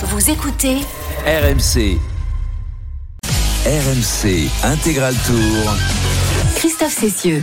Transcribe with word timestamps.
Vous 0.00 0.30
écoutez 0.30 0.76
RMC. 1.26 1.98
RMC 3.66 4.48
Intégral 4.62 5.12
Tour. 5.26 5.74
Christophe 6.54 6.96
Cessieux. 6.96 7.42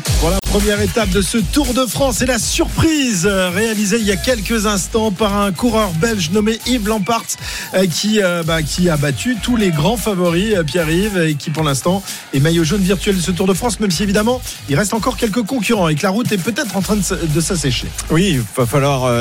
Première 0.59 0.79
étape 0.79 1.09
de 1.09 1.21
ce 1.21 1.37
Tour 1.37 1.73
de 1.73 1.85
France 1.85 2.21
et 2.21 2.25
la 2.25 2.39
surprise 2.39 3.25
euh, 3.29 3.49
réalisée 3.49 3.97
il 3.99 4.05
y 4.05 4.11
a 4.13 4.15
quelques 4.15 4.65
instants 4.67 5.11
par 5.11 5.37
un 5.37 5.51
coureur 5.51 5.91
belge 5.99 6.29
nommé 6.31 6.59
Yves 6.65 6.87
Lampart 6.87 7.25
euh, 7.73 7.85
qui, 7.87 8.21
euh, 8.23 8.41
bah, 8.41 8.63
qui 8.63 8.89
a 8.89 8.95
battu 8.95 9.35
tous 9.43 9.57
les 9.57 9.71
grands 9.71 9.97
favoris, 9.97 10.55
Pierre-Yves, 10.65 11.17
et 11.17 11.35
qui 11.35 11.49
pour 11.49 11.63
l'instant 11.63 12.01
est 12.33 12.39
maillot 12.39 12.63
jaune 12.63 12.79
virtuel 12.79 13.17
de 13.17 13.21
ce 13.21 13.31
Tour 13.31 13.47
de 13.47 13.53
France, 13.53 13.81
même 13.81 13.91
si 13.91 14.03
évidemment 14.03 14.41
il 14.69 14.77
reste 14.77 14.93
encore 14.93 15.17
quelques 15.17 15.43
concurrents 15.43 15.89
et 15.89 15.95
que 15.95 16.03
la 16.03 16.09
route 16.09 16.31
est 16.31 16.37
peut-être 16.37 16.77
en 16.77 16.81
train 16.81 16.95
de, 16.95 17.41
s'assécher. 17.41 17.87
Oui, 18.09 18.35
il 18.35 18.43
va 18.55 18.65
falloir 18.65 19.11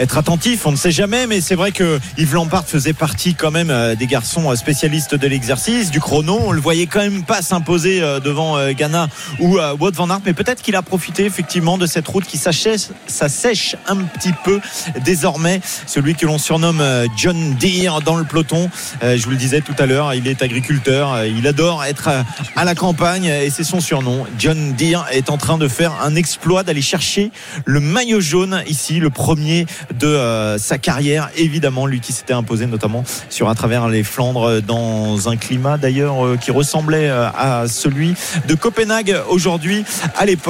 être 0.00 0.18
attentif, 0.18 0.66
on 0.66 0.72
ne 0.72 0.76
sait 0.76 0.90
jamais, 0.90 1.28
mais 1.28 1.40
c'est 1.40 1.54
vrai 1.54 1.70
que 1.70 2.00
Yves 2.18 2.34
Lampard 2.34 2.66
faisait 2.66 2.92
partie 2.92 3.36
quand 3.36 3.52
même 3.52 3.72
des 3.94 4.06
garçons 4.08 4.52
spécialistes 4.56 5.14
de 5.14 5.28
l'exercice, 5.28 5.92
du 5.92 6.00
chrono. 6.00 6.40
On 6.44 6.50
le 6.50 6.60
voyait 6.60 6.86
quand 6.86 7.02
même 7.02 7.22
pas 7.22 7.40
s'imposer 7.40 8.00
devant 8.00 8.72
Ghana 8.72 9.08
ou 9.38 9.58
Wout 9.78 9.92
van 9.94 10.10
Aert, 10.10 10.22
mais 10.26 10.32
peut-être 10.32 10.55
qu'il 10.62 10.76
a 10.76 10.82
profité 10.82 11.24
effectivement 11.24 11.78
de 11.78 11.86
cette 11.86 12.06
route 12.08 12.24
qui 12.24 12.38
s'assèche 12.38 13.76
un 13.86 13.96
petit 13.96 14.32
peu 14.44 14.60
désormais. 15.04 15.60
Celui 15.86 16.14
que 16.14 16.26
l'on 16.26 16.38
surnomme 16.38 16.80
euh, 16.80 17.06
John 17.16 17.54
Deere 17.60 18.00
dans 18.02 18.16
le 18.16 18.24
peloton. 18.24 18.70
Euh, 19.02 19.16
je 19.16 19.24
vous 19.24 19.30
le 19.30 19.36
disais 19.36 19.60
tout 19.60 19.74
à 19.78 19.86
l'heure, 19.86 20.14
il 20.14 20.26
est 20.28 20.42
agriculteur, 20.42 21.12
euh, 21.12 21.26
il 21.26 21.46
adore 21.46 21.84
être 21.84 22.08
à 22.54 22.64
la 22.64 22.74
campagne 22.74 23.26
et 23.26 23.50
c'est 23.50 23.64
son 23.64 23.80
surnom. 23.80 24.24
John 24.38 24.74
Deere 24.74 25.06
est 25.12 25.30
en 25.30 25.36
train 25.36 25.58
de 25.58 25.68
faire 25.68 25.92
un 26.02 26.14
exploit 26.14 26.62
d'aller 26.62 26.82
chercher 26.82 27.30
le 27.64 27.80
maillot 27.80 28.20
jaune 28.20 28.62
ici, 28.66 28.98
le 29.00 29.10
premier 29.10 29.66
de 29.98 30.56
sa 30.58 30.78
carrière. 30.78 31.30
Évidemment, 31.36 31.86
lui 31.86 32.00
qui 32.00 32.12
s'était 32.12 32.32
imposé 32.32 32.66
notamment 32.66 33.04
sur 33.28 33.48
à 33.48 33.54
travers 33.54 33.88
les 33.88 34.02
Flandres 34.02 34.62
dans 34.62 35.28
un 35.28 35.36
climat 35.36 35.78
d'ailleurs 35.78 36.38
qui 36.40 36.50
ressemblait 36.50 37.08
à 37.08 37.64
celui 37.68 38.14
de 38.46 38.54
Copenhague 38.54 39.16
aujourd'hui 39.28 39.84
à 40.16 40.24
l'époque. 40.24 40.45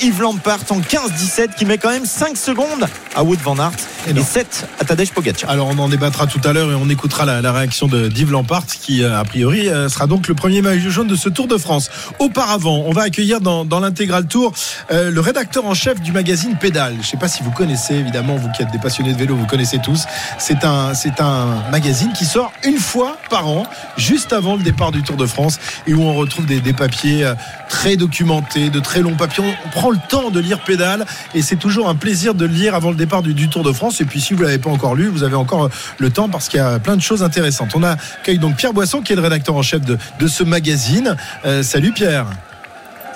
Yves 0.00 0.20
Lampart 0.20 0.60
en 0.70 0.78
15-17 0.78 1.54
qui 1.56 1.64
met 1.64 1.76
quand 1.76 1.90
même 1.90 2.06
5 2.06 2.36
secondes 2.36 2.86
à 3.16 3.24
Wout 3.24 3.36
van 3.42 3.58
Aert 3.58 3.72
Et 4.06 4.10
et, 4.10 4.12
non. 4.14 4.22
7 4.22 4.68
à 4.78 4.84
Tadej 4.84 5.10
Pogacar. 5.10 5.50
Alors 5.50 5.66
on 5.66 5.78
en 5.78 5.88
débattra 5.88 6.28
tout 6.28 6.40
à 6.44 6.52
l'heure 6.52 6.70
et 6.70 6.74
on 6.76 6.88
écoutera 6.88 7.24
la, 7.24 7.42
la 7.42 7.52
réaction 7.52 7.88
de 7.88 8.06
d'Yves 8.06 8.30
Lampart 8.30 8.64
qui 8.66 9.02
euh, 9.02 9.18
a 9.18 9.24
priori 9.24 9.68
euh, 9.68 9.88
sera 9.88 10.06
donc 10.06 10.28
le 10.28 10.34
premier 10.34 10.62
maillot 10.62 10.90
jaune 10.90 11.08
de 11.08 11.16
ce 11.16 11.28
Tour 11.28 11.48
de 11.48 11.56
France. 11.58 11.90
Auparavant, 12.20 12.84
on 12.86 12.92
va 12.92 13.02
accueillir 13.02 13.40
dans, 13.40 13.64
dans 13.64 13.80
l'intégral 13.80 14.26
tour 14.26 14.52
euh, 14.92 15.10
le 15.10 15.20
rédacteur 15.20 15.66
en 15.66 15.74
chef 15.74 16.00
du 16.00 16.12
magazine 16.12 16.56
Pédale. 16.56 16.92
Je 16.94 16.98
ne 16.98 17.04
sais 17.04 17.16
pas 17.16 17.28
si 17.28 17.42
vous 17.42 17.50
connaissez 17.50 17.94
évidemment 17.94 18.36
vous 18.36 18.50
qui 18.52 18.62
êtes 18.62 18.70
des 18.70 18.78
passionnés 18.78 19.14
de 19.14 19.18
vélo, 19.18 19.34
vous 19.34 19.46
connaissez 19.46 19.80
tous. 19.80 20.04
C'est 20.38 20.64
un 20.64 20.94
c'est 20.94 21.20
un 21.20 21.64
magazine 21.72 22.12
qui 22.12 22.24
sort 22.24 22.52
une 22.64 22.78
fois 22.78 23.16
par 23.28 23.48
an, 23.48 23.66
juste 23.96 24.32
avant 24.32 24.54
le 24.54 24.62
départ 24.62 24.92
du 24.92 25.02
Tour 25.02 25.16
de 25.16 25.26
France 25.26 25.58
et 25.88 25.94
où 25.94 26.02
on 26.02 26.14
retrouve 26.14 26.46
des, 26.46 26.60
des 26.60 26.72
papiers 26.72 27.28
très 27.68 27.96
documentés, 27.96 28.70
de 28.70 28.78
très 28.78 29.00
longs 29.00 29.16
papiers. 29.16 29.39
On, 29.40 29.48
on 29.66 29.68
prend 29.70 29.90
le 29.90 29.98
temps 30.08 30.30
de 30.30 30.38
lire 30.40 30.60
Pédale 30.64 31.04
et 31.34 31.42
c'est 31.42 31.56
toujours 31.56 31.88
un 31.88 31.94
plaisir 31.94 32.34
de 32.34 32.44
le 32.46 32.52
lire 32.52 32.74
avant 32.74 32.90
le 32.90 32.96
départ 32.96 33.22
du, 33.22 33.34
du 33.34 33.48
Tour 33.48 33.62
de 33.64 33.72
France. 33.72 34.00
Et 34.00 34.04
puis 34.04 34.20
si 34.20 34.34
vous 34.34 34.42
l'avez 34.42 34.58
pas 34.58 34.70
encore 34.70 34.94
lu, 34.94 35.08
vous 35.08 35.22
avez 35.22 35.34
encore 35.36 35.64
euh, 35.64 35.68
le 35.98 36.10
temps 36.10 36.28
parce 36.28 36.48
qu'il 36.48 36.58
y 36.58 36.62
a 36.62 36.78
plein 36.78 36.96
de 36.96 37.02
choses 37.02 37.22
intéressantes. 37.22 37.70
On 37.74 37.82
accueille 37.82 38.38
donc 38.38 38.56
Pierre 38.56 38.72
Boisson 38.72 39.00
qui 39.02 39.12
est 39.12 39.16
le 39.16 39.22
rédacteur 39.22 39.54
en 39.56 39.62
chef 39.62 39.80
de, 39.82 39.98
de 40.18 40.28
ce 40.28 40.42
magazine. 40.44 41.16
Euh, 41.44 41.62
salut 41.62 41.92
Pierre. 41.92 42.26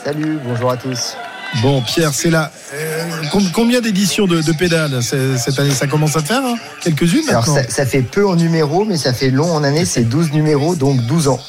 Salut, 0.05 0.39
bonjour 0.45 0.71
à 0.71 0.77
tous. 0.77 1.17
Bon 1.63 1.81
Pierre, 1.83 2.13
c'est 2.13 2.31
là. 2.31 2.51
Euh, 2.75 3.05
com- 3.31 3.49
combien 3.55 3.81
d'éditions 3.81 4.27
de, 4.27 4.41
de 4.43 4.53
Pédale 4.53 5.03
c'est- 5.03 5.39
cette 5.39 5.59
année? 5.61 5.71
Ça 5.71 5.87
commence 5.87 6.17
à 6.17 6.21
faire 6.23 6.43
hein? 6.45 6.57
Quelques-unes 6.83 7.29
Alors 7.29 7.47
ça, 7.47 7.63
ça 7.69 7.87
fait 7.87 8.03
peu 8.03 8.27
en 8.27 8.35
numéros, 8.35 8.85
mais 8.85 8.97
ça 8.97 9.13
fait 9.13 9.31
long 9.31 9.53
en 9.53 9.63
année, 9.63 9.85
c'est 9.85 10.03
12 10.03 10.33
numéros, 10.33 10.75
donc 10.75 11.01
12 11.07 11.29
ans. 11.29 11.41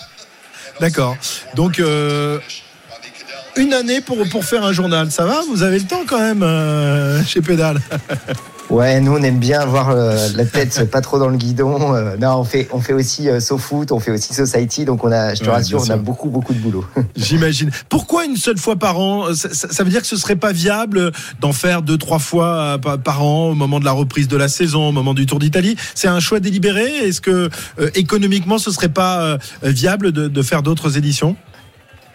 D'accord. 0.79 1.17
Donc 1.55 1.79
euh, 1.79 2.37
une 3.57 3.73
année 3.73 4.01
pour, 4.01 4.17
pour 4.29 4.43
faire 4.45 4.63
un 4.63 4.73
journal, 4.73 5.11
ça 5.11 5.25
va 5.25 5.41
Vous 5.49 5.63
avez 5.63 5.79
le 5.79 5.85
temps 5.85 6.01
quand 6.07 6.19
même 6.19 6.43
euh, 6.43 7.23
chez 7.23 7.41
Pédale 7.41 7.79
Ouais, 8.71 8.99
nous 8.99 9.11
on 9.11 9.21
aime 9.21 9.37
bien 9.37 9.59
avoir 9.61 9.91
euh, 9.91 10.27
la 10.35 10.43
tête 10.43 10.89
pas 10.89 10.99
trop 10.99 11.19
dans 11.19 11.27
le 11.29 11.37
guidon. 11.37 11.93
Euh, 11.93 12.17
non, 12.17 12.37
on 12.39 12.43
fait, 12.43 12.67
on 12.73 12.81
fait 12.81 12.93
aussi 12.93 13.29
euh, 13.29 13.39
SoFoot, 13.39 13.91
on 13.91 13.99
fait 13.99 14.09
aussi 14.09 14.33
Society, 14.33 14.85
donc 14.85 15.03
on 15.03 15.11
a, 15.11 15.35
je 15.35 15.41
te 15.41 15.45
Ouais, 15.45 15.51
rassure, 15.51 15.83
on 15.85 15.89
a 15.91 15.97
beaucoup 15.97 16.29
beaucoup 16.29 16.51
de 16.51 16.57
boulot. 16.57 16.83
J'imagine. 17.15 17.69
Pourquoi 17.89 18.25
une 18.25 18.37
seule 18.37 18.57
fois 18.57 18.75
par 18.75 18.99
an? 18.99 19.35
Ça, 19.35 19.53
ça- 19.53 19.67
ça 19.71 19.83
veut 19.83 19.91
dire 19.91 20.01
que 20.01 20.07
ce 20.07 20.17
serait 20.17 20.35
pas 20.35 20.51
viable 20.51 21.11
d'en 21.41 21.53
faire 21.53 21.83
deux, 21.83 21.99
trois 21.99 22.17
fois 22.17 22.47
euh, 22.47 22.77
par- 22.79 22.97
par 22.97 23.23
an 23.23 23.49
au 23.49 23.53
moment 23.53 23.79
de 23.79 23.85
la 23.85 23.91
reprise 23.91 24.27
de 24.27 24.35
la 24.35 24.47
saison, 24.47 24.89
au 24.89 24.91
moment 24.91 25.13
du 25.13 25.27
Tour 25.27 25.37
d'Italie? 25.37 25.75
C'est 25.93 26.07
un 26.07 26.19
choix 26.19 26.39
délibéré? 26.39 26.85
Est-ce 26.87 27.21
que 27.21 27.51
euh, 27.79 27.89
économiquement 27.93 28.57
ce 28.57 28.71
serait 28.71 28.89
pas 28.89 29.21
euh, 29.21 29.37
viable 29.61 30.11
de, 30.11 30.27
de 30.27 30.41
faire 30.41 30.63
d'autres 30.63 30.97
éditions? 30.97 31.35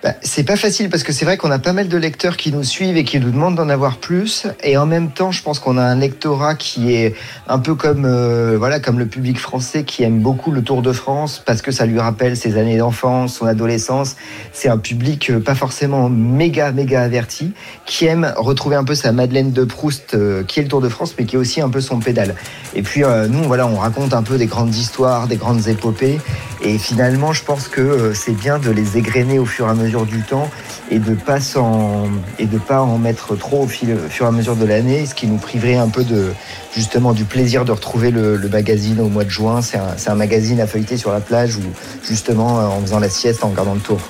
Bah, 0.02 0.14
c'est 0.22 0.44
pas 0.44 0.56
facile 0.56 0.88
parce 0.88 1.02
que 1.02 1.12
c'est 1.12 1.26
vrai 1.26 1.36
qu'on 1.36 1.50
a 1.50 1.58
pas 1.58 1.74
mal 1.74 1.86
de 1.88 1.98
lecteurs 1.98 2.38
qui 2.38 2.52
nous 2.52 2.64
suivent 2.64 2.96
et 2.96 3.04
qui 3.04 3.20
nous 3.20 3.30
demandent 3.30 3.56
d'en 3.56 3.68
avoir 3.68 3.98
plus. 3.98 4.46
Et 4.64 4.78
en 4.78 4.86
même 4.86 5.10
temps, 5.10 5.30
je 5.30 5.42
pense 5.42 5.58
qu'on 5.58 5.76
a 5.76 5.82
un 5.82 5.96
lectorat 5.96 6.54
qui 6.54 6.94
est 6.94 7.14
un 7.48 7.58
peu 7.58 7.74
comme 7.74 8.06
euh, 8.06 8.56
voilà 8.58 8.80
comme 8.80 8.98
le 8.98 9.04
public 9.04 9.38
français 9.38 9.84
qui 9.84 10.02
aime 10.02 10.20
beaucoup 10.20 10.52
le 10.52 10.62
Tour 10.62 10.80
de 10.80 10.92
France 10.92 11.42
parce 11.44 11.60
que 11.60 11.70
ça 11.70 11.84
lui 11.84 12.00
rappelle 12.00 12.34
ses 12.34 12.56
années 12.56 12.78
d'enfance, 12.78 13.34
son 13.34 13.44
adolescence. 13.44 14.16
C'est 14.54 14.70
un 14.70 14.78
public 14.78 15.28
euh, 15.28 15.38
pas 15.38 15.54
forcément 15.54 16.08
méga 16.08 16.72
méga 16.72 17.02
averti 17.02 17.52
qui 17.84 18.06
aime 18.06 18.32
retrouver 18.38 18.76
un 18.76 18.84
peu 18.84 18.94
sa 18.94 19.12
Madeleine 19.12 19.52
de 19.52 19.64
Proust 19.64 20.14
euh, 20.14 20.44
qui 20.44 20.60
est 20.60 20.62
le 20.62 20.70
Tour 20.70 20.80
de 20.80 20.88
France, 20.88 21.14
mais 21.18 21.26
qui 21.26 21.36
est 21.36 21.38
aussi 21.38 21.60
un 21.60 21.68
peu 21.68 21.82
son 21.82 21.98
pédale. 21.98 22.36
Et 22.74 22.80
puis 22.80 23.02
nous, 23.28 23.42
voilà, 23.42 23.66
on 23.66 23.76
raconte 23.76 24.14
un 24.14 24.22
peu 24.22 24.38
des 24.38 24.46
grandes 24.46 24.74
histoires, 24.74 25.26
des 25.26 25.36
grandes 25.36 25.66
épopées. 25.66 26.20
Et 26.62 26.78
finalement, 26.78 27.32
je 27.32 27.42
pense 27.42 27.66
que 27.66 28.12
c'est 28.14 28.36
bien 28.36 28.58
de 28.58 28.70
les 28.70 28.96
égrener 28.96 29.38
au 29.38 29.44
fur 29.44 29.66
et 29.66 29.70
à 29.70 29.74
mesure 29.74 29.89
du 29.98 30.22
temps 30.22 30.48
et 30.90 30.98
de 30.98 31.14
pas 31.14 31.40
s'en 31.40 32.08
et 32.38 32.46
de 32.46 32.58
pas 32.58 32.80
en 32.80 32.98
mettre 32.98 33.36
trop 33.36 33.62
au, 33.62 33.66
fil, 33.66 33.92
au 33.92 34.08
fur 34.08 34.26
et 34.26 34.28
à 34.28 34.32
mesure 34.32 34.56
de 34.56 34.64
l'année, 34.64 35.06
ce 35.06 35.14
qui 35.14 35.26
nous 35.26 35.36
priverait 35.36 35.76
un 35.76 35.88
peu 35.88 36.04
de 36.04 36.32
justement 36.74 37.12
du 37.12 37.24
plaisir 37.24 37.64
de 37.64 37.72
retrouver 37.72 38.10
le, 38.10 38.38
magazine 38.50 39.00
au 39.00 39.08
mois 39.08 39.24
de 39.24 39.30
juin. 39.30 39.62
C'est 39.62 39.78
un, 39.78 39.94
un 40.06 40.14
magazine 40.14 40.60
à 40.60 40.66
feuilleter 40.66 40.96
sur 40.96 41.12
la 41.12 41.20
plage 41.20 41.56
ou 41.56 41.62
justement 42.02 42.58
en 42.58 42.80
faisant 42.80 43.00
la 43.00 43.08
sieste, 43.08 43.44
en 43.44 43.48
regardant 43.50 43.74
le 43.74 43.80
tour. 43.80 44.00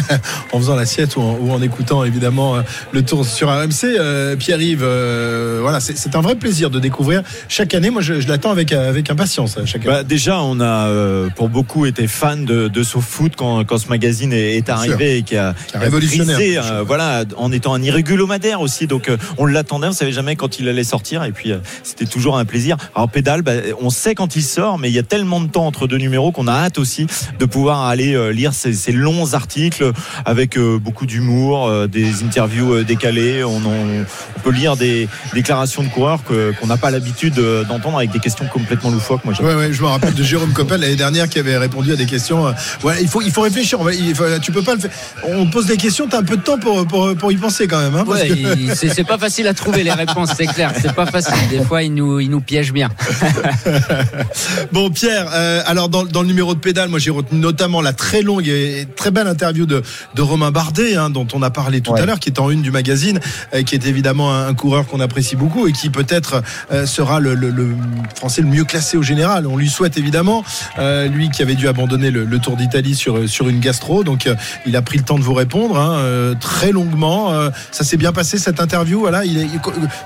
en 0.52 0.58
faisant 0.58 0.74
l'assiette 0.76 1.16
ou, 1.16 1.20
en- 1.20 1.36
ou 1.40 1.50
en 1.52 1.62
écoutant 1.62 2.04
évidemment 2.04 2.56
euh, 2.56 2.62
le 2.92 3.02
tour 3.04 3.24
sur 3.26 3.48
RMC. 3.48 3.84
Euh, 3.84 4.36
Pierre-Yves, 4.36 4.82
euh, 4.82 5.58
voilà, 5.62 5.80
c'est 5.80 6.14
un 6.16 6.20
vrai 6.20 6.34
plaisir 6.36 6.70
de 6.70 6.78
découvrir 6.78 7.22
chaque 7.48 7.74
année. 7.74 7.90
Moi, 7.90 8.02
je, 8.02 8.20
je 8.20 8.28
l'attends 8.28 8.50
avec, 8.50 8.72
avec 8.72 9.10
impatience. 9.10 9.56
Chaque 9.64 9.82
année. 9.86 9.94
Bah, 9.96 10.02
déjà, 10.04 10.40
on 10.40 10.60
a 10.60 10.88
euh, 10.88 11.28
pour 11.34 11.48
beaucoup 11.48 11.86
été 11.86 12.06
fans 12.06 12.36
de, 12.36 12.68
de 12.68 12.82
SoFoot 12.82 13.32
quand, 13.36 13.64
quand 13.64 13.78
ce 13.78 13.88
magazine 13.88 14.32
est, 14.32 14.56
est 14.56 14.68
arrivé 14.68 15.18
et 15.18 15.22
qui 15.22 15.36
a, 15.36 15.54
Qui 15.68 15.76
a 15.76 15.80
révolutionnaire. 15.80 16.36
brisé, 16.36 16.58
euh, 16.58 16.82
voilà, 16.86 17.24
en 17.36 17.52
étant 17.52 17.74
un 17.74 17.82
irrégulomadaire 17.82 18.60
aussi. 18.60 18.86
Donc, 18.86 19.10
on 19.38 19.46
l'attendait, 19.46 19.88
on 19.88 19.92
savait 19.92 20.12
jamais 20.12 20.36
quand 20.36 20.58
il 20.58 20.68
allait 20.68 20.84
sortir, 20.84 21.24
et 21.24 21.32
puis 21.32 21.52
c'était 21.82 22.06
toujours 22.06 22.38
un 22.38 22.44
plaisir. 22.44 22.76
Alors, 22.94 23.08
pédale, 23.10 23.42
bah, 23.42 23.52
on 23.80 23.90
sait 23.90 24.14
quand 24.14 24.36
il 24.36 24.42
sort, 24.42 24.78
mais 24.78 24.88
il 24.90 24.94
y 24.94 24.98
a 24.98 25.02
tellement 25.02 25.40
de 25.40 25.48
temps 25.48 25.66
entre 25.66 25.86
deux 25.86 25.98
numéros 25.98 26.32
qu'on 26.32 26.46
a 26.48 26.52
hâte 26.52 26.78
aussi 26.78 27.06
de 27.38 27.44
pouvoir 27.44 27.82
aller 27.84 28.32
lire 28.32 28.52
ces, 28.54 28.72
ces 28.72 28.92
longs 28.92 29.34
articles 29.34 29.85
avec 30.24 30.56
euh, 30.56 30.78
beaucoup 30.78 31.06
d'humour, 31.06 31.66
euh, 31.68 31.86
des 31.86 32.22
interviews 32.24 32.74
euh, 32.74 32.84
décalées. 32.84 33.44
On, 33.44 33.56
en- 33.56 34.04
on 34.36 34.40
peut 34.42 34.50
lire 34.50 34.76
des 34.76 35.08
déclarations 35.34 35.82
de 35.82 35.88
coureurs 35.88 36.20
qu'on 36.24 36.66
n'a 36.66 36.76
pas 36.76 36.90
l'habitude 36.90 37.38
euh, 37.38 37.64
d'entendre 37.64 37.98
avec 37.98 38.10
des 38.10 38.18
questions 38.20 38.46
complètement 38.46 38.90
loufoques. 38.90 39.24
Moi, 39.24 39.34
j'aime 39.34 39.46
Ouais, 39.46 39.54
ouais, 39.54 39.72
je 39.72 39.80
me 39.82 39.86
rappelle 39.86 40.14
de 40.14 40.22
Jérôme 40.22 40.52
Coppel 40.52 40.80
l'année 40.80 40.96
dernière 40.96 41.28
qui 41.28 41.38
avait 41.38 41.56
répondu 41.58 41.92
à 41.92 41.96
des 41.96 42.06
questions. 42.06 42.46
euh, 42.46 42.52
voilà, 42.80 43.00
il 43.00 43.08
faut, 43.08 43.22
il 43.22 43.30
faut 43.30 43.42
réfléchir. 43.42 43.78
Il 43.92 44.14
faut- 44.14 44.24
tu 44.42 44.52
peux 44.52 44.62
pas 44.62 44.74
le 44.74 44.80
faire. 44.80 44.90
On 45.24 45.46
pose 45.46 45.66
des 45.66 45.76
questions, 45.76 46.06
t'as 46.08 46.18
un 46.20 46.22
peu 46.24 46.36
de 46.36 46.42
temps 46.42 46.58
pour, 46.58 46.86
pour, 46.86 47.14
pour 47.16 47.32
y 47.32 47.36
penser 47.36 47.66
quand 47.66 47.80
même. 47.80 47.94
Hein, 47.94 48.04
Ouais, 48.06 48.28
que- 48.28 48.74
c'est 48.74 48.88
c'est 48.88 49.04
pas 49.04 49.18
facile 49.18 49.46
à 49.48 49.54
trouver 49.54 49.82
les 49.82 49.92
réponses, 49.92 50.30
c'est 50.36 50.46
clair. 50.46 50.72
C'est 50.80 50.92
pas 50.94 51.06
facile. 51.06 51.34
Des 51.50 51.60
fois, 51.64 51.82
il 51.82 51.92
nous, 51.94 52.20
il 52.20 52.30
nous 52.30 52.40
piège 52.40 52.72
bien. 52.72 52.88
Bon, 54.72 54.90
Pierre, 54.90 55.26
euh, 55.34 55.62
alors 55.66 55.88
dans, 55.88 56.04
dans 56.04 56.22
le 56.22 56.28
numéro 56.28 56.54
de 56.54 56.58
pédale, 56.60 56.88
moi 56.88 56.98
j'ai 56.98 57.10
retenu 57.10 57.38
notamment 57.40 57.80
la 57.82 57.92
très 57.92 58.22
longue 58.22 58.46
et 58.48 58.86
très 58.96 59.10
belle 59.10 59.26
interview 59.26 59.66
de, 59.66 59.75
de 60.14 60.22
Romain 60.22 60.50
Bardet, 60.50 60.96
hein, 60.96 61.10
dont 61.10 61.26
on 61.34 61.42
a 61.42 61.50
parlé 61.50 61.80
tout 61.80 61.92
Ouais. 61.92 62.00
à 62.00 62.06
l'heure, 62.06 62.18
qui 62.20 62.28
est 62.30 62.38
en 62.40 62.50
une 62.50 62.62
du 62.62 62.70
magazine, 62.70 63.20
euh, 63.54 63.62
qui 63.62 63.74
est 63.74 63.86
évidemment 63.86 64.32
un, 64.34 64.48
un 64.48 64.54
coureur 64.54 64.86
qu'on 64.86 65.00
apprécie 65.00 65.36
beaucoup 65.36 65.66
et 65.66 65.72
qui 65.72 65.90
peut-être 65.90 66.42
euh, 66.72 66.86
sera 66.86 67.20
le, 67.20 67.34
le- 67.34 67.50
le 67.50 67.68
français 68.14 68.42
le 68.42 68.48
mieux 68.48 68.64
classé 68.64 68.96
au 68.96 69.02
général. 69.02 69.46
On 69.46 69.56
lui 69.56 69.68
souhaite 69.68 69.96
évidemment, 69.98 70.44
euh, 70.78 71.06
lui 71.08 71.30
qui 71.30 71.42
avait 71.42 71.54
dû 71.54 71.68
abandonner 71.68 72.10
le, 72.10 72.24
le 72.24 72.38
Tour 72.38 72.56
d'Italie 72.56 72.94
sur, 72.94 73.28
sur 73.28 73.48
une 73.48 73.60
gastro, 73.60 74.04
donc 74.04 74.28
il 74.66 74.76
a 74.76 74.82
pris 74.82 74.98
le 74.98 75.04
temps 75.04 75.18
de 75.18 75.22
vous 75.24 75.34
répondre 75.34 75.78
hein, 75.78 76.34
très 76.40 76.72
longuement. 76.72 77.32
Ça 77.70 77.84
s'est 77.84 77.96
bien 77.96 78.12
passé 78.12 78.38
cette 78.38 78.60
interview. 78.60 79.00
Voilà, 79.00 79.24
il 79.24 79.38
est- 79.38 79.46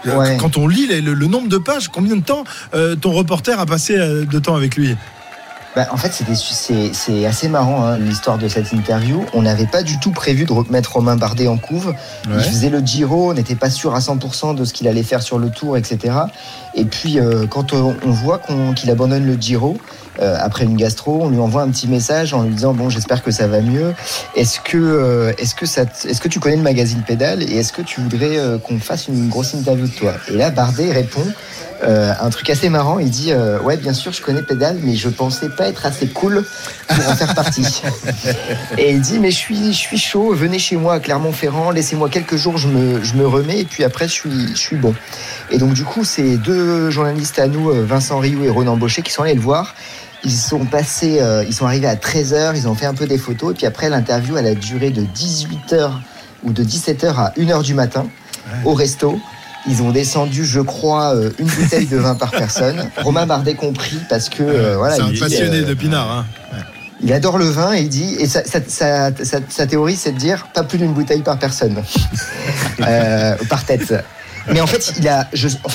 il- 0.07 0.11
Ouais. 0.17 0.37
quand 0.41 0.57
on 0.57 0.67
lit 0.69 0.87
les- 0.87 1.01
le, 1.01 1.15
nombre 1.27 1.49
de 1.49 1.59
pages, 1.59 1.89
combien 1.89 2.17
de 2.17 2.23
temps 2.23 2.45
ton 3.01 3.13
reporter 3.13 3.59
a 3.61 3.67
passé 3.67 3.97
de 3.99 4.39
temps 4.39 4.57
avec 4.57 4.77
lui? 4.77 4.97
Bah, 5.77 5.87
en 5.93 5.97
fait, 5.97 6.13
c'est 6.13 6.93
c'est 6.93 7.27
assez 7.27 7.49
marrant 7.49 7.85
hein, 7.85 7.99
l'histoire 7.99 8.39
de 8.39 8.49
cette 8.49 8.73
interview. 8.73 9.25
On 9.35 9.43
n'avait 9.43 9.67
pas 9.67 9.83
du 9.83 10.01
tout 10.01 10.11
prévu 10.11 10.45
de 10.45 10.53
remettre 10.53 10.95
Romain 10.95 11.17
Bardet 11.17 11.47
en 11.47 11.59
couve. 11.59 11.95
Il 12.29 12.41
faisait 12.41 12.71
le 12.71 12.81
Giro, 12.81 13.31
on 13.31 13.35
n'était 13.35 13.55
pas 13.55 13.71
sûr 13.71 13.95
à 13.95 14.01
100% 14.01 14.57
de 14.57 14.65
ce 14.65 14.73
qu'il 14.73 14.89
allait 14.89 15.05
faire 15.05 15.23
sur 15.23 15.39
le 15.39 15.51
Tour, 15.51 15.77
etc. 15.77 16.15
Et 16.75 16.85
puis 16.85 17.21
euh, 17.21 17.47
quand 17.47 17.73
on, 17.73 17.95
on 18.05 18.11
voit 18.11 18.41
qu'il 18.75 18.91
abandonne 18.91 19.27
le 19.27 19.35
Giro 19.35 19.79
euh, 20.19 20.37
après 20.41 20.65
une 20.65 20.77
gastro, 20.77 21.21
on 21.23 21.29
lui 21.29 21.39
envoie 21.39 21.63
un 21.63 21.71
petit 21.71 21.89
message 21.89 22.35
en 22.35 22.43
lui 22.43 22.55
disant 22.55 22.75
bon, 22.75 22.91
j'espère 22.91 23.23
que 23.23 23.31
ça 23.31 23.47
va 23.47 23.61
mieux. 23.61 23.95
Est-ce 24.35 24.61
que 24.61 24.77
euh, 24.77 25.33
est-ce 25.39 25.55
que 25.55 25.67
ça 25.67 25.83
est-ce 25.83 26.21
que 26.21 26.29
tu 26.29 26.41
connais 26.41 26.57
le 26.57 26.63
magazine 26.63 27.03
Pédale 27.07 27.43
et 27.43 27.57
est-ce 27.57 27.73
que 27.73 27.83
tu 27.83 28.01
voudrais 28.01 28.37
euh, 28.37 28.59
qu'on 28.59 28.79
fasse 28.79 29.09
une 29.09 29.29
grosse 29.29 29.55
interview 29.55 29.87
de 29.87 29.93
toi? 29.93 30.15
Et 30.29 30.37
là, 30.37 30.51
Bardet 30.51 30.93
répond. 30.93 31.25
un 31.83 32.29
truc 32.29 32.51
assez 32.51 32.69
marrant, 32.69 32.99
il 32.99 33.09
dit 33.09 33.33
ouais 33.65 33.79
bien 33.79 33.95
sûr 33.95 34.13
je 34.13 34.21
connais 34.21 34.43
Pédale 34.43 34.77
mais 34.83 34.97
je 34.97 35.09
pensais 35.09 35.49
pas 35.49 35.67
être 35.67 35.87
assez 35.87 36.09
cool 36.09 36.45
pour 36.89 37.09
en 37.09 37.15
faire 37.17 37.35
partie. 37.35 37.83
Et 38.79 38.91
il 38.91 39.01
dit 39.01 39.19
mais 39.19 39.31
je 39.31 39.37
suis, 39.37 39.73
je 39.73 39.79
suis 39.79 39.97
chaud, 39.97 40.35
venez 40.35 40.59
chez 40.59 40.77
moi 40.77 40.95
à 40.95 41.01
Clermont-Ferrand, 41.01 41.71
laissez-moi 41.71 42.11
quelques 42.11 42.37
jours, 42.37 42.59
je 42.59 42.69
me, 42.69 43.03
je 43.03 43.15
me 43.15 43.27
remets 43.27 43.61
et 43.61 43.65
puis 43.65 43.83
après 43.85 44.09
je 44.09 44.13
suis, 44.13 44.49
je 44.49 44.61
suis 44.61 44.77
bon. 44.77 44.95
Et 45.51 45.57
donc 45.57 45.73
du 45.73 45.85
coup 45.85 46.05
c'est 46.05 46.37
deux 46.37 46.91
journalistes 46.91 47.39
à 47.39 47.47
nous, 47.47 47.71
Vincent 47.87 48.19
Rioux 48.19 48.45
et 48.45 48.51
Ronan 48.51 48.77
Baucher, 48.77 49.01
qui 49.01 49.13
sont 49.13 49.23
allés 49.23 49.35
le 49.35 49.41
voir. 49.41 49.75
Ils 50.25 50.31
sont 50.33 50.67
passés, 50.67 51.19
euh, 51.21 51.45
ils 51.49 51.55
sont 51.55 51.65
arrivés 51.67 51.87
à 51.89 51.95
13h, 51.97 52.53
ils 52.55 52.69
ont 52.69 52.75
fait 52.75 52.87
un 52.87 52.95
peu 52.95 53.07
des 53.07 53.17
photos 53.19 53.53
et 53.53 53.55
puis 53.55 53.67
après 53.67 53.89
l'interview 53.89 54.37
elle 54.37 54.47
a 54.47 54.55
duré 54.55 54.91
de 54.91 55.03
18h 55.03 55.91
ou 56.45 56.53
de 56.53 56.63
17h 56.63 57.15
à 57.17 57.33
1h 57.39 57.63
du 57.63 57.75
matin 57.75 58.07
au 58.65 58.75
resto. 58.75 59.19
Ils 59.69 59.83
ont 59.83 59.91
descendu, 59.91 60.45
je 60.47 60.61
crois, 60.61 61.15
euh, 61.15 61.31
une 61.39 61.47
bouteille 61.47 61.87
de 61.87 61.99
vin 61.99 62.15
par 62.15 62.31
personne. 62.31 62.89
Romain 63.03 63.27
Bardet 63.27 63.55
compris 63.55 63.99
parce 64.09 64.29
que 64.31 64.43
euh, 64.43 64.77
voilà, 64.79 64.97
c'est 64.97 65.03
un 65.03 65.11
il 65.11 65.19
passionné 65.21 65.63
de 65.63 65.75
Pinard. 65.75 66.11
Hein. 66.11 66.25
il 67.03 67.13
adore 67.13 67.37
le 67.39 67.45
vin 67.47 67.75
et 67.75 67.81
il 67.83 67.89
dit 67.91 68.17
et 68.19 68.27
sa, 68.27 68.43
sa, 68.45 68.61
sa, 68.67 69.11
sa- 69.25 69.41
sa 69.49 69.67
théorie 69.67 69.97
c'est 69.97 70.13
de 70.13 70.19
dire 70.19 70.47
pas 70.55 70.65
plus 70.65 70.79
d'une 70.79 70.93
bouteille 70.95 71.23
par 71.23 71.39
personne 71.39 71.77
par 73.49 73.65
tête 73.65 73.95
mais 74.49 74.61
en 74.61 74.67
fait 74.67 74.93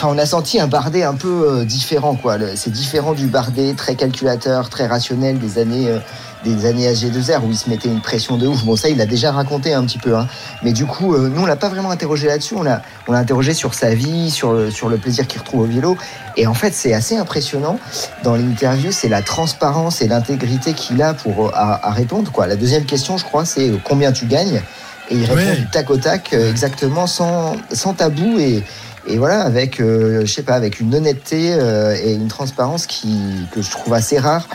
on 0.03 0.17
a 0.17 0.25
senti 0.25 0.59
un 0.59 0.67
Bardet 0.67 1.03
un 1.03 1.15
peu 1.15 1.47
euh, 1.47 1.65
différent 1.65 2.17
c'est 2.55 2.71
différent 2.71 3.13
du 3.13 3.27
Bardet 3.27 3.73
très 3.73 3.95
calculateur 3.95 4.69
très 4.69 4.87
rationnel 4.87 5.39
des 5.39 5.59
années 5.59 5.89
euh, 5.89 5.99
des 6.43 6.67
années 6.67 6.87
AG2R 6.91 7.41
où 7.43 7.49
il 7.49 7.57
se 7.57 7.69
mettait 7.69 7.89
une 7.89 8.01
pression 8.01 8.37
de 8.37 8.45
ouf. 8.45 8.63
Bon 8.63 8.75
ça 8.75 8.89
il 8.89 8.97
l'a 8.97 9.07
déjà 9.07 9.31
raconté 9.31 9.73
un 9.73 9.83
petit 9.83 9.97
peu 9.97 10.15
hein. 10.15 10.27
mais 10.63 10.73
du 10.73 10.85
coup 10.85 11.13
euh, 11.15 11.27
nous 11.27 11.41
on 11.41 11.45
l'a 11.45 11.55
pas 11.55 11.69
vraiment 11.69 11.91
interrogé 11.91 12.27
là-dessus. 12.27 12.55
On 12.55 12.63
l'a 12.63 12.81
interrogé 13.07 13.53
sur 13.53 13.73
sa 13.73 13.95
vie 13.95 14.29
sur 14.29 14.53
le, 14.53 14.71
sur 14.71 14.89
le 14.89 14.97
plaisir 14.97 15.27
qu'il 15.27 15.39
retrouve 15.39 15.61
au 15.61 15.65
vélo. 15.65 15.97
Et 16.37 16.45
en 16.47 16.53
fait 16.53 16.73
c'est 16.73 16.93
assez 16.93 17.17
impressionnant 17.17 17.79
dans 18.23 18.35
l'interview, 18.35 18.91
c'est 18.91 19.09
la 19.09 19.21
transparence 19.21 20.01
et 20.01 20.07
l'intégrité 20.07 20.73
qu'il 20.73 21.01
a 21.01 21.13
pour 21.13 21.47
euh, 21.47 21.51
répondre. 21.83 22.31
La 22.47 22.55
deuxième 22.55 22.85
question, 22.85 23.17
je 23.17 23.23
crois, 23.23 23.45
c'est 23.45 23.69
euh, 23.69 23.77
combien 23.83 24.11
tu 24.11 24.25
gagnes? 24.25 24.61
Et 25.09 25.15
il 25.15 25.25
répond 25.25 25.35
Ouais. 25.35 25.55
du 25.57 25.69
tac 25.69 25.89
au 25.89 25.97
tac, 25.97 26.33
euh, 26.33 26.49
exactement, 26.49 27.07
sans, 27.07 27.55
sans 27.71 27.93
tabou 27.93 28.39
et, 28.39 28.63
et 29.07 29.17
voilà, 29.17 29.41
avec, 29.41 29.79
euh, 29.79 30.21
je 30.25 30.31
sais 30.31 30.41
pas, 30.43 30.55
avec 30.55 30.79
une 30.79 30.95
honnêteté 30.95 31.53
euh, 31.53 31.95
et 32.03 32.13
une 32.13 32.27
transparence 32.27 32.87
qui, 32.87 33.47
que 33.51 33.61
je 33.61 33.69
trouve 33.69 33.93
assez 33.93 34.17
rare. 34.17 34.47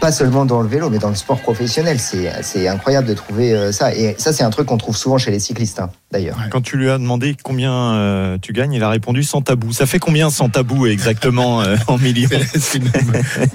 Pas 0.00 0.12
seulement 0.12 0.44
dans 0.44 0.60
le 0.60 0.68
vélo, 0.68 0.90
mais 0.90 0.98
dans 0.98 1.08
le 1.08 1.14
sport 1.14 1.40
professionnel. 1.40 1.98
C'est 1.98 2.68
incroyable 2.68 3.08
de 3.08 3.14
trouver 3.14 3.52
euh, 3.52 3.72
ça. 3.72 3.94
Et 3.94 4.14
ça, 4.18 4.32
c'est 4.32 4.44
un 4.44 4.50
truc 4.50 4.66
qu'on 4.66 4.76
trouve 4.78 4.96
souvent 4.96 5.18
chez 5.18 5.30
les 5.30 5.40
cyclistes, 5.40 5.80
hein, 5.80 5.90
d'ailleurs. 6.12 6.36
Quand 6.50 6.60
tu 6.60 6.76
lui 6.76 6.88
as 6.90 6.98
demandé 6.98 7.36
combien 7.42 7.72
euh, 7.94 8.38
tu 8.40 8.52
gagnes, 8.52 8.74
il 8.74 8.82
a 8.84 8.90
répondu 8.90 9.22
sans 9.24 9.40
tabou. 9.42 9.72
Ça 9.72 9.86
fait 9.86 9.98
combien 9.98 10.30
sans 10.30 10.48
tabou 10.50 10.86
exactement 10.86 11.62
euh, 11.62 11.76
en 11.88 11.98
millions? 11.98 12.28
C'est 12.58 12.78
une 12.78 12.90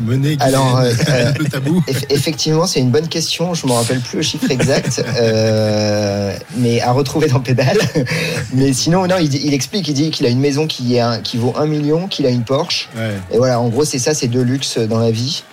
monnaie 0.02 0.36
qui 0.36 0.44
Alors, 0.44 0.80
euh, 0.80 0.92
un 1.28 1.32
peu 1.34 1.46
tabou. 1.46 1.82
Eff- 1.88 2.06
Effectivement, 2.10 2.66
c'est 2.66 2.80
une 2.82 2.92
bonne 2.92 3.08
question. 3.08 3.54
Je 3.54 3.66
me 3.68 3.72
rappelle 3.72 4.00
plus 4.00 4.18
le 4.18 4.24
chiffre 4.24 4.50
exact, 4.52 5.04
euh, 5.22 6.36
mais 6.58 6.82
à 6.82 6.92
retrouver 6.92 7.28
dans 7.28 7.40
Pédale. 7.40 7.78
Mais 8.54 8.74
sinon, 8.74 9.08
non, 9.08 9.16
il, 9.20 9.54
explique, 9.54 9.88
il 9.88 9.94
dit 9.94 10.12
qu'il 10.12 10.26
a 10.26 10.30
une 10.30 10.40
maison 10.40 10.68
qui, 10.68 10.96
est 10.96 11.00
un- 11.00 11.20
qui 11.20 11.38
vaut 11.38 11.54
un 11.58 11.66
million, 11.66 12.08
qu'il 12.08 12.26
a 12.26 12.30
une 12.30 12.44
Porsche. 12.44 12.90
Ouais. 12.96 13.14
Et 13.32 13.38
voilà, 13.38 13.60
en 13.60 13.70
gros, 13.70 13.86
c'est 13.86 14.00
ça, 14.00 14.14
c'est 14.14 14.28
de 14.28 14.42
luxe 14.42 14.78
dans 14.78 15.00
la 15.00 15.12
vie. 15.12 15.44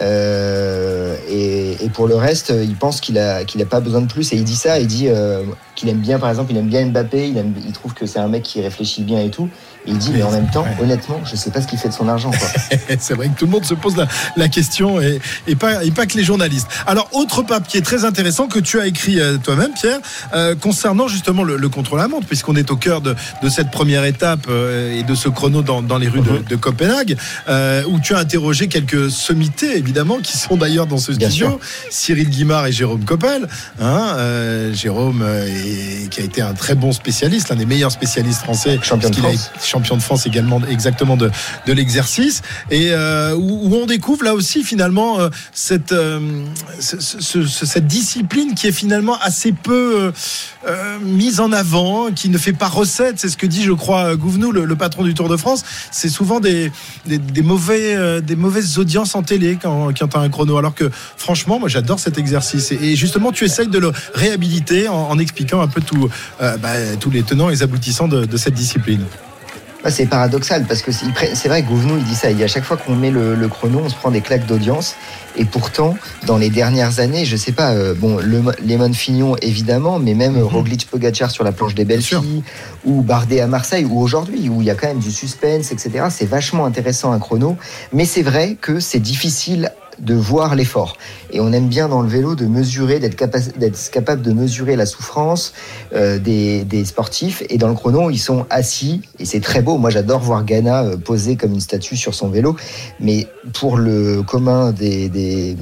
Euh, 0.00 1.16
et, 1.28 1.88
pour 1.92 2.08
le 2.08 2.16
reste, 2.16 2.52
il 2.56 2.74
pense 2.74 3.00
qu'il 3.00 3.18
a 3.18 3.44
qu'il 3.44 3.62
a 3.62 3.66
pas 3.66 3.80
besoin 3.80 4.00
de 4.00 4.06
plus. 4.10 4.32
Et 4.32 4.36
il 4.36 4.44
dit 4.44 4.56
ça, 4.56 4.80
il 4.80 4.86
dit 4.86 5.08
euh, 5.08 5.42
qu'il 5.74 5.88
aime 5.88 5.98
bien, 5.98 6.18
par 6.18 6.28
exemple, 6.28 6.50
il 6.52 6.58
aime 6.58 6.68
bien 6.68 6.84
Mbappé. 6.86 7.28
Il 7.28 7.72
trouve 7.72 7.94
que 7.94 8.06
c'est 8.06 8.18
un 8.18 8.28
mec 8.28 8.42
qui 8.42 8.60
réfléchit 8.60 9.02
bien 9.02 9.20
et 9.20 9.30
tout. 9.30 9.48
Il 9.86 9.98
dit, 9.98 10.10
mais 10.14 10.22
en 10.22 10.30
même 10.30 10.48
temps, 10.50 10.62
Ouais. 10.64 10.82
honnêtement, 10.82 11.20
je 11.30 11.36
sais 11.36 11.50
pas 11.50 11.60
ce 11.60 11.66
qu'il 11.66 11.78
fait 11.78 11.88
de 11.88 11.94
son 11.94 12.08
argent. 12.08 12.30
C'est 12.98 13.12
vrai 13.14 13.28
que 13.28 13.38
tout 13.38 13.44
le 13.44 13.50
monde 13.50 13.64
se 13.66 13.74
pose 13.74 13.96
la, 13.96 14.06
la 14.36 14.48
question 14.48 15.00
et, 15.00 15.20
et, 15.46 15.56
pas, 15.56 15.84
et 15.84 15.90
pas 15.90 16.06
que 16.06 16.16
les 16.16 16.24
journalistes. 16.24 16.68
Alors, 16.86 17.08
autre 17.12 17.42
papier 17.42 17.82
très 17.82 18.04
intéressant 18.06 18.46
que 18.46 18.58
tu 18.58 18.80
as 18.80 18.86
écrit 18.86 19.20
euh, 19.20 19.36
toi-même, 19.36 19.72
Pierre, 19.74 19.98
euh, 20.34 20.54
concernant 20.54 21.06
justement 21.06 21.42
le, 21.42 21.56
le 21.58 21.68
contre-la-montre, 21.68 22.26
puisqu'on 22.26 22.56
est 22.56 22.70
au 22.70 22.76
cœur 22.76 23.02
de, 23.02 23.14
de 23.42 23.48
cette 23.50 23.70
première 23.70 24.04
étape 24.04 24.46
euh, 24.48 24.98
et 24.98 25.02
de 25.02 25.14
ce 25.14 25.28
chrono 25.28 25.60
dans, 25.62 25.82
dans 25.82 25.98
les 25.98 26.08
rues 26.08 26.22
de, 26.22 26.38
de 26.48 26.56
Copenhague, 26.56 27.16
euh, 27.48 27.82
où 27.88 28.00
tu 28.00 28.14
as 28.14 28.18
interrogé 28.18 28.68
quelques 28.68 29.10
sommités, 29.10 29.76
évidemment, 29.76 30.18
qui 30.22 30.38
sont 30.38 30.56
d'ailleurs 30.56 30.86
dans 30.86 30.96
ce 30.98 31.12
Bien 31.12 31.28
studio, 31.28 31.46
sûr. 31.48 31.58
Cyril 31.90 32.30
Guimard 32.30 32.66
et 32.66 32.72
Jérôme 32.72 33.04
Coppel. 33.04 33.46
Hein, 33.80 34.16
Jérôme, 34.72 35.22
est- 35.46 36.08
qui 36.08 36.20
a 36.20 36.24
été 36.24 36.40
un 36.42 36.54
très 36.54 36.74
bon 36.74 36.92
spécialiste, 36.92 37.50
l'un 37.50 37.56
des 37.56 37.66
meilleurs 37.66 37.92
spécialistes 37.92 38.40
français, 38.42 38.78
Champion 38.82 39.10
de 39.10 39.16
France. 39.16 39.50
Champion 39.74 39.96
de 39.96 40.02
France 40.02 40.26
également, 40.26 40.60
exactement 40.70 41.16
de, 41.16 41.30
l'exercice, 41.66 42.42
et 42.70 42.90
euh, 42.92 43.34
où, 43.34 43.74
on 43.74 43.86
découvre 43.86 44.24
là 44.24 44.34
aussi 44.34 44.62
finalement 44.62 45.18
euh, 45.18 45.28
cette, 45.52 45.90
euh, 45.90 46.44
ce- 46.78 47.00
ce- 47.00 47.20
ce- 47.20 47.66
cette 47.66 47.86
discipline 47.88 48.54
qui 48.54 48.68
est 48.68 48.72
finalement 48.72 49.18
assez 49.20 49.52
peu 49.52 50.12
mise 51.02 51.40
en 51.40 51.52
avant, 51.52 52.10
qui 52.10 52.28
ne 52.30 52.38
fait 52.38 52.52
pas 52.52 52.68
recette. 52.68 53.16
C'est 53.18 53.28
ce 53.28 53.36
que 53.36 53.46
dit, 53.46 53.62
je 53.62 53.72
crois, 53.72 54.16
Gouvenou, 54.16 54.50
le, 54.52 54.76
patron 54.76 55.02
du 55.02 55.12
Tour 55.12 55.28
de 55.28 55.36
France. 55.36 55.62
C'est 55.90 56.08
souvent 56.08 56.40
des, 56.40 56.72
mauvais, 57.42 58.22
des 58.22 58.36
mauvaises 58.36 58.78
audiences 58.78 59.14
en 59.14 59.22
télé 59.22 59.58
quand, 59.60 59.92
quand 59.98 60.16
as 60.16 60.20
un 60.20 60.30
chrono. 60.30 60.56
Alors 60.56 60.74
que 60.74 60.90
franchement, 61.16 61.58
moi 61.58 61.68
j'adore 61.68 61.98
cet 61.98 62.16
exercice. 62.16 62.72
Et, 62.72 62.96
justement, 62.96 63.30
tu 63.32 63.44
essayes 63.44 63.68
de 63.68 63.78
le 63.78 63.92
réhabiliter 64.14 64.88
en, 64.88 65.18
expliquant 65.18 65.60
un 65.60 65.68
peu 65.68 65.82
bah, 66.40 66.96
tous 67.00 67.10
les 67.10 67.22
tenants 67.22 67.50
et 67.50 67.52
les 67.52 67.62
aboutissants 67.62 68.08
de 68.08 68.36
cette 68.36 68.54
discipline. 68.54 69.04
Ouais, 69.84 69.90
c'est 69.90 70.06
paradoxal 70.06 70.64
parce 70.64 70.80
que 70.80 70.92
c'est 70.92 71.48
vrai 71.48 71.62
que 71.62 71.68
Gouvenou 71.68 71.98
il 71.98 72.04
dit 72.04 72.14
ça. 72.14 72.30
Il 72.30 72.36
dit 72.38 72.44
à 72.44 72.48
chaque 72.48 72.64
fois 72.64 72.78
qu'on 72.78 72.96
met 72.96 73.10
le, 73.10 73.34
le 73.34 73.48
chrono, 73.48 73.82
on 73.84 73.88
se 73.90 73.94
prend 73.94 74.10
des 74.10 74.22
claques 74.22 74.46
d'audience. 74.46 74.96
Et 75.36 75.44
pourtant, 75.44 75.94
dans 76.26 76.38
les 76.38 76.48
dernières 76.48 77.00
années, 77.00 77.24
je 77.24 77.36
sais 77.36 77.52
pas, 77.52 77.72
euh, 77.72 77.92
bon, 77.92 78.16
le, 78.18 78.42
Lemon 78.64 78.92
Fignon 78.92 79.36
évidemment, 79.42 79.98
mais 79.98 80.14
même 80.14 80.34
Mhm. 80.34 80.44
Roglic 80.44 80.86
Pogacar 80.88 81.30
sur 81.30 81.44
la 81.44 81.52
planche 81.52 81.74
des 81.74 81.84
belles 81.84 82.02
filles, 82.02 82.42
ou 82.84 83.02
Bardet 83.02 83.40
à 83.40 83.46
Marseille, 83.46 83.84
ou 83.84 84.00
aujourd'hui, 84.00 84.48
où 84.48 84.62
il 84.62 84.66
y 84.66 84.70
a 84.70 84.74
quand 84.74 84.86
même 84.86 85.00
du 85.00 85.10
suspense, 85.10 85.70
etc. 85.70 86.06
C'est 86.08 86.26
vachement 86.28 86.64
intéressant 86.64 87.12
un 87.12 87.18
chrono. 87.18 87.56
Mais 87.92 88.04
c'est 88.06 88.22
vrai 88.22 88.56
que 88.60 88.80
c'est 88.80 89.00
difficile 89.00 89.70
de 89.98 90.14
voir 90.14 90.54
l'effort. 90.54 90.96
Et 91.30 91.40
on 91.40 91.52
aime 91.52 91.68
bien 91.68 91.88
dans 91.88 92.00
le 92.02 92.08
vélo 92.08 92.34
de 92.34 92.46
mesurer, 92.46 92.98
d'être 93.00 93.16
capa- 93.16 93.56
d'être 93.58 93.90
capable 93.90 94.22
de 94.22 94.32
mesurer 94.32 94.76
la 94.76 94.86
souffrance 94.86 95.52
euh, 95.94 96.18
des, 96.18 96.64
des 96.64 96.84
sportifs. 96.84 97.42
Et 97.48 97.58
dans 97.58 97.68
le 97.68 97.74
chrono, 97.74 98.10
ils 98.10 98.18
sont 98.18 98.46
assis 98.50 99.02
et 99.18 99.24
c'est 99.24 99.40
très 99.40 99.62
beau. 99.62 99.78
Moi, 99.78 99.90
j'adore 99.90 100.20
voir 100.20 100.44
Ghana 100.44 100.84
euh, 100.84 100.96
posé 100.96 101.36
comme 101.36 101.52
une 101.52 101.60
statue 101.60 101.96
sur 101.96 102.14
son 102.14 102.28
vélo. 102.28 102.56
Mais 103.00 103.26
pour 103.52 103.76
le 103.76 104.22
commun 104.22 104.72
des, 104.72 105.08
des 105.08 105.56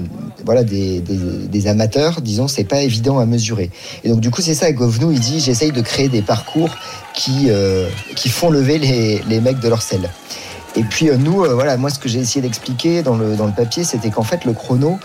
voilà 0.44 0.64
des, 0.64 1.00
des 1.00 1.66
amateurs, 1.66 2.20
disons, 2.20 2.48
c'est 2.48 2.64
pas 2.64 2.82
évident 2.82 3.18
à 3.18 3.26
mesurer. 3.26 3.70
Et 4.04 4.08
donc 4.08 4.20
du 4.20 4.30
coup, 4.30 4.42
c'est 4.42 4.54
ça. 4.54 4.70
Govnou, 4.72 5.12
il 5.12 5.20
dit, 5.20 5.40
j'essaye 5.40 5.72
de 5.72 5.80
créer 5.80 6.08
des 6.08 6.22
parcours 6.22 6.70
qui 7.14 7.46
euh, 7.48 7.88
qui 8.16 8.28
font 8.28 8.50
lever 8.50 8.78
les, 8.78 9.22
les 9.28 9.40
mecs 9.40 9.60
de 9.60 9.68
leur 9.68 9.82
selle. 9.82 10.10
Et 10.74 10.82
puis 10.84 11.10
euh, 11.10 11.16
nous, 11.16 11.44
euh, 11.44 11.54
voilà, 11.54 11.76
moi 11.76 11.90
ce 11.90 11.98
que 11.98 12.08
j'ai 12.08 12.20
essayé 12.20 12.40
d'expliquer 12.40 13.02
dans 13.02 13.16
le, 13.16 13.36
dans 13.36 13.46
le 13.46 13.52
papier, 13.52 13.84
c'était 13.84 14.10
qu'en 14.10 14.22
fait 14.22 14.44
le 14.44 14.52
chrono, 14.52 14.98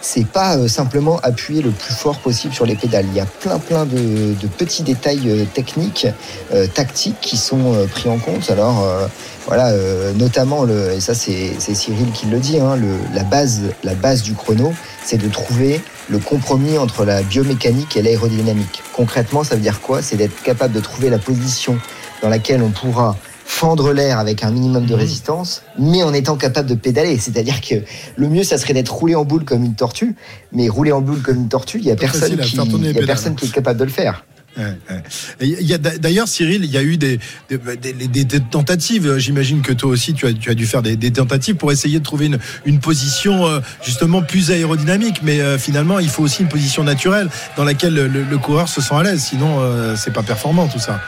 c'est 0.00 0.26
pas 0.26 0.56
euh, 0.56 0.68
simplement 0.68 1.18
appuyer 1.24 1.60
le 1.60 1.70
plus 1.70 1.92
fort 1.92 2.18
possible 2.20 2.54
sur 2.54 2.64
les 2.66 2.76
pédales. 2.76 3.06
Il 3.08 3.16
y 3.16 3.20
a 3.20 3.26
plein 3.26 3.58
plein 3.58 3.84
de, 3.84 4.34
de 4.34 4.46
petits 4.46 4.84
détails 4.84 5.46
techniques, 5.54 6.06
euh, 6.54 6.68
tactiques 6.68 7.20
qui 7.20 7.36
sont 7.36 7.74
pris 7.90 8.08
en 8.08 8.18
compte. 8.18 8.48
Alors 8.50 8.84
euh, 8.84 9.08
voilà, 9.48 9.72
notamment 10.14 10.62
le, 10.64 10.92
et 10.92 11.00
ça 11.00 11.14
c'est 11.14 11.52
c'est 11.58 11.74
Cyril 11.74 12.12
qui 12.12 12.26
le 12.26 12.38
dit, 12.38 12.60
hein, 12.60 12.76
le, 12.76 12.88
la 13.14 13.24
base 13.24 13.62
la 13.82 13.94
base 13.94 14.22
du 14.22 14.34
chrono, 14.34 14.72
c'est 15.04 15.16
de 15.16 15.28
trouver 15.28 15.80
le 16.10 16.18
compromis 16.18 16.78
entre 16.78 17.04
la 17.04 17.22
biomécanique 17.22 17.96
et 17.96 18.02
l'aérodynamique. 18.02 18.82
Concrètement, 18.94 19.44
ça 19.44 19.56
veut 19.56 19.60
dire 19.62 19.80
quoi? 19.80 20.00
C'est 20.00 20.16
d'être 20.16 20.42
capable 20.42 20.74
de 20.74 20.80
trouver 20.80 21.10
la 21.10 21.18
position 21.18 21.78
dans 22.22 22.28
laquelle 22.28 22.62
on 22.62 22.70
pourra 22.70 23.16
fendre 23.50 23.92
l'air 23.94 24.18
avec 24.18 24.44
un 24.44 24.50
minimum 24.50 24.84
de 24.84 24.92
Mhm. 24.92 25.00
résistance, 25.00 25.62
mais 25.78 26.02
en 26.02 26.12
étant 26.12 26.36
capable 26.36 26.68
de 26.68 26.74
pédaler. 26.74 27.18
C'est-à-dire 27.18 27.60
que 27.62 27.76
le 28.16 28.28
mieux, 28.28 28.44
ça 28.44 28.58
serait 28.58 28.74
d'être 28.74 28.92
roulé 28.94 29.14
en 29.14 29.24
boule 29.24 29.44
comme 29.44 29.64
une 29.64 29.74
tortue, 29.74 30.14
mais 30.52 30.68
rouler 30.68 30.92
en 30.92 31.00
boule 31.00 31.22
comme 31.22 31.36
une 31.38 31.48
tortue, 31.48 31.78
il 31.78 31.86
y 31.86 31.90
a 31.90 31.96
personne 31.96 32.36
qui, 32.36 32.56
y 32.56 32.98
a 32.98 33.06
personne 33.06 33.34
qui 33.34 33.46
est 33.46 33.50
capable 33.52 33.80
de 33.80 33.84
le 33.84 33.90
faire. 33.90 34.24
Ouais, 34.58 34.64
ouais. 34.90 35.02
Et 35.40 35.46
il 35.60 35.66
y 35.66 35.72
a 35.72 35.78
d'ailleurs 35.78 36.28
Cyril, 36.28 36.62
il 36.64 36.70
y 36.70 36.76
a 36.76 36.82
eu 36.82 36.96
des, 36.98 37.18
des, 37.48 37.58
des- 37.92 38.24
des 38.24 38.40
tentatives. 38.40 39.16
J'imagine 39.16 39.62
que 39.62 39.72
toi 39.72 39.88
aussi 39.90 40.12
tu 40.14 40.26
as, 40.26 40.32
tu 40.34 40.50
as 40.50 40.54
dû 40.54 40.66
faire 40.66 40.82
des, 40.82 40.96
tentatives 41.10 41.54
pour 41.54 41.72
essayer 41.72 41.98
de 42.00 42.04
trouver 42.04 42.26
une, 42.26 42.38
une 42.66 42.80
position 42.80 43.46
euh, 43.46 43.60
justement 43.84 44.20
plus 44.20 44.50
aérodynamique. 44.50 45.20
Mais 45.22 45.40
euh, 45.40 45.58
finalement, 45.58 46.00
il 46.00 46.08
faut 46.10 46.22
aussi 46.24 46.42
une 46.42 46.48
position 46.48 46.82
naturelle 46.84 47.28
dans 47.56 47.64
laquelle 47.64 47.94
le, 47.94 48.08
le 48.08 48.38
coureur 48.38 48.68
se 48.68 48.80
sent 48.82 48.94
à 48.94 49.02
l'aise. 49.04 49.22
Sinon, 49.22 49.58
euh, 49.60 49.94
c'est 49.96 50.12
pas 50.12 50.22
performant 50.24 50.66
tout 50.66 50.80
ça. 50.80 51.00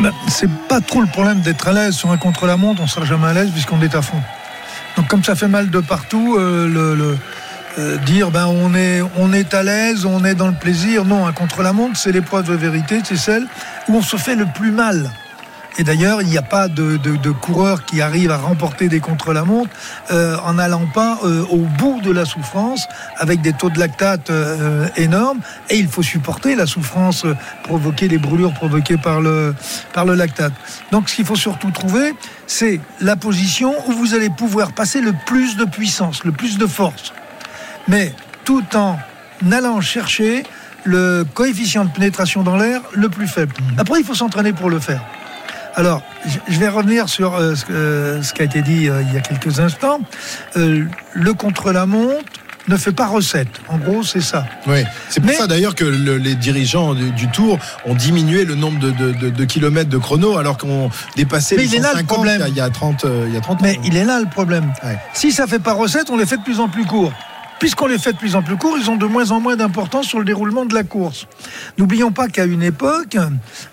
Ben, 0.00 0.12
c'est 0.28 0.50
pas 0.68 0.80
trop 0.80 1.00
le 1.00 1.08
problème 1.08 1.40
d'être 1.40 1.66
à 1.66 1.72
l'aise 1.72 1.94
sur 1.94 2.12
un 2.12 2.18
contre-la-montre, 2.18 2.80
on 2.80 2.86
sera 2.86 3.04
jamais 3.04 3.26
à 3.26 3.32
l'aise 3.32 3.50
puisqu'on 3.50 3.82
est 3.82 3.96
à 3.96 4.02
fond. 4.02 4.20
Donc 4.96 5.08
comme 5.08 5.24
ça 5.24 5.34
fait 5.34 5.48
mal 5.48 5.70
de 5.70 5.80
partout, 5.80 6.36
euh, 6.38 7.16
euh, 7.78 7.96
dire 7.98 8.30
ben 8.30 8.46
on 8.46 8.74
est 8.76 9.02
on 9.16 9.32
est 9.32 9.54
à 9.54 9.64
l'aise, 9.64 10.04
on 10.04 10.24
est 10.24 10.36
dans 10.36 10.46
le 10.46 10.54
plaisir, 10.54 11.04
non, 11.04 11.26
un 11.26 11.32
contre-la-montre, 11.32 11.96
c'est 11.96 12.12
l'épreuve 12.12 12.48
de 12.48 12.54
vérité, 12.54 13.00
c'est 13.02 13.16
celle 13.16 13.46
où 13.88 13.96
on 13.96 14.02
se 14.02 14.16
fait 14.16 14.36
le 14.36 14.46
plus 14.46 14.70
mal. 14.70 15.10
Et 15.78 15.84
d'ailleurs, 15.84 16.20
il 16.22 16.28
n'y 16.28 16.36
a 16.36 16.42
pas 16.42 16.66
de, 16.66 16.98
coureur 17.30 17.84
qui 17.84 18.02
arrive 18.02 18.32
à 18.32 18.36
remporter 18.36 18.88
des 18.88 18.98
contre-la-montre 18.98 19.70
euh, 20.10 20.36
en 20.44 20.54
n'allant 20.54 20.86
pas 20.92 21.18
euh, 21.24 21.44
au 21.50 21.58
bout 21.58 22.00
de 22.00 22.10
la 22.10 22.24
souffrance 22.24 22.88
avec 23.16 23.40
des 23.40 23.52
taux 23.52 23.70
de 23.70 23.78
lactate 23.78 24.30
euh, 24.30 24.88
énormes. 24.96 25.38
Et 25.70 25.78
il 25.78 25.86
faut 25.86 26.02
supporter 26.02 26.56
la 26.56 26.66
souffrance 26.66 27.24
provoquée, 27.62 28.08
les 28.08 28.18
brûlures 28.18 28.54
provoquées 28.54 28.96
par 28.96 29.20
le 29.20 29.54
lactate. 29.94 30.52
Donc 30.90 31.08
ce 31.08 31.14
qu'il 31.14 31.24
faut 31.24 31.36
surtout 31.36 31.70
trouver, 31.70 32.12
c'est 32.48 32.80
la 33.00 33.14
position 33.14 33.72
où 33.86 33.92
vous 33.92 34.14
allez 34.14 34.30
pouvoir 34.30 34.72
passer 34.72 35.00
le 35.00 35.12
plus 35.26 35.56
de 35.56 35.64
puissance, 35.64 36.24
le 36.24 36.32
plus 36.32 36.58
de 36.58 36.66
force. 36.66 37.12
Mais 37.86 38.12
tout 38.44 38.64
en 38.74 38.98
allant 39.52 39.80
chercher 39.80 40.42
le 40.84 41.24
coefficient 41.34 41.84
de 41.84 41.90
pénétration 41.90 42.42
dans 42.42 42.56
l'air 42.56 42.80
le 42.94 43.08
plus 43.08 43.28
faible. 43.28 43.54
Après, 43.76 44.00
il 44.00 44.04
faut 44.04 44.14
s'entraîner 44.14 44.52
pour 44.52 44.70
le 44.70 44.80
faire. 44.80 45.04
Alors, 45.78 46.02
je- 46.48 46.58
vais 46.58 46.68
revenir 46.68 47.08
sur 47.08 47.36
euh, 47.36 47.54
ce, 47.54 47.64
que- 47.64 48.18
ce 48.20 48.32
qui 48.34 48.42
a 48.42 48.44
été 48.46 48.62
dit 48.62 48.88
euh, 48.88 49.00
il 49.06 49.14
y 49.14 49.16
a 49.16 49.20
quelques 49.20 49.60
instants. 49.60 50.00
Euh, 50.56 50.84
le 51.12 51.34
contre-la-montre 51.34 52.24
ne 52.66 52.76
fait 52.76 52.90
pas 52.92 53.06
recette. 53.06 53.60
En 53.68 53.78
gros, 53.78 54.02
c'est 54.02 54.20
ça. 54.20 54.44
Oui, 54.66 54.82
c'est 55.08 55.20
pour 55.20 55.30
Mais- 55.30 55.36
ça 55.36 55.46
d'ailleurs 55.46 55.76
que 55.76 55.84
le- 55.84 56.18
les 56.18 56.34
dirigeants 56.34 56.94
du, 56.94 57.12
du 57.12 57.28
Tour 57.28 57.60
ont 57.86 57.94
diminué 57.94 58.44
le 58.44 58.56
nombre 58.56 58.80
de, 58.80 58.90
de- 58.90 59.12
de- 59.12 59.30
de 59.30 59.44
kilomètres 59.44 59.88
de 59.88 59.98
chrono 59.98 60.36
alors 60.36 60.58
qu'on 60.58 60.90
dépassait 61.14 61.54
Mais 61.54 61.62
les 61.62 61.68
il 61.68 61.74
est 61.76 61.78
là, 61.78 61.90
le 61.92 62.00
150 62.00 62.06
problème. 62.08 62.36
il 62.40 62.40
y 62.40 62.44
a- 62.44 62.48
il 62.48 62.56
y 62.56 62.60
a 62.60 62.70
30 62.70 63.04
euh, 63.04 63.24
il 63.28 63.34
y 63.34 63.36
a 63.36 63.40
30 63.40 63.62
Mais 63.62 63.76
ans. 63.78 63.80
il 63.84 63.96
est 63.96 64.04
là 64.04 64.18
le 64.20 64.26
problème. 64.28 64.72
Ouais. 64.82 64.98
Si 65.14 65.30
ça 65.30 65.46
fait 65.46 65.60
pas 65.60 65.74
recette, 65.74 66.10
on 66.10 66.16
les 66.16 66.26
fait 66.26 66.38
de 66.38 66.42
plus 66.42 66.58
en 66.58 66.68
plus 66.68 66.84
courts. 66.84 67.12
Puisqu'on 67.58 67.86
les 67.88 67.98
fait 67.98 68.12
de 68.12 68.18
plus 68.18 68.36
en 68.36 68.42
plus 68.42 68.56
courts, 68.56 68.76
ils 68.78 68.88
ont 68.88 68.96
de 68.96 69.06
moins 69.06 69.30
en 69.32 69.40
moins 69.40 69.56
d'importance 69.56 70.06
sur 70.06 70.18
le 70.20 70.24
déroulement 70.24 70.64
de 70.64 70.74
la 70.74 70.84
course. 70.84 71.26
N'oublions 71.76 72.12
pas 72.12 72.28
qu'à 72.28 72.44
une 72.44 72.62
époque, 72.62 73.16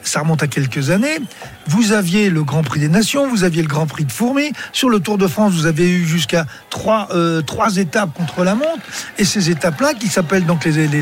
ça 0.01 0.21
remonte 0.21 0.41
à 0.41 0.47
quelques 0.47 0.89
années, 0.89 1.19
vous 1.67 1.91
aviez 1.91 2.29
le 2.31 2.43
Grand 2.43 2.63
Prix 2.63 2.79
des 2.79 2.87
Nations, 2.89 3.27
vous 3.29 3.43
aviez 3.43 3.61
le 3.61 3.67
Grand 3.67 3.85
Prix 3.85 4.05
de 4.05 4.11
Fourmi. 4.11 4.51
Sur 4.73 4.89
le 4.89 4.99
Tour 4.99 5.17
de 5.19 5.27
France, 5.27 5.53
vous 5.53 5.65
avez 5.67 5.87
eu 5.89 6.05
jusqu'à 6.05 6.45
trois, 6.69 7.09
euh, 7.11 7.41
trois 7.41 7.77
étapes 7.77 8.13
contre 8.13 8.43
la 8.43 8.55
montre. 8.55 8.81
Et 9.19 9.25
ces 9.25 9.49
étapes-là, 9.51 9.93
qui 9.93 10.07
s'appellent 10.07 10.45
donc 10.45 10.65
les, 10.65 10.87
les, 10.87 11.01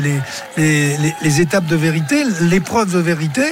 les, 0.56 1.14
les, 1.22 1.40
étapes 1.40 1.66
de 1.66 1.76
vérité, 1.76 2.22
l'épreuve 2.42 2.92
de 2.92 2.98
vérité, 2.98 3.44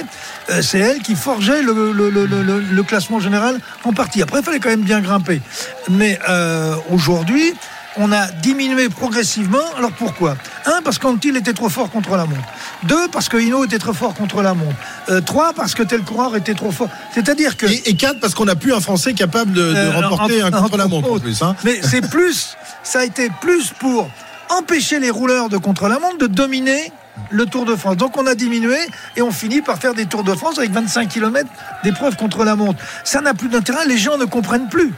euh, 0.51 0.61
c'est 0.61 0.79
elles 0.79 1.01
qui 1.01 1.15
le- 1.15 2.59
le 2.59 2.83
classement 2.83 3.19
général 3.19 3.59
en 3.83 3.93
partie. 3.93 4.21
Après, 4.21 4.39
il 4.39 4.43
fallait 4.45 4.59
quand 4.59 4.69
même 4.69 4.81
bien 4.81 5.01
grimper. 5.01 5.41
Mais 5.89 6.19
euh, 6.29 6.75
aujourd'hui, 6.91 7.53
on 7.97 8.11
a 8.11 8.27
diminué 8.27 8.89
progressivement. 8.89 9.63
Alors 9.77 9.91
pourquoi? 9.91 10.35
Un, 10.65 10.81
parce 10.83 10.97
qu'Antil 10.97 11.35
était 11.37 11.53
trop 11.53 11.69
fort 11.69 11.89
contre 11.91 12.11
la 12.17 12.25
montre. 12.25 12.47
Deux, 12.83 13.07
parce 13.09 13.29
que 13.29 13.37
Hino 13.37 13.63
était 13.65 13.77
trop 13.79 13.93
fort 13.93 14.13
contre 14.13 14.41
la 14.41 14.53
montre. 14.53 14.75
Euh, 15.09 15.21
trois, 15.21 15.53
parce 15.53 15.75
que 15.75 15.83
tel 15.83 16.01
coureur 16.01 16.35
était 16.35 16.53
trop 16.55 16.71
fort. 16.71 16.89
C'est-à-dire 17.13 17.55
que... 17.57 17.65
Et, 17.67 17.89
et 17.89 17.95
4 17.95 18.19
parce 18.19 18.33
qu'on 18.33 18.45
n'a 18.45 18.55
plus 18.55 18.73
un 18.73 18.79
Français 18.81 19.13
capable 19.13 19.53
de, 19.53 19.61
de 19.61 19.75
Euh, 19.75 19.91
remporter 19.91 20.41
en- 20.43 20.47
un 20.47 20.53
en- 20.53 20.63
contre-la-montre 20.63 21.11
en 21.11 21.15
en- 21.15 21.19
plus. 21.19 21.41
Hein. 21.41 21.55
Mais 21.63 21.79
c'est 21.83 22.01
plus, 22.09 22.55
ça 22.83 22.99
a 22.99 23.03
été 23.05 23.29
plus 23.41 23.69
pour 23.79 24.09
empêcher 24.49 24.99
les 24.99 25.09
rouleurs 25.09 25.49
de 25.49 25.57
contre-la-montre 25.57 26.17
de 26.17 26.27
dominer 26.27 26.91
le 27.29 27.45
Tour 27.45 27.65
de 27.65 27.75
France. 27.75 27.97
Donc 27.97 28.17
on 28.17 28.25
a 28.25 28.33
diminué 28.35 28.77
et 29.15 29.21
on 29.21 29.31
finit 29.31 29.61
par 29.61 29.77
faire 29.77 29.93
des 29.93 30.05
Tours 30.07 30.23
de 30.23 30.33
France 30.33 30.57
avec 30.57 30.71
25 30.71 31.07
km 31.09 31.47
d'épreuves 31.83 32.15
contre 32.15 32.43
la 32.43 32.55
montre. 32.55 32.79
Ça 33.03 33.21
n'a 33.21 33.33
plus 33.35 33.49
d'intérêt, 33.49 33.85
les 33.85 33.97
gens 33.99 34.17
ne 34.17 34.25
comprennent 34.25 34.67
plus 34.69 34.91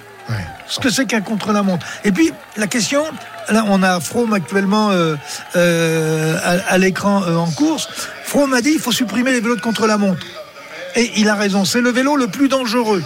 Ce 0.67 0.79
que 0.79 0.89
c'est 0.89 1.05
qu'un 1.05 1.21
contre-la-montre. 1.21 1.85
Et 2.03 2.11
puis 2.11 2.31
la 2.57 2.67
question, 2.67 3.03
là 3.49 3.63
on 3.67 3.83
a 3.83 3.99
From 3.99 4.33
actuellement 4.33 4.91
euh, 4.91 5.15
euh, 5.55 6.37
à, 6.43 6.73
à 6.73 6.77
l'écran 6.77 7.23
euh, 7.23 7.35
en 7.35 7.51
course. 7.51 7.87
From 8.23 8.53
a 8.53 8.61
dit 8.61 8.71
il 8.73 8.79
faut 8.79 8.91
supprimer 8.91 9.31
les 9.31 9.41
vélos 9.41 9.55
de 9.55 9.61
contre-la-montre. 9.61 10.25
Et 10.95 11.11
il 11.17 11.29
a 11.29 11.35
raison, 11.35 11.65
c'est 11.65 11.81
le 11.81 11.91
vélo 11.91 12.15
le 12.15 12.27
plus 12.27 12.47
dangereux. 12.47 13.03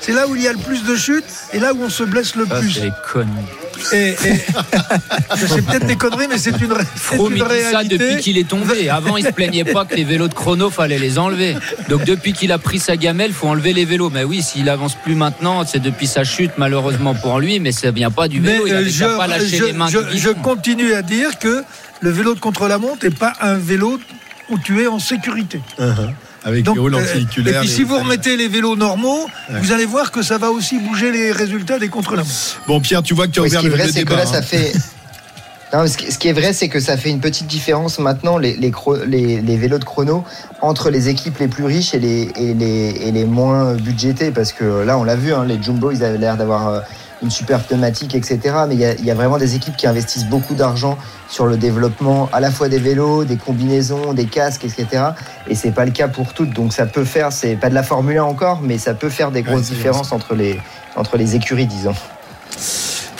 C'est 0.00 0.12
là 0.12 0.26
où 0.28 0.36
il 0.36 0.42
y 0.42 0.48
a 0.48 0.52
le 0.52 0.58
plus 0.58 0.84
de 0.84 0.94
chutes 0.96 1.24
et 1.52 1.58
là 1.58 1.74
où 1.74 1.82
on 1.82 1.90
se 1.90 2.02
blesse 2.04 2.34
le 2.36 2.46
Ça, 2.46 2.60
plus. 2.60 2.70
c'est 2.72 2.80
les 2.84 2.92
conneries. 3.12 3.28
Et, 3.92 4.08
et- 4.10 4.16
c'est 5.36 5.64
peut-être 5.64 5.86
des 5.86 5.96
conneries, 5.96 6.26
mais 6.28 6.38
c'est 6.38 6.50
une, 6.60 6.74
Froome, 6.96 7.32
une 7.32 7.38
dit 7.38 7.40
ça 7.40 7.48
réalité. 7.48 7.98
depuis 7.98 8.16
qu'il 8.22 8.38
est 8.38 8.48
tombé. 8.48 8.88
Avant, 8.90 9.16
il 9.16 9.24
se 9.24 9.30
plaignait 9.30 9.64
pas 9.64 9.84
que 9.84 9.94
les 9.94 10.04
vélos 10.04 10.28
de 10.28 10.34
chrono, 10.34 10.70
fallait 10.70 10.98
les 10.98 11.18
enlever. 11.18 11.56
Donc, 11.88 12.04
depuis 12.04 12.32
qu'il 12.32 12.50
a 12.52 12.58
pris 12.58 12.78
sa 12.78 12.96
gamelle, 12.96 13.32
faut 13.32 13.48
enlever 13.48 13.72
les 13.72 13.84
vélos. 13.84 14.10
Mais 14.10 14.24
oui, 14.24 14.42
s'il 14.42 14.68
avance 14.68 14.94
plus 14.96 15.14
maintenant, 15.14 15.64
c'est 15.66 15.78
depuis 15.80 16.06
sa 16.06 16.24
chute, 16.24 16.52
malheureusement 16.58 17.14
pour 17.14 17.38
lui, 17.40 17.60
mais 17.60 17.72
ça 17.72 17.90
vient 17.90 18.10
pas 18.10 18.28
du 18.28 18.40
Mais 18.40 18.52
vélo. 18.52 18.66
Il 18.66 18.72
euh, 18.72 18.76
avait 18.78 18.84
je, 18.86 18.90
déjà 18.90 19.16
pas 19.16 19.26
lâché 19.26 19.56
je- 19.58 19.64
les 19.64 19.72
mains. 19.72 19.88
je- 19.88 20.28
continue 20.30 20.94
à 20.94 21.02
dire 21.02 21.38
que 21.38 21.62
le 22.00 22.10
vélo 22.10 22.34
de 22.34 22.40
contre-la-montre 22.40 23.04
n'est 23.04 23.14
pas 23.14 23.32
un 23.40 23.54
vélo 23.58 24.00
où 24.50 24.58
tu 24.58 24.80
es 24.82 24.86
en 24.86 24.98
sécurité. 24.98 25.60
Uh-huh. 25.78 26.10
Avec 26.48 26.64
Donc, 26.64 26.76
les 26.76 26.80
roues 26.80 26.88
euh, 26.94 27.14
et 27.20 27.24
puis 27.26 27.42
les- 27.44 27.66
si 27.66 27.82
vous 27.84 27.98
remettez 27.98 28.36
les 28.36 28.48
vélos 28.48 28.74
normaux, 28.76 29.26
Ouais. 29.50 29.60
vous 29.60 29.72
allez 29.72 29.84
voir 29.86 30.10
que 30.10 30.22
ça 30.22 30.38
va 30.38 30.50
aussi 30.50 30.78
bouger 30.78 31.12
les 31.12 31.30
résultats 31.30 31.78
des 31.78 31.88
contre-la-montre. 31.88 32.62
Bon, 32.66 32.80
Pierre, 32.80 33.02
tu 33.02 33.14
vois 33.14 33.26
que 33.26 33.32
tu 33.32 33.40
as 33.40 33.42
Oui, 33.42 33.48
ouvert 33.48 33.60
qui 33.60 33.66
est 33.66 33.70
le, 33.70 33.76
vrai, 33.76 33.86
le 33.86 33.92
c'est 33.92 34.04
que 34.04 34.08
débat. 34.08 34.24
là, 34.24 34.26
ça 34.26 34.42
fait. 34.42 34.72
Non, 35.70 35.86
ce 35.86 36.16
qui 36.18 36.28
est 36.28 36.32
vrai, 36.32 36.54
c'est 36.54 36.70
que 36.70 36.80
ça 36.80 36.96
fait 36.96 37.10
une 37.10 37.20
petite 37.20 37.46
différence 37.46 37.98
maintenant, 37.98 38.38
les, 38.38 38.54
les, 38.56 38.70
chro- 38.70 39.04
les, 39.04 39.42
les 39.42 39.56
vélos 39.58 39.78
de 39.78 39.84
chrono, 39.84 40.24
entre 40.62 40.88
les 40.88 41.10
équipes 41.10 41.38
les 41.40 41.46
plus 41.48 41.64
riches 41.64 41.92
et 41.92 41.98
les, 41.98 42.30
et 42.36 42.54
les, 42.54 42.94
et 43.06 43.12
les 43.12 43.26
moins 43.26 43.74
budgétés. 43.74 44.30
Parce 44.30 44.52
que 44.52 44.64
là, 44.64 44.96
on 44.96 45.04
l'a 45.04 45.14
vu, 45.16 45.34
hein, 45.34 45.44
les 45.46 45.62
Jumbo, 45.62 45.90
ils 45.90 46.02
avaient 46.02 46.16
l'air 46.16 46.38
d'avoir 46.38 46.68
euh, 46.68 46.80
une 47.22 47.30
super 47.30 47.62
pneumatique, 47.62 48.14
etc. 48.14 48.38
Mais 48.68 48.74
il 48.74 48.80
y 48.80 48.84
a, 48.84 48.94
y 48.94 49.10
a 49.10 49.14
vraiment 49.14 49.38
des 49.38 49.54
équipes 49.54 49.76
qui 49.76 49.86
investissent 49.86 50.26
beaucoup 50.26 50.54
d'argent 50.54 50.96
sur 51.28 51.46
le 51.46 51.56
développement 51.56 52.28
à 52.32 52.40
la 52.40 52.50
fois 52.50 52.68
des 52.68 52.78
vélos, 52.78 53.24
des 53.24 53.36
combinaisons, 53.36 54.12
des 54.12 54.26
casques, 54.26 54.64
etc. 54.64 54.86
Et 55.48 55.54
c'est 55.54 55.72
pas 55.72 55.84
le 55.84 55.90
cas 55.90 56.08
pour 56.08 56.32
toutes. 56.32 56.50
Donc 56.50 56.72
ça 56.72 56.86
peut 56.86 57.04
faire, 57.04 57.32
c'est 57.32 57.56
pas 57.56 57.70
de 57.70 57.74
la 57.74 57.82
Formule 57.82 58.18
1 58.18 58.24
encore, 58.24 58.60
mais 58.62 58.78
ça 58.78 58.94
peut 58.94 59.10
faire 59.10 59.30
des 59.30 59.42
grosses 59.42 59.70
différences 59.70 60.12
entre 60.12 60.34
les, 60.34 60.60
entre 60.96 61.16
les 61.16 61.36
écuries, 61.36 61.66
disons. 61.66 61.94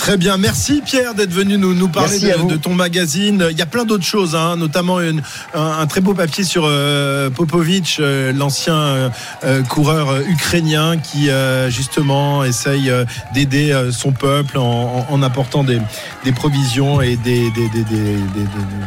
Très 0.09 0.17
bien, 0.17 0.39
merci 0.39 0.81
Pierre 0.83 1.13
d'être 1.13 1.35
venu 1.35 1.59
nous, 1.59 1.75
nous 1.75 1.89
parler 1.89 2.19
de, 2.49 2.57
ton 2.57 2.73
magazine. 2.73 3.47
Il 3.51 3.59
y 3.59 3.61
a 3.61 3.67
plein 3.67 3.85
d'autres 3.85 4.07
choses, 4.07 4.35
hein, 4.35 4.57
notamment 4.57 5.03
une- 5.03 5.21
un, 5.53 5.81
un 5.81 5.87
très 5.87 6.01
beau 6.01 6.15
papier 6.15 6.45
sur 6.45 6.63
euh, 6.65 7.29
Popovic, 7.29 7.99
euh, 8.01 8.33
l'ancien 8.33 8.75
euh, 8.75 9.09
euh, 9.45 9.63
coureur 9.65 10.17
ukrainien 10.27 10.97
qui 10.97 11.29
justement 11.69 12.43
essaye 12.43 12.91
d'aider 13.35 13.79
son 13.93 14.13
peuple 14.13 14.57
en, 14.57 15.07
en- 15.11 15.13
en 15.15 15.23
apportant 15.23 15.63
des, 15.63 15.79
des 16.25 16.33
provisions 16.33 17.03
et 17.03 17.17
des, 17.17 17.51
des- 17.51 17.69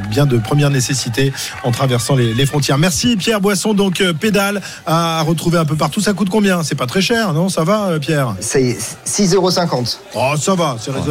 biens 0.10 0.26
de 0.26 0.40
première 0.40 0.72
nécessité 0.72 1.32
en 1.64 1.70
traversant 1.72 2.16
les, 2.16 2.34
les 2.34 2.46
frontières. 2.48 2.80
Merci 2.80 3.16
Pierre 3.16 3.42
Boisson, 3.42 3.76
donc 3.76 4.02
pédale 4.20 4.60
à 4.88 5.22
retrouver 5.22 5.60
un 5.60 5.66
peu 5.66 5.76
partout. 5.76 6.02
Ça 6.02 6.14
coûte 6.14 6.30
combien? 6.32 6.64
C'est 6.64 6.74
pas 6.74 6.88
très 6.88 7.02
cher, 7.02 7.34
non? 7.34 7.48
Ça 7.48 7.64
va 7.64 8.00
Pierre? 8.00 8.34
C'est 8.40 8.76
6,50 9.06 9.36
euros. 9.36 9.52
Oh, 10.16 10.34
ça 10.36 10.56
va, 10.56 10.78
c'est 10.80 10.90
raisonnable. 10.90 11.11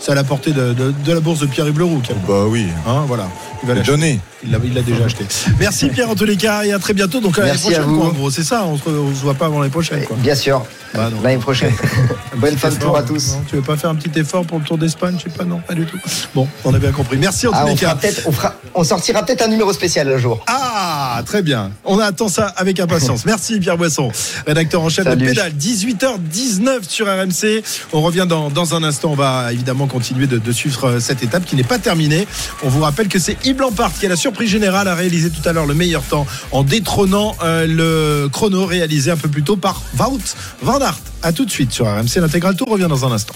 C'est 0.00 0.12
à 0.12 0.14
la 0.14 0.24
portée 0.24 0.52
de, 0.52 0.72
de- 0.72 0.92
de 1.04 1.12
la 1.12 1.20
bourse 1.20 1.40
de 1.40 1.46
Pierre-Yves 1.46 1.78
Leroux. 1.78 2.02
Bah 2.26 2.44
oui. 2.48 2.66
Hein, 2.86 3.04
voilà. 3.06 3.28
Il 3.62 3.68
va 3.68 3.74
l'acheter. 3.74 4.20
Il 4.44 4.52
l'a 4.52 4.82
déjà 4.82 5.04
acheté. 5.04 5.24
Merci 5.58 5.88
Pierre 5.88 6.08
en 6.08 6.14
tous 6.14 6.24
les 6.24 6.36
cas 6.36 6.62
et 6.64 6.72
à 6.72 6.78
très 6.78 6.92
bientôt. 6.94 7.20
Donc 7.20 7.36
à 7.38 7.40
l'année 7.40 7.52
Merci 7.54 7.74
à 7.74 7.80
prochaine, 7.80 7.90
vous. 7.90 7.98
quoi, 8.00 8.08
en 8.10 8.12
gros. 8.12 8.30
C'est 8.30 8.44
ça, 8.44 8.64
on 8.64 8.76
se, 8.78 8.88
on 8.88 9.08
se 9.12 9.20
voit 9.22 9.34
pas 9.34 9.46
avant 9.46 9.58
l'année 9.58 9.72
prochaine. 9.72 10.04
Quoi. 10.04 10.16
Bien 10.20 10.36
sûr, 10.36 10.64
Bah, 10.94 11.10
l'année 11.24 11.38
prochaine. 11.38 11.72
Bonne 12.36 12.56
fin 12.56 12.68
de 12.70 12.76
tour 12.76 12.96
à 12.96 13.00
hein. 13.00 13.04
tous. 13.04 13.32
Non, 13.32 13.42
tu 13.48 13.56
veux 13.56 13.62
pas 13.62 13.76
faire 13.76 13.90
un 13.90 13.96
petit 13.96 14.16
effort 14.20 14.44
pour 14.46 14.60
le 14.60 14.64
Tour 14.64 14.78
d'Espagne? 14.78 15.16
Je 15.18 15.24
sais 15.24 15.36
pas, 15.36 15.44
non, 15.44 15.58
pas 15.58 15.74
du 15.74 15.84
tout. 15.86 15.98
Bon, 16.36 16.46
on 16.64 16.72
a 16.72 16.78
bien 16.78 16.92
compris. 16.92 17.16
Merci 17.16 17.48
en 17.48 17.50
Ah, 17.52 17.62
tous 17.62 17.66
on, 17.66 17.70
les 17.70 17.76
cas. 17.76 17.94
peut-être- 17.96 18.22
on, 18.26 18.32
fera- 18.32 18.54
on 18.74 18.84
sortira 18.84 19.24
peut-être 19.24 19.42
un 19.42 19.48
numéro 19.48 19.72
spécial 19.72 20.08
un 20.12 20.18
jour. 20.18 20.38
Ah, 20.46 21.07
très 21.22 21.42
bien. 21.42 21.70
On 21.84 21.98
attend 21.98 22.28
ça 22.28 22.46
avec 22.56 22.80
impatience. 22.80 23.24
Merci 23.26 23.58
Pierre 23.60 23.76
Boisson, 23.76 24.10
rédacteur 24.46 24.82
en 24.82 24.88
chef 24.88 25.06
de. 25.06 25.14
Pédale. 25.14 25.52
18h19 25.52 26.88
sur 26.88 27.06
RMC. 27.06 27.62
On 27.92 28.02
revient 28.02 28.26
dans, 28.28 28.50
dans 28.50 28.74
un 28.74 28.82
instant. 28.82 29.10
On 29.12 29.16
va 29.16 29.52
évidemment 29.52 29.86
continuer 29.86 30.26
de, 30.26 30.38
de 30.38 30.52
suivre 30.52 30.88
euh, 30.88 31.00
cette 31.00 31.22
étape 31.22 31.44
qui 31.44 31.56
n'est 31.56 31.62
pas 31.64 31.78
terminée. 31.78 32.26
On 32.62 32.68
vous 32.68 32.80
rappelle 32.80 33.08
que 33.08 33.18
c'est 33.18 33.36
Yves 33.44 33.60
Lampard 33.60 33.92
qui 33.92 34.06
a 34.06 34.08
la 34.08 34.16
surprise 34.16 34.50
générale 34.50 34.88
à 34.88 34.94
réaliser 34.94 35.30
tout 35.30 35.46
à 35.48 35.52
l'heure 35.52 35.66
le 35.66 35.74
meilleur 35.74 36.02
temps 36.02 36.26
en 36.52 36.62
détrônant 36.62 37.36
euh, 37.42 37.66
le 37.66 38.28
chrono 38.28 38.66
réalisé 38.66 39.10
un 39.10 39.16
peu 39.16 39.28
plus 39.28 39.42
tôt 39.42 39.56
par 39.56 39.82
Wout 39.98 40.20
van 40.62 40.80
Aert. 40.80 40.98
À 41.22 41.32
tout 41.32 41.44
de 41.44 41.50
suite 41.50 41.72
sur 41.72 41.86
RMC. 41.86 42.16
L'intégral 42.20 42.56
tour 42.56 42.68
revient 42.68 42.86
dans 42.88 43.04
un 43.04 43.12
instant. 43.12 43.34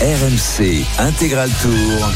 RMC 0.00 0.84
Intégral 1.00 1.50
Tour. 1.60 2.08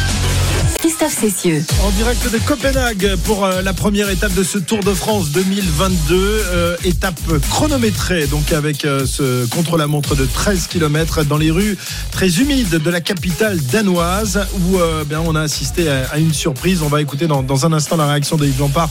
Christophe 1.02 1.32
Cessieux. 1.32 1.64
En 1.82 1.90
direct 1.90 2.32
de 2.32 2.38
Copenhague 2.38 3.16
pour 3.25 3.44
euh, 3.44 3.61
la 3.61 3.73
première 3.73 4.09
étape 4.09 4.35
de 4.35 4.44
ce 4.44 4.59
Tour 4.59 4.85
de 4.85 4.94
France 4.94 5.30
2022. 5.32 6.14
euh, 6.16 6.76
étape 6.85 7.18
chronométrée, 7.50 8.28
donc 8.28 8.52
avec 8.52 8.85
euh, 8.85 9.04
ce 9.04 9.44
contre-la-montre 9.47 10.14
de 10.14 10.25
13 10.25 10.68
km 10.68 11.25
dans 11.25 11.38
les 11.38 11.50
rues 11.50 11.76
très 12.12 12.38
humides 12.38 12.80
de 12.80 12.90
la 12.90 13.00
capitale 13.00 13.59
danoise 13.73 14.47
où 14.61 14.78
bien, 15.06 15.21
on 15.26 15.35
a 15.35 15.40
assisté 15.40 15.88
à, 15.88 16.18
une 16.18 16.32
surprise. 16.32 16.82
On 16.82 16.88
va 16.88 17.00
écouter 17.00 17.26
dans, 17.26 17.66
un 17.66 17.73
instant 17.73 17.97
la 17.97 18.06
réaction 18.06 18.37
de 18.37 18.47
Yves 18.47 18.61
Lampart, 18.61 18.90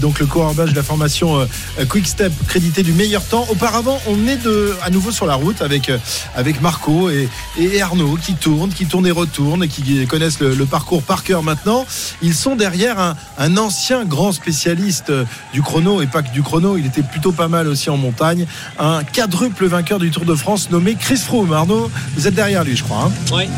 donc 0.00 0.18
le 0.18 0.26
coureur 0.26 0.52
belge 0.54 0.72
de 0.72 0.76
la 0.76 0.82
formation 0.82 1.46
Quick 1.88 2.06
Step, 2.06 2.32
crédité 2.48 2.82
du 2.82 2.92
meilleur 2.92 3.24
temps. 3.24 3.46
Auparavant, 3.48 4.00
on 4.06 4.26
est 4.26 4.36
de, 4.36 4.74
à 4.82 4.90
nouveau 4.90 5.10
sur 5.10 5.26
la 5.26 5.34
route 5.34 5.62
avec, 5.62 5.90
avec 6.34 6.60
Marco 6.60 7.08
et, 7.10 7.28
et 7.58 7.80
Arnaud 7.80 8.18
qui 8.20 8.34
tournent, 8.34 8.72
qui 8.72 8.86
tournent 8.86 9.06
et 9.06 9.12
retournent 9.12 9.64
et 9.64 9.68
qui 9.68 10.06
connaissent 10.06 10.40
le 10.40 10.66
parcours 10.66 11.02
par 11.02 11.24
cœur 11.24 11.42
maintenant. 11.46 11.86
Ils 12.20 12.34
sont 12.34 12.56
derrière 12.56 12.98
un, 13.38 13.56
ancien 13.56 14.04
grand 14.04 14.32
spécialiste 14.32 15.08
euh, 15.08 15.24
du 15.54 15.62
chrono 15.62 16.02
et 16.02 16.06
pas 16.06 16.22
que 16.22 16.30
du 16.30 16.42
chrono. 16.42 16.76
Il 16.76 16.84
était 16.84 17.02
plutôt 17.02 17.32
pas 17.32 17.48
mal 17.48 17.68
aussi 17.68 17.88
en 17.88 17.96
montagne. 17.96 18.46
Un 18.78 19.02
quadruple 19.04 19.66
vainqueur 19.66 19.98
du 19.98 20.10
Tour 20.10 20.26
de 20.26 20.34
France 20.34 20.70
nommé 20.70 20.94
Chris 20.96 21.16
Froome. 21.16 21.52
Arnaud, 21.52 21.90
vous 22.16 22.26
êtes 22.26 22.34
derrière 22.34 22.64
lui, 22.64 22.76
je 22.76 22.84
crois. 22.84 23.04
hein 23.04 23.34
Ouais. 23.34 23.48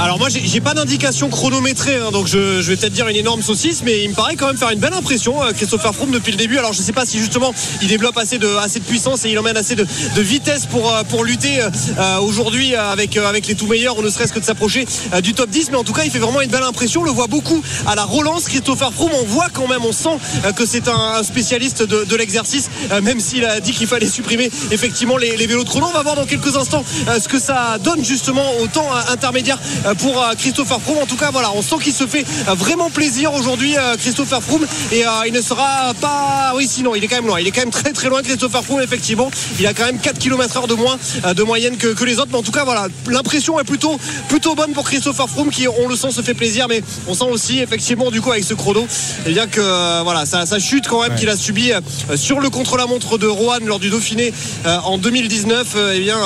Alors 0.00 0.18
moi 0.18 0.28
j'ai 0.30 0.60
pas 0.60 0.74
d'indication 0.74 1.28
chronométrée 1.28 1.96
hein, 1.96 2.10
donc 2.10 2.26
je, 2.26 2.60
vais 2.62 2.76
peut-être 2.76 2.92
dire 2.92 3.08
une 3.08 3.16
énorme 3.16 3.42
saucisse 3.42 3.82
mais 3.84 4.02
il 4.02 4.10
me 4.10 4.14
paraît 4.14 4.36
quand 4.36 4.46
même 4.46 4.56
faire 4.56 4.70
une 4.70 4.80
belle 4.80 4.94
impression 4.94 5.42
euh, 5.42 5.52
Christopher 5.52 5.94
Froome 5.94 6.10
depuis 6.10 6.32
le 6.32 6.38
début. 6.38 6.58
Alors 6.58 6.72
je 6.72 6.80
sais 6.80 6.92
pas 6.92 7.04
si 7.04 7.18
justement 7.18 7.54
il 7.82 7.88
développe 7.88 8.16
assez 8.16 8.38
de, 8.38 8.48
assez 8.56 8.80
de 8.80 8.84
puissance 8.84 9.24
et 9.24 9.30
il 9.30 9.38
emmène 9.38 9.56
assez 9.56 9.74
de, 9.76 9.84
de 10.16 10.22
vitesse 10.22 10.66
pour, 10.66 10.92
euh, 10.92 11.02
pour 11.04 11.24
lutter 11.24 11.60
euh, 11.60 12.18
aujourd'hui 12.20 12.74
avec, 12.74 13.16
avec 13.16 13.46
les 13.46 13.54
tout 13.54 13.66
meilleurs 13.66 13.98
ou 13.98 14.02
ne 14.02 14.08
serait-ce 14.08 14.32
que 14.32 14.40
de 14.40 14.44
s'approcher 14.44 14.86
du 15.22 15.34
top 15.34 15.50
10 15.50 15.70
mais 15.70 15.76
en 15.76 15.84
tout 15.84 15.92
cas 15.92 16.04
il 16.04 16.10
fait 16.10 16.18
vraiment 16.18 16.40
une 16.40 16.50
belle 16.50 16.62
impression. 16.62 17.02
On 17.02 17.04
le 17.04 17.10
voit 17.10 17.26
beaucoup 17.26 17.62
à 17.86 17.94
la 17.94 18.04
relance 18.04 18.44
Christopher 18.44 18.92
Froome. 18.92 19.12
On 19.20 19.24
voit 19.24 19.48
quand 19.52 19.68
même 19.68 19.84
on 19.84 19.92
sent 19.92 20.18
que 20.56 20.66
c'est 20.66 20.88
un, 20.88 21.22
spécialiste 21.22 21.82
de, 21.82 22.16
l'exercice 22.16 22.70
même 23.02 23.20
s'il 23.20 23.44
a 23.44 23.60
dit 23.60 23.72
qu'il 23.72 23.86
fallait 23.86 24.06
supprimer 24.06 24.50
effectivement 24.70 25.16
les, 25.16 25.36
les 25.36 25.46
vélos 25.46 25.64
de 25.64 25.68
chrono. 25.68 25.86
On 25.88 25.92
va 25.92 26.02
voir 26.02 26.16
dans 26.16 26.26
quelques 26.26 26.56
instants 26.56 26.84
ce 27.06 27.28
que 27.28 27.38
ça 27.38 27.78
donne 27.78 28.04
justement 28.04 28.44
au 28.60 28.66
temps 28.66 28.88
intermédiaire 29.08 29.58
pour 29.98 30.22
euh, 30.22 30.34
Christopher 30.38 30.80
Froome. 30.80 30.98
En 30.98 31.06
tout 31.06 31.16
cas, 31.16 31.30
voilà, 31.30 31.50
on 31.54 31.62
sent 31.62 31.76
qu'il 31.82 31.92
se 31.92 32.06
fait 32.06 32.24
euh, 32.48 32.54
vraiment 32.54 32.90
plaisir 32.90 33.32
aujourd'hui, 33.34 33.76
euh, 33.76 33.96
Christopher 33.96 34.42
Froome. 34.42 34.66
Et 34.92 35.04
euh, 35.06 35.10
il 35.26 35.32
ne 35.32 35.40
sera 35.40 35.92
pas. 36.00 36.52
Oui, 36.56 36.66
sinon, 36.68 36.94
il 36.94 37.02
est 37.04 37.08
quand 37.08 37.16
même 37.16 37.26
loin. 37.26 37.40
Il 37.40 37.46
est 37.46 37.50
quand 37.50 37.62
même 37.62 37.70
très 37.70 37.92
très 37.92 38.08
loin, 38.08 38.22
Christopher 38.22 38.62
Froome, 38.64 38.80
effectivement. 38.82 39.30
Il 39.58 39.66
a 39.66 39.74
quand 39.74 39.84
même 39.84 39.98
4 39.98 40.18
km 40.18 40.56
heure 40.56 40.66
de 40.66 40.74
moins 40.74 40.98
euh, 41.24 41.34
de 41.34 41.42
moyenne 41.42 41.76
que, 41.76 41.88
que 41.88 42.04
les 42.04 42.18
autres. 42.18 42.28
Mais 42.32 42.38
en 42.38 42.42
tout 42.42 42.52
cas, 42.52 42.64
voilà, 42.64 42.88
l'impression 43.08 43.58
est 43.60 43.64
plutôt, 43.64 43.98
plutôt 44.28 44.54
bonne 44.54 44.72
pour 44.72 44.84
Christopher 44.84 45.28
Froome 45.28 45.50
qui, 45.50 45.66
on 45.68 45.88
le 45.88 45.96
sent, 45.96 46.10
se 46.12 46.22
fait 46.22 46.34
plaisir. 46.34 46.68
Mais 46.68 46.82
on 47.08 47.14
sent 47.14 47.24
aussi, 47.30 47.60
effectivement, 47.60 48.10
du 48.10 48.20
coup, 48.20 48.30
avec 48.30 48.44
ce 48.44 48.54
chrono, 48.54 48.86
eh 49.26 49.30
bien 49.32 49.46
que 49.46 49.60
euh, 49.60 50.00
voilà, 50.04 50.26
ça, 50.26 50.46
ça 50.46 50.58
chute 50.58 50.88
quand 50.88 51.02
même 51.02 51.14
qu'il 51.14 51.28
a 51.28 51.36
subi 51.36 51.72
euh, 51.72 51.80
sur 52.16 52.40
le 52.40 52.50
contre-la-montre 52.50 53.18
de 53.18 53.26
Rohan 53.26 53.58
lors 53.64 53.78
du 53.78 53.90
Dauphiné 53.90 54.32
euh, 54.66 54.78
en 54.84 54.98
2019. 54.98 55.66
euh, 55.76 55.92
eh 55.94 56.00
bien. 56.00 56.18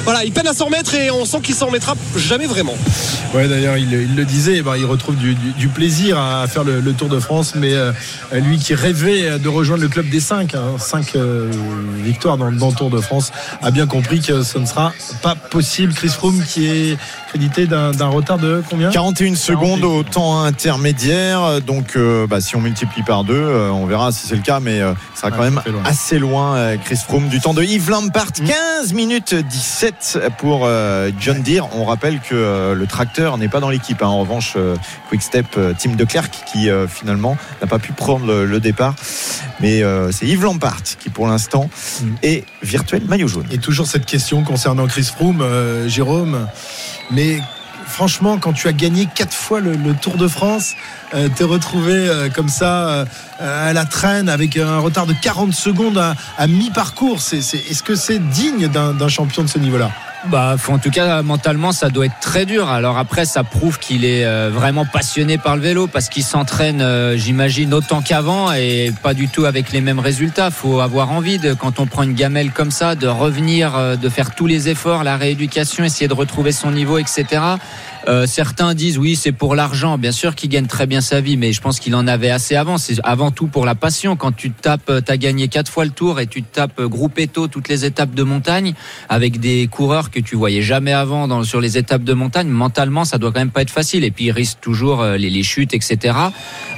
Euh, 0.00 0.04
voilà, 0.04 0.24
il 0.24 0.32
peine 0.32 0.46
à 0.46 0.52
s'en 0.54 0.66
remettre 0.66 0.94
et 0.94 1.10
on 1.10 1.24
sent 1.24 1.40
qu'il 1.42 1.54
s'en 1.54 1.66
remettra 1.66 1.94
jamais 2.16 2.46
vraiment. 2.46 2.74
Ouais, 3.34 3.46
d'ailleurs, 3.48 3.76
il, 3.76 3.92
il 3.92 4.16
le 4.16 4.24
disait, 4.24 4.62
ben, 4.62 4.76
il 4.76 4.84
retrouve 4.84 5.16
du, 5.16 5.34
du- 5.34 5.52
du 5.52 5.68
plaisir 5.68 6.18
à 6.18 6.46
faire 6.48 6.64
le, 6.64 6.80
le 6.80 6.92
Tour 6.92 7.08
de 7.08 7.20
France, 7.20 7.54
mais 7.54 7.72
euh, 7.74 7.92
lui 8.32 8.58
qui 8.58 8.74
rêvait 8.74 9.38
de 9.38 9.48
rejoindre 9.48 9.82
le 9.82 9.88
club 9.88 10.08
des 10.08 10.20
5, 10.20 10.54
5 10.78 11.12
victoires 12.02 12.36
dans, 12.36 12.50
dans 12.50 12.68
le 12.70 12.74
Tour 12.74 12.90
de 12.90 13.00
France, 13.00 13.32
a 13.62 13.70
bien 13.70 13.86
compris 13.86 14.20
que 14.20 14.42
ce 14.42 14.58
ne 14.58 14.66
sera 14.66 14.92
pas 15.22 15.34
possible. 15.34 15.92
Chris 15.94 16.08
Froome 16.08 16.42
qui 16.44 16.66
est 16.66 16.98
crédité 17.28 17.66
d'un 17.66 18.08
retard 18.08 18.38
de 18.38 18.62
combien? 18.68 18.90
41 18.90 19.36
secondes 19.36 19.84
au 19.84 20.02
temps 20.02 20.42
intermédiaire. 20.42 21.60
Donc, 21.60 21.96
euh, 21.96 22.26
bah, 22.26 22.40
si 22.40 22.56
on 22.56 22.60
multiplie 22.60 23.02
par 23.04 23.22
deux, 23.24 23.34
euh, 23.34 23.70
on 23.70 23.86
verra 23.86 24.10
si 24.12 24.26
c'est 24.26 24.34
le 24.36 24.42
cas, 24.42 24.58
mais 24.60 24.80
euh, 24.80 24.92
ça 25.14 25.28
sera 25.28 25.30
quand 25.30 25.42
même 25.42 25.60
loin. 25.66 25.82
assez 25.84 26.18
loin, 26.18 26.56
euh, 26.56 26.76
Chris 26.84 26.96
Froome, 27.06 27.28
du 27.28 27.40
temps 27.40 27.54
de 27.54 27.62
Yves 27.62 27.90
Lampart. 27.90 28.26
Mm. 28.40 28.46
15 28.80 28.92
minutes 28.94 29.34
17 29.34 29.89
pour 30.38 30.62
euh, 30.64 31.10
John 31.18 31.42
Deere. 31.42 31.68
On 31.76 31.84
rappelle 31.84 32.20
que 32.20 32.34
euh, 32.34 32.74
le 32.74 32.86
tracteur 32.86 33.38
n'est 33.38 33.48
pas 33.48 33.60
dans 33.60 33.70
l'équipe. 33.70 34.02
hein. 34.02 34.06
En 34.06 34.20
revanche, 34.20 34.54
euh, 34.56 34.76
Quick 35.08 35.22
Step, 35.22 35.46
Tim 35.78 35.94
de 35.94 36.04
Klerk, 36.04 36.44
qui 36.52 36.68
finalement 36.88 37.36
n'a 37.60 37.66
pas 37.66 37.78
pu 37.78 37.92
prendre 37.92 38.44
le, 38.44 38.60
départ. 38.60 38.94
Mais 39.60 39.82
c'est 40.12 40.26
Yves 40.26 40.44
Lampart 40.44 40.82
qui, 40.98 41.10
pour 41.10 41.26
l'instant, 41.26 41.68
Mm. 42.00 42.14
est 42.22 42.44
virtuel 42.62 43.02
maillot 43.06 43.28
jaune. 43.28 43.46
Et 43.50 43.58
toujours 43.58 43.86
cette 43.86 44.06
question 44.06 44.42
concernant 44.42 44.86
Chris 44.86 45.04
Froome, 45.04 45.44
Jérôme. 45.86 46.46
Mais 47.10 47.40
franchement, 47.90 48.38
quand 48.38 48.52
tu 48.52 48.68
as 48.68 48.72
gagné 48.72 49.06
quatre 49.14 49.34
fois 49.34 49.60
le, 49.60 49.76
Tour 50.00 50.16
de 50.16 50.28
France, 50.28 50.74
euh, 51.14 51.28
t'es 51.34 51.44
retrouvé 51.44 51.92
euh, 51.92 52.30
comme 52.30 52.48
ça 52.48 52.88
euh, 52.88 53.04
à 53.40 53.72
la 53.72 53.84
traîne 53.84 54.28
avec 54.28 54.56
un 54.56 54.78
retard 54.78 55.06
de 55.06 55.12
40 55.12 55.52
secondes 55.52 55.98
à, 55.98 56.46
mi-parcours. 56.46 57.18
Est-ce 57.32 57.82
que 57.82 57.94
c'est 57.94 58.18
digne 58.18 58.68
d'un 58.68 59.08
champion 59.08 59.42
de 59.42 59.48
ce 59.48 59.58
niveau-là? 59.58 59.90
Bah, 60.26 60.56
en 60.68 60.78
tout 60.78 60.90
cas, 60.90 61.22
mentalement, 61.22 61.72
ça 61.72 61.88
doit 61.88 62.04
être 62.04 62.20
très 62.20 62.44
dur. 62.44 62.68
Alors 62.68 62.98
après, 62.98 63.24
ça 63.24 63.42
prouve 63.42 63.78
qu'il 63.78 64.04
est 64.04 64.26
euh, 64.26 64.50
vraiment 64.52 64.84
passionné 64.84 65.38
par 65.38 65.56
le 65.56 65.62
vélo 65.62 65.86
parce 65.86 66.10
qu'il 66.10 66.22
s'entraîne, 66.22 66.82
euh, 66.82 67.16
j'imagine, 67.16 67.72
autant 67.72 68.02
qu'avant 68.02 68.52
et 68.52 68.92
pas 69.02 69.14
du 69.14 69.28
tout 69.28 69.46
avec 69.46 69.72
les 69.72 69.80
mêmes 69.80 69.98
résultats. 69.98 70.50
Faut 70.50 70.80
avoir 70.80 71.10
envie 71.10 71.38
de, 71.38 71.54
quand 71.54 71.80
on 71.80 71.86
prend 71.86 72.02
une 72.02 72.12
gamelle 72.12 72.52
comme 72.52 72.70
ça, 72.70 72.96
de 72.96 73.06
revenir, 73.06 73.76
euh, 73.76 73.96
de 73.96 74.08
faire 74.10 74.34
tous 74.34 74.46
les 74.46 74.68
efforts, 74.68 75.04
la 75.04 75.16
rééducation, 75.16 75.84
essayer 75.84 76.08
de 76.08 76.14
retrouver 76.14 76.52
son 76.52 76.70
niveau, 76.70 76.98
etc. 76.98 77.42
Euh, 78.08 78.26
certains 78.26 78.74
disent 78.74 78.98
oui, 78.98 79.16
c'est 79.16 79.32
pour 79.32 79.54
l'argent. 79.54 79.98
Bien 79.98 80.12
sûr 80.12 80.34
qu'il 80.34 80.48
gagne 80.50 80.66
très 80.66 80.86
bien 80.86 81.00
sa 81.00 81.20
vie, 81.20 81.36
mais 81.36 81.52
je 81.52 81.60
pense 81.60 81.80
qu'il 81.80 81.94
en 81.94 82.06
avait 82.06 82.30
assez 82.30 82.56
avant. 82.56 82.78
C'est 82.78 82.96
avant 83.04 83.30
tout 83.30 83.46
pour 83.46 83.66
la 83.66 83.74
passion. 83.74 84.16
Quand 84.16 84.32
tu 84.32 84.50
te 84.50 84.60
tapes, 84.62 84.90
tu 85.04 85.12
as 85.12 85.16
gagné 85.16 85.48
quatre 85.48 85.70
fois 85.70 85.84
le 85.84 85.90
tour 85.90 86.18
et 86.20 86.26
tu 86.26 86.42
te 86.42 86.54
tapes 86.54 86.80
Groupetto 86.80 87.46
toutes 87.48 87.68
les 87.68 87.84
étapes 87.84 88.14
de 88.14 88.22
montagne 88.22 88.74
avec 89.08 89.38
des 89.40 89.66
coureurs 89.66 90.10
que 90.10 90.20
tu 90.20 90.36
voyais 90.36 90.62
jamais 90.62 90.92
avant 90.92 91.28
dans, 91.28 91.42
sur 91.44 91.60
les 91.60 91.76
étapes 91.78 92.04
de 92.04 92.12
montagne. 92.14 92.48
Mentalement, 92.48 93.04
ça 93.04 93.18
doit 93.18 93.32
quand 93.32 93.40
même 93.40 93.50
pas 93.50 93.62
être 93.62 93.70
facile. 93.70 94.04
Et 94.04 94.10
puis 94.10 94.26
il 94.26 94.30
risque 94.32 94.58
toujours 94.60 95.02
euh, 95.02 95.16
les, 95.16 95.30
les 95.30 95.42
chutes, 95.42 95.74
etc. 95.74 96.14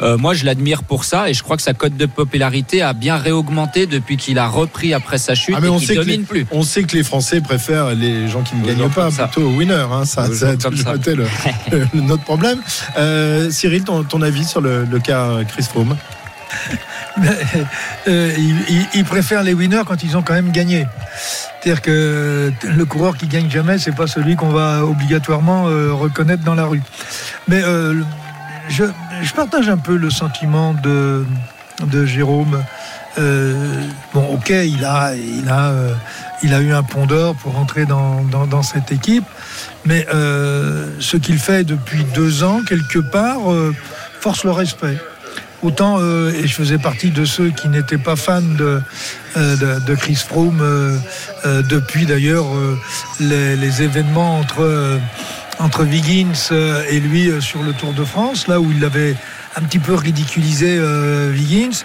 Euh, 0.02 0.16
moi, 0.18 0.34
je 0.34 0.44
l'admire 0.44 0.82
pour 0.82 1.04
ça 1.04 1.28
et 1.30 1.34
je 1.34 1.42
crois 1.42 1.56
que 1.56 1.62
sa 1.62 1.74
cote 1.74 1.96
de 1.96 2.06
popularité 2.06 2.82
a 2.82 2.92
bien 2.92 3.16
réaugmenté 3.16 3.86
depuis 3.86 4.16
qu'il 4.16 4.38
a 4.38 4.48
repris 4.48 4.92
après 4.94 5.18
sa 5.18 5.34
chute 5.34 5.54
Ah, 5.56 5.60
mais 5.60 5.68
et 5.68 5.70
on 5.70 5.78
sait 5.78 5.94
que 5.94 6.00
domine 6.00 6.20
les- 6.20 6.26
plus. 6.26 6.46
On 6.50 6.62
sait 6.62 6.82
que 6.82 6.96
les 6.96 7.04
Français 7.04 7.40
préfèrent 7.40 7.94
les 7.94 8.28
gens 8.28 8.42
qui 8.42 8.56
ne 8.56 8.66
gagnent 8.66 8.88
pas, 8.90 9.10
plutôt 9.28 9.48
winners. 9.50 9.86
hein. 9.90 10.04
Ça, 10.04 10.26
ça 10.32 10.56
ça. 10.58 10.98
Été 11.12 11.70
le- 11.72 11.86
le- 11.94 12.00
notre 12.00 12.22
problème. 12.24 12.58
Euh, 12.98 13.50
Cyril, 13.50 13.84
ton, 13.84 14.02
ton 14.04 14.22
avis 14.22 14.44
sur 14.44 14.60
le, 14.60 14.84
le 14.84 14.98
cas 14.98 15.28
Chris 15.48 15.64
Froome? 15.64 15.96
Euh, 18.08 18.32
il, 18.38 18.56
il- 18.68 18.86
il 18.94 19.04
préfère 19.04 19.42
les 19.42 19.54
winners 19.54 19.82
quand 19.86 20.02
ils 20.02 20.16
ont 20.16 20.22
quand 20.22 20.34
même 20.34 20.50
gagné. 20.50 20.86
C'est-à-dire 21.60 21.82
que 21.82 22.52
le 22.64 22.84
coureur 22.84 23.16
qui 23.16 23.26
gagne 23.26 23.50
jamais, 23.50 23.78
c'est 23.78 23.94
pas 23.94 24.06
celui 24.06 24.36
qu'on 24.36 24.48
va 24.50 24.84
obligatoirement 24.84 25.68
euh, 25.68 25.92
reconnaître 25.92 26.42
dans 26.42 26.54
la 26.54 26.64
rue. 26.64 26.82
Mais 27.48 27.62
euh, 27.62 28.02
je, 28.68 28.84
je 29.22 29.32
partage 29.32 29.68
un 29.68 29.76
peu 29.76 29.96
le 29.96 30.10
sentiment 30.10 30.74
de, 30.74 31.24
de 31.86 32.04
Jérôme. 32.06 32.62
Euh, 33.18 33.54
bon, 34.14 34.24
ok, 34.34 34.48
il 34.50 34.84
a, 34.84 35.14
il 35.14 35.48
a, 35.48 35.68
euh, 35.70 35.94
il 36.42 36.54
a 36.54 36.60
eu 36.60 36.72
un 36.72 36.82
pont 36.82 37.06
d'or 37.06 37.34
pour 37.36 37.58
entrer 37.58 37.84
dans, 37.84 38.22
dans, 38.24 38.46
dans 38.46 38.62
cette 38.62 38.90
équipe, 38.90 39.24
mais 39.84 40.06
euh, 40.12 40.86
ce 41.00 41.16
qu'il 41.16 41.38
fait 41.38 41.64
depuis 41.64 42.04
deux 42.14 42.44
ans, 42.44 42.60
quelque 42.66 42.98
part, 42.98 43.52
euh, 43.52 43.74
force 44.20 44.44
le 44.44 44.52
respect. 44.52 44.96
Autant, 45.62 45.98
euh, 46.00 46.32
et 46.32 46.46
je 46.48 46.54
faisais 46.54 46.78
partie 46.78 47.10
de 47.10 47.24
ceux 47.24 47.50
qui 47.50 47.68
n'étaient 47.68 47.98
pas 47.98 48.16
fans 48.16 48.42
de, 48.42 48.80
euh, 49.36 49.56
de, 49.56 49.84
de 49.84 49.94
Chris 49.94 50.16
Froome 50.16 50.60
euh, 50.60 50.96
euh, 51.46 51.62
depuis 51.62 52.04
d'ailleurs 52.04 52.46
les, 53.20 53.54
les 53.56 53.82
événements 53.82 54.40
entre, 54.40 54.98
entre 55.60 55.84
Wiggins 55.84 56.52
et 56.90 56.98
lui 56.98 57.30
sur 57.40 57.62
le 57.62 57.72
Tour 57.72 57.92
de 57.92 58.04
France, 58.04 58.48
là 58.48 58.60
où 58.60 58.72
il 58.72 58.84
avait 58.84 59.14
un 59.56 59.60
petit 59.62 59.78
peu 59.78 59.94
ridiculisé 59.94 60.76
euh, 60.78 61.32
Wiggins. 61.32 61.84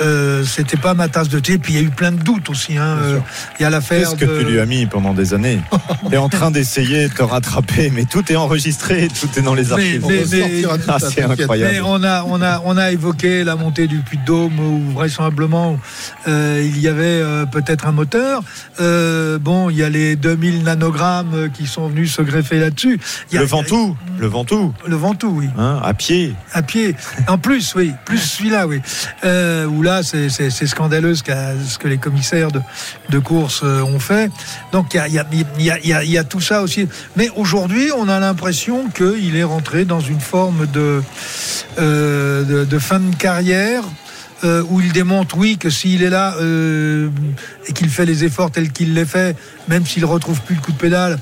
Euh, 0.00 0.44
C'était 0.44 0.76
pas 0.76 0.94
ma 0.94 1.08
tasse 1.08 1.28
de 1.28 1.38
thé. 1.38 1.58
Puis 1.58 1.74
il 1.74 1.76
y 1.76 1.78
a 1.78 1.82
eu 1.86 1.90
plein 1.90 2.12
de 2.12 2.22
doutes 2.22 2.50
aussi. 2.50 2.76
hein. 2.76 2.98
Euh, 3.02 3.18
Il 3.58 3.62
y 3.62 3.66
a 3.66 3.70
l'affaire 3.70 4.00
Qu'est-ce 4.10 4.16
que 4.16 4.24
de- 4.24 4.40
tu 4.40 4.44
lui 4.52 4.60
as 4.60 4.66
mis 4.66 4.86
pendant 4.86 5.14
des 5.14 5.32
années 5.34 5.60
Tu 6.08 6.14
es 6.14 6.18
en 6.18 6.28
train 6.28 6.50
d'essayer 6.50 7.08
de 7.08 7.12
te 7.14 7.22
rattraper, 7.22 7.90
mais 7.94 8.04
tout 8.04 8.30
est 8.30 8.36
enregistré, 8.36 9.08
tout 9.20 9.28
est 9.38 9.42
dans 9.42 9.54
les 9.54 9.72
archives. 9.72 10.04
mais- 10.06 10.24
mais- 10.30 10.42
ressortira 10.42 10.78
tout 10.78 10.84
Ah, 10.88 10.98
c'est 10.98 11.22
incroyable. 11.22 11.72
Mais 11.74 11.80
on 11.80 12.02
a, 12.02 12.24
on, 12.24 12.42
a, 12.42 12.60
on 12.64 12.76
a 12.76 12.90
évoqué 12.90 13.44
la 13.44 13.56
montée 13.56 13.86
du 13.86 13.98
Puy 13.98 14.18
de 14.18 14.24
Dôme 14.24 14.58
où 14.58 14.90
vraisemblablement 14.92 15.78
euh, 16.28 16.60
il 16.64 16.78
y 16.80 16.88
avait 16.88 17.04
euh, 17.04 17.46
peut-être 17.46 17.86
un 17.86 17.92
moteur. 17.92 18.42
Euh, 18.80 19.38
bon, 19.38 19.70
il 19.70 19.76
y 19.76 19.82
a 19.84 19.88
les 19.88 20.16
2000 20.16 20.64
nanogrammes 20.64 21.50
qui 21.54 21.66
sont 21.66 21.88
venus 21.88 22.12
se 22.12 22.22
greffer 22.22 22.58
là-dessus. 22.58 22.98
Le 23.32 23.44
Ventoux, 23.44 23.96
le 24.18 24.26
Ventoux, 24.26 24.74
Le 24.86 24.96
Ventoux, 24.96 25.32
oui. 25.38 25.48
hein, 25.58 25.80
à 25.84 25.94
pied. 25.94 26.34
À 26.52 26.62
pied. 26.62 26.95
En 27.28 27.38
plus, 27.38 27.74
oui. 27.74 27.92
Plus 28.04 28.18
celui-là, 28.18 28.66
oui. 28.66 28.80
Euh, 29.24 29.66
où 29.66 29.82
là, 29.82 30.02
c'est 30.02 30.50
scandaleux 30.66 31.14
ce, 31.14 31.22
que 31.22 31.88
les 31.88 31.98
commissaires 31.98 32.48
de, 32.52 33.18
course 33.18 33.62
euh, 33.64 33.82
ont 33.82 33.98
fait. 33.98 34.30
Donc 34.72 34.94
il 34.94 35.12
y 35.64 36.18
a, 36.18 36.24
tout 36.24 36.40
ça 36.40 36.62
aussi. 36.62 36.88
Mais 37.16 37.30
aujourd'hui, 37.36 37.90
on 37.96 38.08
a 38.08 38.20
l'impression 38.20 38.88
qu'il 38.88 39.36
est 39.36 39.44
rentré 39.44 39.84
dans 39.84 40.00
une 40.00 40.20
forme 40.20 40.66
de, 40.66 41.02
euh, 41.78 42.78
fin 42.78 43.00
de 43.00 43.14
carrière. 43.16 43.82
euh, 44.44 44.62
où 44.68 44.82
il 44.82 44.92
démontre, 44.92 45.38
oui, 45.38 45.56
que 45.56 45.70
s'il 45.70 46.02
est 46.02 46.10
là 46.10 46.36
et 47.66 47.72
qu'il 47.72 47.88
fait 47.88 48.04
les 48.04 48.22
efforts 48.24 48.50
tels 48.50 48.70
qu'il 48.70 48.92
les 48.92 49.06
fait, 49.06 49.34
même 49.66 49.86
s'il 49.86 50.04
retrouve 50.04 50.42
plus 50.42 50.56
le 50.56 50.60
coup 50.60 50.72
de 50.72 50.76
pédale, 50.76 51.18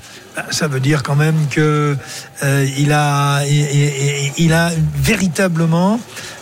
ça 0.51 0.69
veut 0.69 0.81
dire 0.81 1.03
quand 1.03 1.17
même 1.17 1.47
que 1.51 1.97
euh, 2.43 2.67
il 2.77 2.93
a, 2.93 3.43
il, 3.45 4.53
a 4.53 4.71
véritablement 4.97 6.01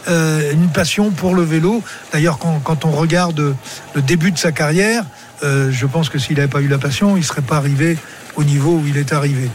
euh, 0.08 0.52
une 0.52 0.68
passion 0.68 1.10
pour 1.10 1.34
le 1.34 1.42
vélo. 1.42 1.82
D'ailleurs, 2.12 2.38
quand, 2.38 2.60
quand 2.64 2.84
on 2.84 2.90
regarde 2.90 3.54
le 3.94 4.02
début 4.02 4.32
de 4.32 4.38
sa 4.38 4.52
carrière, 4.52 5.04
euh, 5.44 5.70
je 5.70 5.86
pense 5.86 6.08
que 6.08 6.18
s'il 6.18 6.36
n'avait 6.36 6.48
pas 6.48 6.60
eu 6.60 6.68
la 6.68 6.78
passion, 6.78 7.16
il 7.16 7.20
ne 7.20 7.24
serait 7.24 7.42
pas 7.42 7.56
arrivé 7.56 7.98
au 8.36 8.44
niveau 8.44 8.78
où 8.78 8.84
il 8.86 8.96
est 8.96 9.12
arrivé. 9.12 9.50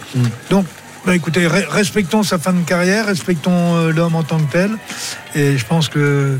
Donc, 0.50 0.66
bah, 1.06 1.16
écoutez, 1.16 1.48
re- 1.48 1.68
respectons 1.70 2.22
sa 2.22 2.38
fin 2.38 2.54
de 2.54 2.64
carrière, 2.66 3.06
respectons 3.08 3.76
euh, 3.76 3.92
l'homme 3.92 4.16
en 4.16 4.24
tant 4.24 4.40
que 4.40 4.52
tel, 4.52 4.72
et 5.36 5.58
je 5.58 5.66
pense 5.66 5.88
que 5.88 6.38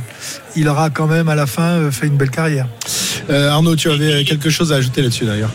il 0.56 0.68
aura 0.68 0.90
quand 0.90 1.08
même 1.08 1.30
à 1.30 1.36
la 1.36 1.48
fin 1.48 1.90
fait 1.90 2.08
une 2.08 2.18
belle 2.18 2.30
carrière. 2.32 2.68
Euh, 3.30 3.50
Arnaud, 3.50 3.76
tu 3.76 3.90
avais 3.90 4.24
quelque 4.24 4.50
chose 4.50 4.72
à 4.74 4.76
ajouter 4.76 5.02
là-dessus 5.02 5.26
d'ailleurs? 5.26 5.52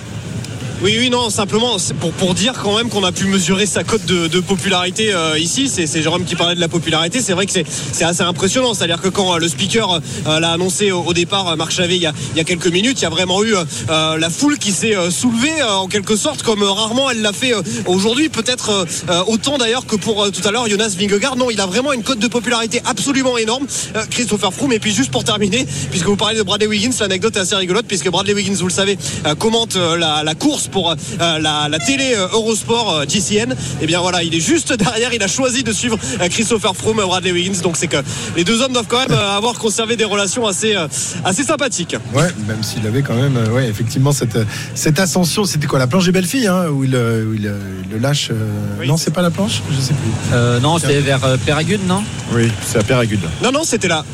Oui, 0.82 0.96
oui, 0.98 1.10
non, 1.10 1.30
simplement 1.30 1.76
pour, 2.00 2.10
pour 2.10 2.34
dire 2.34 2.54
quand 2.60 2.76
même 2.76 2.88
qu'on 2.88 3.04
a 3.04 3.12
pu 3.12 3.26
mesurer 3.26 3.66
sa 3.66 3.84
cote 3.84 4.04
de, 4.04 4.40
popularité 4.40 5.14
euh, 5.14 5.38
ici. 5.38 5.68
C'est 5.68 6.02
Jérôme 6.02 6.24
qui 6.24 6.34
parlait 6.34 6.56
de 6.56 6.60
la 6.60 6.66
popularité. 6.66 7.20
C'est 7.20 7.34
vrai 7.34 7.46
que 7.46 7.52
c'est 7.52 8.04
assez 8.04 8.22
impressionnant. 8.22 8.74
C'est-à-dire 8.74 9.00
que 9.00 9.06
quand 9.06 9.32
euh, 9.32 9.38
le 9.38 9.46
speaker 9.46 10.00
euh, 10.26 10.40
l'a 10.40 10.50
annoncé 10.50 10.90
au, 10.90 11.12
départ, 11.12 11.56
Marc 11.56 11.70
Chavet, 11.70 11.94
il 11.94 12.02
y, 12.02 12.06
a, 12.08 12.44
quelques 12.44 12.66
minutes, 12.66 12.98
il 13.00 13.02
y 13.04 13.06
a 13.06 13.10
vraiment 13.10 13.44
eu 13.44 13.54
la 13.88 14.28
foule 14.28 14.58
qui 14.58 14.72
s'est 14.72 14.96
soulevée 15.10 15.62
en 15.62 15.86
quelque 15.86 16.16
sorte, 16.16 16.42
comme 16.42 16.64
rarement 16.64 17.10
elle 17.10 17.22
l'a 17.22 17.32
fait 17.32 17.52
aujourd'hui. 17.86 18.28
Peut-être 18.28 18.86
autant 19.28 19.58
d'ailleurs 19.58 19.86
que 19.86 19.94
pour 19.94 20.30
tout 20.32 20.46
à 20.46 20.50
l'heure 20.50 20.68
Jonas 20.68 20.96
Vingegaard. 20.98 21.36
Non, 21.36 21.50
il 21.50 21.60
a 21.60 21.66
vraiment 21.66 21.92
une 21.92 22.02
cote 22.02 22.18
de 22.18 22.28
popularité 22.28 22.82
absolument 22.86 23.38
énorme. 23.38 23.66
Christopher 24.10 24.52
Froome. 24.52 24.72
Et 24.72 24.80
puis 24.80 24.92
juste 24.92 25.12
pour 25.12 25.22
terminer, 25.22 25.64
puisque 25.90 26.06
vous 26.06 26.16
parlez 26.16 26.36
de 26.36 26.42
Bradley 26.42 26.66
Wiggins, 26.66 26.90
l'anecdote 26.98 27.36
est 27.36 27.40
assez 27.40 27.54
rigolote, 27.54 27.86
puisque 27.86 28.10
Bradley 28.10 28.34
Wiggins, 28.34 28.54
vous 28.54 28.68
le 28.68 28.72
savez, 28.72 28.98
commente 29.38 29.76
la 29.76 30.34
course 30.34 30.68
pour 30.72 30.90
euh, 30.90 30.94
la, 31.38 31.68
la 31.68 31.78
télé 31.78 32.14
euh, 32.16 32.26
Eurosport 32.32 32.92
euh, 32.92 33.04
GCN. 33.06 33.54
Et 33.80 33.86
bien 33.86 34.00
voilà, 34.00 34.24
il 34.24 34.34
est 34.34 34.40
juste 34.40 34.72
derrière. 34.76 35.12
Il 35.14 35.22
a 35.22 35.28
choisi 35.28 35.62
de 35.62 35.72
suivre 35.72 35.96
euh, 36.20 36.28
Christopher 36.28 36.74
Froome, 36.74 36.98
euh, 36.98 37.06
Bradley 37.06 37.30
Wiggins. 37.30 37.60
Donc 37.62 37.76
c'est 37.76 37.86
que 37.86 37.98
les 38.36 38.42
deux 38.42 38.60
hommes 38.62 38.72
doivent 38.72 38.86
quand 38.88 38.98
même 39.06 39.12
euh, 39.16 39.36
avoir 39.36 39.54
conservé 39.54 39.96
des 39.96 40.04
relations 40.04 40.46
assez, 40.46 40.74
euh, 40.74 40.88
assez 41.24 41.44
sympathiques. 41.44 41.94
Ouais, 42.12 42.28
même 42.48 42.62
s'il 42.64 42.84
avait 42.86 43.02
quand 43.02 43.14
même, 43.14 43.36
euh, 43.36 43.50
ouais, 43.50 43.68
effectivement, 43.68 44.10
cette, 44.10 44.34
euh, 44.36 44.44
cette 44.74 44.98
ascension, 44.98 45.44
c'était 45.44 45.66
quoi 45.68 45.78
La 45.78 45.86
planche 45.86 46.06
des 46.06 46.12
belles 46.12 46.26
filles, 46.26 46.48
hein, 46.48 46.66
où 46.72 46.82
il, 46.84 46.94
euh, 46.96 47.24
où 47.26 47.34
il, 47.34 47.46
euh, 47.46 47.58
il 47.84 47.90
le 47.92 47.98
lâche. 47.98 48.28
euh, 48.32 48.34
Oui, 48.80 48.88
non, 48.88 48.96
c'est 48.96 49.02
c'est 49.04 49.10
pas 49.14 49.22
la 49.22 49.30
planche 49.30 49.60
Je 49.70 49.80
sais 49.80 49.92
plus. 49.92 50.10
Euh, 50.32 50.58
non, 50.60 50.78
c'était 50.78 51.00
vers 51.00 51.22
euh, 51.24 51.36
Péragude, 51.36 51.86
non? 51.86 52.02
Oui, 52.32 52.50
c'est 52.66 52.78
à 52.78 52.82
Péragude. 52.82 53.20
Non, 53.42 53.52
non, 53.52 53.64
c'était 53.64 53.88
là. 53.88 54.04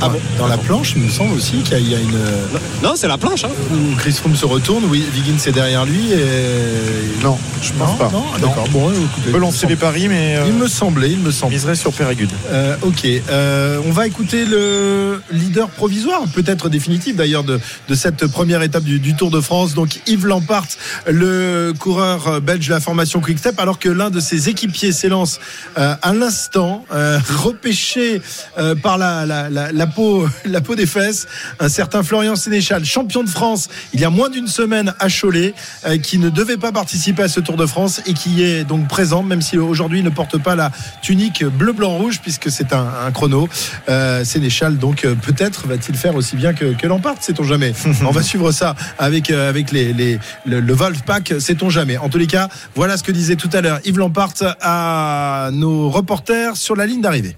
Ah 0.00 0.08
bon 0.08 0.18
Dans 0.38 0.46
la 0.46 0.56
planche, 0.58 0.92
il 0.96 1.02
me 1.02 1.10
semble 1.10 1.34
aussi 1.34 1.58
qu'il 1.62 1.88
y 1.88 1.94
a- 1.94 2.00
une. 2.00 2.14
euh, 2.14 2.46
Non, 2.82 2.94
c'est 2.96 3.08
la 3.08 3.18
planche. 3.18 3.44
Hein. 3.44 3.50
où 3.72 3.96
Chris 3.96 4.12
Froome 4.12 4.36
se 4.36 4.44
retourne, 4.46 4.84
oui, 4.86 5.04
Wiggins 5.14 5.38
est 5.46 5.52
derrière 5.52 5.84
lui. 5.86 6.12
Et... 6.12 7.22
Non, 7.22 7.38
je 7.62 7.72
pense 7.72 7.90
Non, 7.90 7.96
pas. 7.96 8.10
non 8.12 8.24
D'accord, 8.40 8.68
bon, 8.70 8.90
écoutez, 8.90 9.28
On 9.28 9.32
peut 9.32 9.38
lancer 9.38 9.66
les 9.66 9.76
paris, 9.76 10.08
mais 10.08 10.36
euh, 10.36 10.44
Il 10.48 10.54
me 10.54 10.68
semblait, 10.68 11.10
il 11.10 11.18
me 11.20 11.30
semblait. 11.30 11.56
miserait 11.56 11.74
sur 11.74 11.92
Péragude. 11.92 12.30
Euh, 12.50 12.76
ok, 12.82 13.06
euh, 13.30 13.80
on 13.86 13.90
va 13.92 14.06
écouter 14.06 14.44
le 14.44 15.20
leader 15.30 15.68
provisoire, 15.68 16.22
peut-être 16.34 16.68
définitif 16.68 17.16
d'ailleurs 17.16 17.44
de, 17.44 17.60
de 17.88 17.94
cette 17.94 18.26
première 18.26 18.62
étape 18.62 18.84
du, 18.84 18.98
du 18.98 19.14
Tour 19.14 19.30
de 19.30 19.40
France. 19.40 19.74
Donc 19.74 20.00
Yves 20.06 20.26
Lampart, 20.26 20.66
le 21.06 21.72
coureur 21.78 22.40
belge 22.40 22.66
de 22.68 22.72
la 22.74 22.80
formation 22.80 23.20
Quick 23.20 23.38
Step, 23.38 23.58
alors 23.60 23.78
que 23.78 23.88
l'un 23.88 24.10
de 24.10 24.20
ses 24.20 24.48
équipiers 24.48 24.92
s'élance 24.92 25.38
euh, 25.78 25.94
à 26.02 26.12
l'instant, 26.12 26.84
euh, 26.92 27.18
repêché 27.42 28.20
euh, 28.58 28.74
par 28.74 28.98
la, 28.98 29.24
la, 29.26 29.48
la, 29.50 29.72
la 29.74 29.86
peau, 29.86 30.26
la 30.46 30.60
peau 30.60 30.74
des 30.74 30.86
fesses, 30.86 31.26
un 31.60 31.68
certain 31.68 32.02
Florian 32.02 32.36
Sénéchal, 32.36 32.84
champion 32.84 33.22
de 33.22 33.28
France 33.28 33.68
il 33.92 34.00
y 34.00 34.04
a 34.04 34.10
moins 34.10 34.30
d'une 34.30 34.46
semaine 34.48 34.94
à 34.98 35.08
Cholet, 35.08 35.54
euh, 35.86 35.98
qui 35.98 36.18
ne 36.18 36.30
devait 36.30 36.56
pas 36.56 36.72
participer 36.72 37.22
à 37.24 37.28
ce 37.28 37.40
Tour 37.40 37.56
de 37.56 37.66
France 37.66 38.00
et 38.06 38.14
qui 38.14 38.42
est 38.42 38.64
donc 38.64 38.88
présent, 38.88 39.22
même 39.22 39.42
si 39.42 39.58
aujourd'hui 39.58 39.98
il 39.98 40.04
ne 40.04 40.10
porte 40.10 40.38
pas 40.38 40.54
la 40.54 40.70
tunique 41.02 41.44
bleu, 41.44 41.72
blanc, 41.72 41.96
rouge, 41.98 42.20
puisque 42.22 42.50
c'est 42.50 42.72
un, 42.72 42.86
un 43.06 43.10
chrono. 43.12 43.48
Euh, 43.88 44.24
Sénéchal, 44.24 44.78
donc 44.78 45.04
euh, 45.04 45.14
peut-être 45.14 45.66
va-t-il 45.66 45.96
faire 45.96 46.14
aussi 46.14 46.36
bien 46.36 46.54
que, 46.54 46.74
que 46.74 46.86
Lampard, 46.86 47.16
sait-on 47.20 47.42
jamais. 47.44 47.72
On 48.06 48.10
va 48.10 48.22
suivre 48.22 48.52
ça 48.52 48.74
avec, 48.98 49.30
euh, 49.30 49.48
avec 49.48 49.70
les, 49.72 49.92
les- 49.92 50.18
le, 50.46 50.60
le 50.60 50.72
Valve 50.74 51.02
Pack, 51.04 51.34
sait-on 51.38 51.68
jamais. 51.70 51.96
En 51.98 52.08
tous 52.08 52.18
les 52.18 52.26
cas, 52.26 52.48
voilà 52.74 52.96
ce 52.96 53.02
que 53.02 53.12
disait 53.12 53.36
tout 53.36 53.50
à 53.52 53.60
l'heure 53.60 53.80
Yves 53.84 53.98
Lampard 53.98 54.32
à 54.60 55.50
nos 55.52 55.90
reporters 55.90 56.56
sur 56.56 56.76
la 56.76 56.86
ligne 56.86 57.00
d'arrivée. 57.00 57.36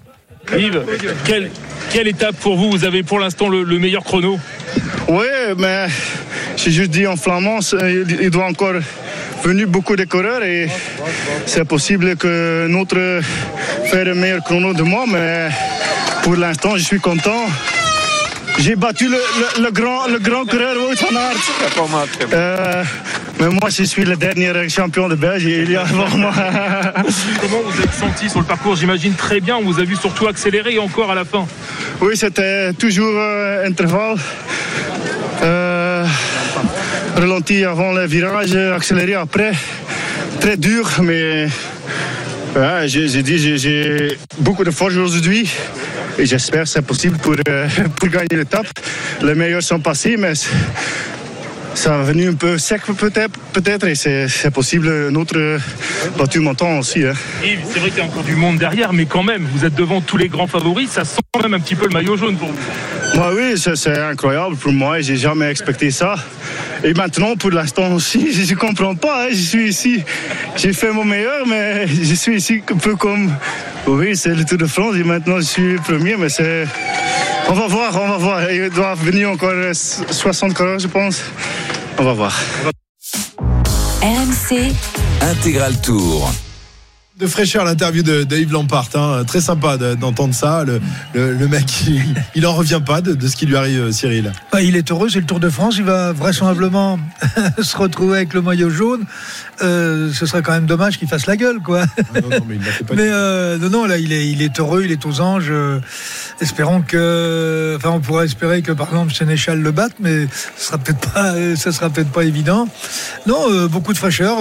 Yves, 0.55 0.83
quelle, 1.91 2.07
étape 2.07 2.35
pour 2.37 2.55
vous 2.55 2.71
Vous 2.71 2.85
avez 2.85 3.03
pour 3.03 3.19
l'instant 3.19 3.49
le, 3.49 3.63
le 3.63 3.79
meilleur 3.79 4.03
chrono 4.03 4.39
Oui, 5.09 5.25
mais 5.57 5.87
j'ai 6.55 6.71
juste 6.71 6.91
dit 6.91 7.07
en 7.07 7.15
flamand, 7.15 7.59
il 7.81 8.29
doit 8.29 8.45
encore 8.45 8.73
venir 9.43 9.67
beaucoup 9.67 9.95
de 9.95 10.05
coureurs 10.05 10.43
et 10.43 10.67
c'est 11.45 11.65
possible 11.65 12.15
que 12.15 12.67
notre 12.67 13.21
fait 13.85 14.09
un 14.09 14.13
meilleur 14.15 14.43
chrono 14.43 14.73
de 14.73 14.83
moi, 14.83 15.05
mais 15.07 15.49
pour 16.23 16.35
l'instant, 16.35 16.75
je 16.75 16.83
suis 16.83 16.99
content. 16.99 17.45
J'ai 18.59 18.75
battu 18.75 19.07
le, 19.07 19.17
le- 19.17 19.63
le 19.65 19.71
grand, 19.71 20.07
le 20.07 20.19
grand 20.19 20.43
coureur 20.45 20.75
Wout 20.77 20.95
van 20.95 21.19
Aert. 21.19 22.07
Euh, 22.33 22.83
mais 23.39 23.47
moi, 23.49 23.69
je 23.69 23.83
suis 23.83 24.03
le 24.03 24.15
dernier 24.15 24.51
champion 24.69 25.07
de 25.07 25.15
Belgique. 25.15 25.53
Il 25.65 25.71
y 25.71 25.75
a 25.75 25.81
avant 25.81 26.09
moi. 26.17 26.33
Comment 27.41 27.61
vous 27.65 27.81
êtes 27.81 27.93
senti 27.93 28.29
sur 28.29 28.39
le 28.39 28.45
parcours? 28.45 28.75
J'imagine 28.75 29.13
très 29.13 29.39
bien, 29.39 29.57
on 29.57 29.63
vous 29.63 29.79
a 29.79 29.83
vu 29.83 29.95
surtout 29.95 30.27
accélérer 30.27 30.79
encore 30.79 31.11
à 31.11 31.15
la 31.15 31.23
fin. 31.23 31.45
Oui, 32.01 32.17
c'était 32.17 32.73
toujours 32.73 33.13
euh, 33.15 33.67
intervalle. 33.67 34.17
Euh, 35.43 36.03
ralenti 37.15 37.63
avant 37.63 37.91
le 37.93 38.05
virage, 38.07 38.55
accéléré 38.55 39.13
après. 39.13 39.51
Très 40.41 40.57
dur, 40.57 40.89
mais 41.03 41.47
ouais, 42.55 42.87
j'ai 42.87 43.07
j'ai 43.07 43.21
dit 43.23 43.37
j'ai- 43.37 43.57
j'ai 43.57 44.17
beaucoup 44.39 44.63
de 44.63 44.71
force 44.71 44.95
aujourd'hui. 44.95 45.49
Et 46.19 46.25
j'espère 46.25 46.63
que 46.63 46.69
c'est 46.69 46.81
possible 46.81 47.17
pour, 47.17 47.35
euh, 47.47 47.67
pour 47.99 48.09
gagner 48.09 48.27
l'étape. 48.31 48.67
Les 49.21 49.35
meilleurs 49.35 49.63
sont 49.63 49.79
passés, 49.79 50.15
mais 50.17 50.33
ça 51.75 51.99
a 51.99 52.03
venu 52.03 52.29
un 52.29 52.33
peu 52.33 52.57
sec 52.57 52.81
peut-être, 52.97 53.37
peut-être 53.53 53.85
et 53.87 53.93
c'est 53.95 54.51
possible 54.51 54.89
un 55.11 55.15
autre 55.15 55.59
battu 56.17 56.39
montant 56.39 56.79
aussi. 56.79 57.03
hein. 57.05 57.13
C'est 57.71 57.79
vrai 57.79 57.89
qu'il 57.89 57.99
y 57.99 58.01
a 58.01 58.05
encore 58.05 58.23
du 58.23 58.35
monde 58.35 58.57
derrière, 58.57 58.93
mais 58.93 59.05
quand 59.05 59.23
même, 59.23 59.45
vous 59.53 59.63
êtes 59.63 59.75
devant 59.75 60.01
tous 60.01 60.17
les 60.17 60.27
grands 60.27 60.47
favoris, 60.47 60.89
ça 60.89 61.05
sent 61.05 61.21
quand 61.31 61.43
même 61.43 61.53
un 61.53 61.59
petit 61.59 61.75
peu 61.75 61.85
le 61.85 61.93
maillot 61.93 62.17
jaune 62.17 62.35
pour 62.35 62.49
vous. 62.49 62.57
Moi, 63.15 63.31
oui, 63.35 63.55
c'est 63.57 63.97
incroyable 63.99 64.55
pour 64.57 64.71
moi. 64.71 65.01
J'ai 65.01 65.15
jamais 65.17 65.49
expecté 65.49 65.89
ça. 65.91 66.15
Et 66.83 66.93
maintenant, 66.93 67.35
pour 67.35 67.51
l'instant 67.51 67.91
aussi, 67.93 68.31
je 68.45 68.53
ne 68.53 68.59
comprends 68.59 68.95
pas. 68.95 69.25
hein. 69.25 69.29
Je 69.31 69.35
suis 69.35 69.69
ici. 69.69 70.03
J'ai 70.55 70.73
fait 70.73 70.91
mon 70.91 71.03
meilleur, 71.03 71.45
mais 71.47 71.87
je 72.09 72.13
suis 72.15 72.37
ici 72.37 72.61
un 72.71 72.77
peu 72.77 72.95
comme. 72.95 73.33
Oui, 73.87 74.15
c'est 74.15 74.35
le 74.35 74.43
Tour 74.43 74.57
de 74.57 74.65
France 74.67 74.95
et 74.97 75.03
maintenant 75.03 75.37
je 75.37 75.45
suis 75.45 75.75
premier, 75.77 76.15
mais 76.17 76.29
c'est. 76.29 76.67
On 77.49 77.53
va 77.53 77.67
voir, 77.67 77.95
on 78.01 78.07
va 78.09 78.17
voir. 78.17 78.51
Il 78.51 78.69
doit 78.69 78.93
venir 78.95 79.31
encore 79.31 79.51
euh, 79.53 79.73
60 79.73 80.53
coureurs, 80.53 80.79
je 80.79 80.87
pense. 80.87 81.21
On 81.97 82.03
va 82.03 82.13
voir. 82.13 82.35
RMC, 84.01 84.73
Intégral 85.21 85.79
Tour. 85.81 86.29
De 87.19 87.25
fraîcheur 87.25 87.65
l'interview 87.65 88.03
de, 88.03 88.23
de 88.23 88.37
Yves 88.37 88.51
Lampart, 88.51 88.89
hein. 88.93 89.23
très 89.25 89.41
sympa 89.41 89.77
de- 89.77 89.95
d'entendre 89.95 90.35
ça. 90.35 90.63
Le, 90.63 90.79
le- 91.15 91.33
le 91.33 91.47
mec, 91.47 91.65
il, 91.87 92.03
il 92.35 92.45
en 92.45 92.53
revient 92.53 92.79
pas 92.85 93.01
de, 93.01 93.15
de 93.15 93.27
ce 93.27 93.35
qui 93.35 93.47
lui 93.47 93.55
arrive, 93.55 93.81
euh, 93.85 93.91
Cyril. 93.91 94.31
Bah, 94.51 94.61
il 94.61 94.75
est 94.75 94.91
heureux, 94.91 95.09
c'est 95.09 95.19
le 95.21 95.25
Tour 95.25 95.39
de 95.39 95.49
France. 95.49 95.77
Il 95.79 95.83
va 95.83 96.11
vraisemblablement 96.11 96.99
se 97.59 97.75
retrouver 97.75 98.17
avec 98.17 98.35
le 98.35 98.43
maillot 98.43 98.69
jaune. 98.69 99.05
Euh, 99.63 100.13
ce 100.13 100.27
serait 100.27 100.43
quand 100.43 100.51
même 100.51 100.67
dommage 100.67 100.99
qu'il 100.99 101.07
fasse 101.07 101.25
la 101.25 101.37
gueule, 101.37 101.57
quoi. 101.59 101.85
Ah 101.97 102.21
non, 102.21 102.29
non, 102.29 102.45
mais 102.47 102.57
il 102.57 102.61
fait 102.61 102.83
pas 102.83 102.93
Mais 102.95 103.07
euh, 103.09 103.57
non, 103.57 103.71
non, 103.71 103.85
là, 103.85 103.97
il 103.97 104.13
est, 104.13 104.29
il 104.29 104.43
est 104.43 104.59
heureux, 104.59 104.83
il 104.85 104.91
est 104.91 105.03
aux 105.03 105.19
anges. 105.19 105.47
euh, 105.49 105.79
espérons 106.39 106.81
que, 106.81 107.73
enfin, 107.77 107.89
on 107.89 107.99
pourrait 107.99 108.25
espérer 108.25 108.61
que, 108.61 108.71
par 108.73 108.89
exemple, 108.89 109.11
Sénéchal 109.11 109.59
le 109.59 109.71
batte, 109.71 109.93
mais 109.99 110.27
ce 110.55 110.65
sera 110.67 110.77
peut-être 110.77 111.09
pas, 111.11 111.33
ça 111.55 111.71
sera 111.71 111.89
peut-être 111.89 112.11
pas 112.11 112.25
évident. 112.25 112.67
Non, 113.25 113.65
beaucoup 113.65 113.93
de 113.93 113.97
fraîcheur 113.97 114.37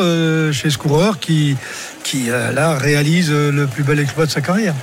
chez 0.52 0.68
ce 0.68 0.76
coureur 0.76 1.18
qui, 1.20 1.56
qui 2.04 2.28
euh, 2.28 2.52
réalise 2.74 3.30
euh, 3.30 3.50
le 3.50 3.66
plus 3.66 3.82
bel 3.82 3.98
exploit 3.98 4.26
de 4.26 4.30
sa 4.30 4.40
carrière. 4.40 4.74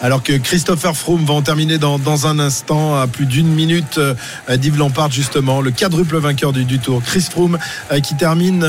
Alors 0.00 0.22
que 0.22 0.32
Christopher 0.32 0.96
Froome 0.96 1.24
va 1.24 1.34
en 1.34 1.42
terminer 1.42 1.78
dans, 1.78 1.98
dans 1.98 2.26
un 2.26 2.38
instant 2.38 2.94
à 2.94 3.06
plus 3.06 3.26
d'une 3.26 3.48
minute. 3.48 3.98
Euh, 3.98 4.14
D'Yves 4.56 4.78
Lampard 4.78 5.10
justement, 5.10 5.60
le 5.60 5.70
quadruple 5.70 6.16
vainqueur 6.18 6.52
du, 6.52 6.64
du 6.64 6.78
Tour. 6.78 7.02
Chris 7.02 7.26
Froome 7.30 7.58
euh, 7.92 8.00
qui 8.00 8.14
termine 8.16 8.60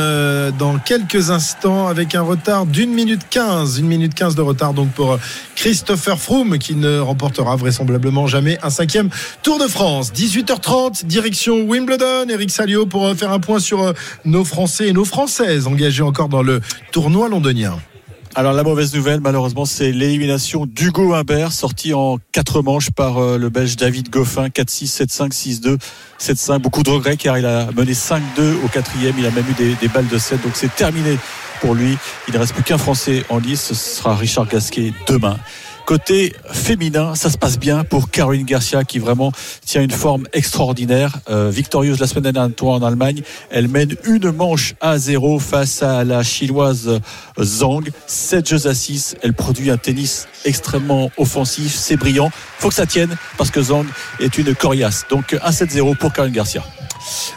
dans 0.57 0.77
quelques 0.79 1.31
instants 1.31 1.87
avec 1.87 2.15
un 2.15 2.21
retard 2.21 2.65
d'une 2.65 2.93
minute 2.93 3.21
15. 3.29 3.79
Une 3.79 3.87
minute 3.87 4.13
15 4.13 4.35
de 4.35 4.41
retard 4.41 4.73
donc 4.73 4.89
pour 4.89 5.17
Christopher 5.55 6.19
Froome 6.19 6.57
qui 6.57 6.75
ne 6.75 6.99
remportera 6.99 7.55
vraisemblablement 7.55 8.27
jamais 8.27 8.57
un 8.63 8.69
cinquième 8.69 9.09
Tour 9.43 9.59
de 9.59 9.67
France. 9.67 10.11
18h30, 10.13 11.05
direction 11.05 11.61
Wimbledon. 11.61 12.27
Eric 12.29 12.51
Salio 12.51 12.85
pour 12.85 13.15
faire 13.15 13.31
un 13.31 13.39
point 13.39 13.59
sur 13.59 13.93
nos 14.25 14.43
Français 14.43 14.89
et 14.89 14.93
nos 14.93 15.05
Françaises 15.05 15.67
engagés 15.67 16.03
encore 16.03 16.29
dans 16.29 16.43
le 16.43 16.61
tournoi 16.91 17.29
londonien. 17.29 17.77
Alors 18.39 18.53
la 18.53 18.63
mauvaise 18.63 18.95
nouvelle, 18.95 19.19
malheureusement, 19.19 19.65
c'est 19.65 19.91
l'élimination 19.91 20.65
d'Hugo 20.65 21.13
Humbert, 21.13 21.51
sorti 21.51 21.93
en 21.93 22.19
quatre 22.31 22.61
manches 22.61 22.89
par 22.89 23.17
euh, 23.17 23.37
le 23.37 23.49
Belge 23.49 23.75
David 23.75 24.09
Goffin, 24.09 24.47
4-6, 24.47 25.03
7-5, 25.03 25.59
6-2, 25.61 25.77
7-5. 26.21 26.59
Beaucoup 26.59 26.81
de 26.81 26.89
regrets 26.89 27.17
car 27.17 27.37
il 27.37 27.45
a 27.45 27.69
mené 27.75 27.91
5-2 27.91 28.63
au 28.63 28.69
quatrième, 28.69 29.15
il 29.19 29.25
a 29.25 29.31
même 29.31 29.43
eu 29.49 29.53
des, 29.55 29.75
des 29.75 29.89
balles 29.89 30.07
de 30.07 30.17
7, 30.17 30.41
donc 30.41 30.53
c'est 30.55 30.73
terminé 30.73 31.17
pour 31.59 31.75
lui. 31.75 31.97
Il 32.29 32.33
ne 32.33 32.39
reste 32.39 32.53
plus 32.53 32.63
qu'un 32.63 32.77
Français 32.77 33.25
en 33.27 33.39
lice, 33.39 33.61
ce 33.61 33.75
sera 33.75 34.15
Richard 34.15 34.47
Gasquet 34.47 34.93
demain. 35.05 35.37
Côté 35.89 36.35
féminin, 36.51 37.15
ça 37.15 37.31
se 37.31 37.37
passe 37.39 37.57
bien 37.57 37.83
pour 37.83 38.11
Caroline 38.11 38.45
Garcia 38.45 38.83
qui 38.83 38.99
vraiment 38.99 39.31
tient 39.65 39.81
une 39.81 39.89
forme 39.89 40.27
extraordinaire. 40.33 41.17
Euh, 41.31 41.49
victorieuse 41.49 41.99
la 41.99 42.05
semaine 42.05 42.31
dernière 42.31 42.51
en 42.61 42.83
Allemagne. 42.83 43.23
Elle 43.49 43.67
mène 43.67 43.95
une 44.03 44.31
manche 44.31 44.75
à 44.81 44.99
0 44.99 45.39
face 45.39 45.81
à 45.81 46.03
la 46.03 46.21
chinoise 46.21 46.99
Zhang. 47.41 47.89
7 48.05 48.47
jeux 48.47 48.67
à 48.67 48.75
6. 48.75 49.15
Elle 49.23 49.33
produit 49.33 49.71
un 49.71 49.77
tennis 49.77 50.27
extrêmement 50.45 51.09
offensif. 51.17 51.73
C'est 51.73 51.97
brillant. 51.97 52.29
faut 52.59 52.69
que 52.69 52.75
ça 52.75 52.85
tienne 52.85 53.17
parce 53.39 53.49
que 53.49 53.59
Zhang 53.59 53.87
est 54.19 54.37
une 54.37 54.53
coriace. 54.53 55.05
Donc 55.09 55.33
1-7-0 55.33 55.97
pour 55.97 56.13
Caroline 56.13 56.35
Garcia. 56.35 56.63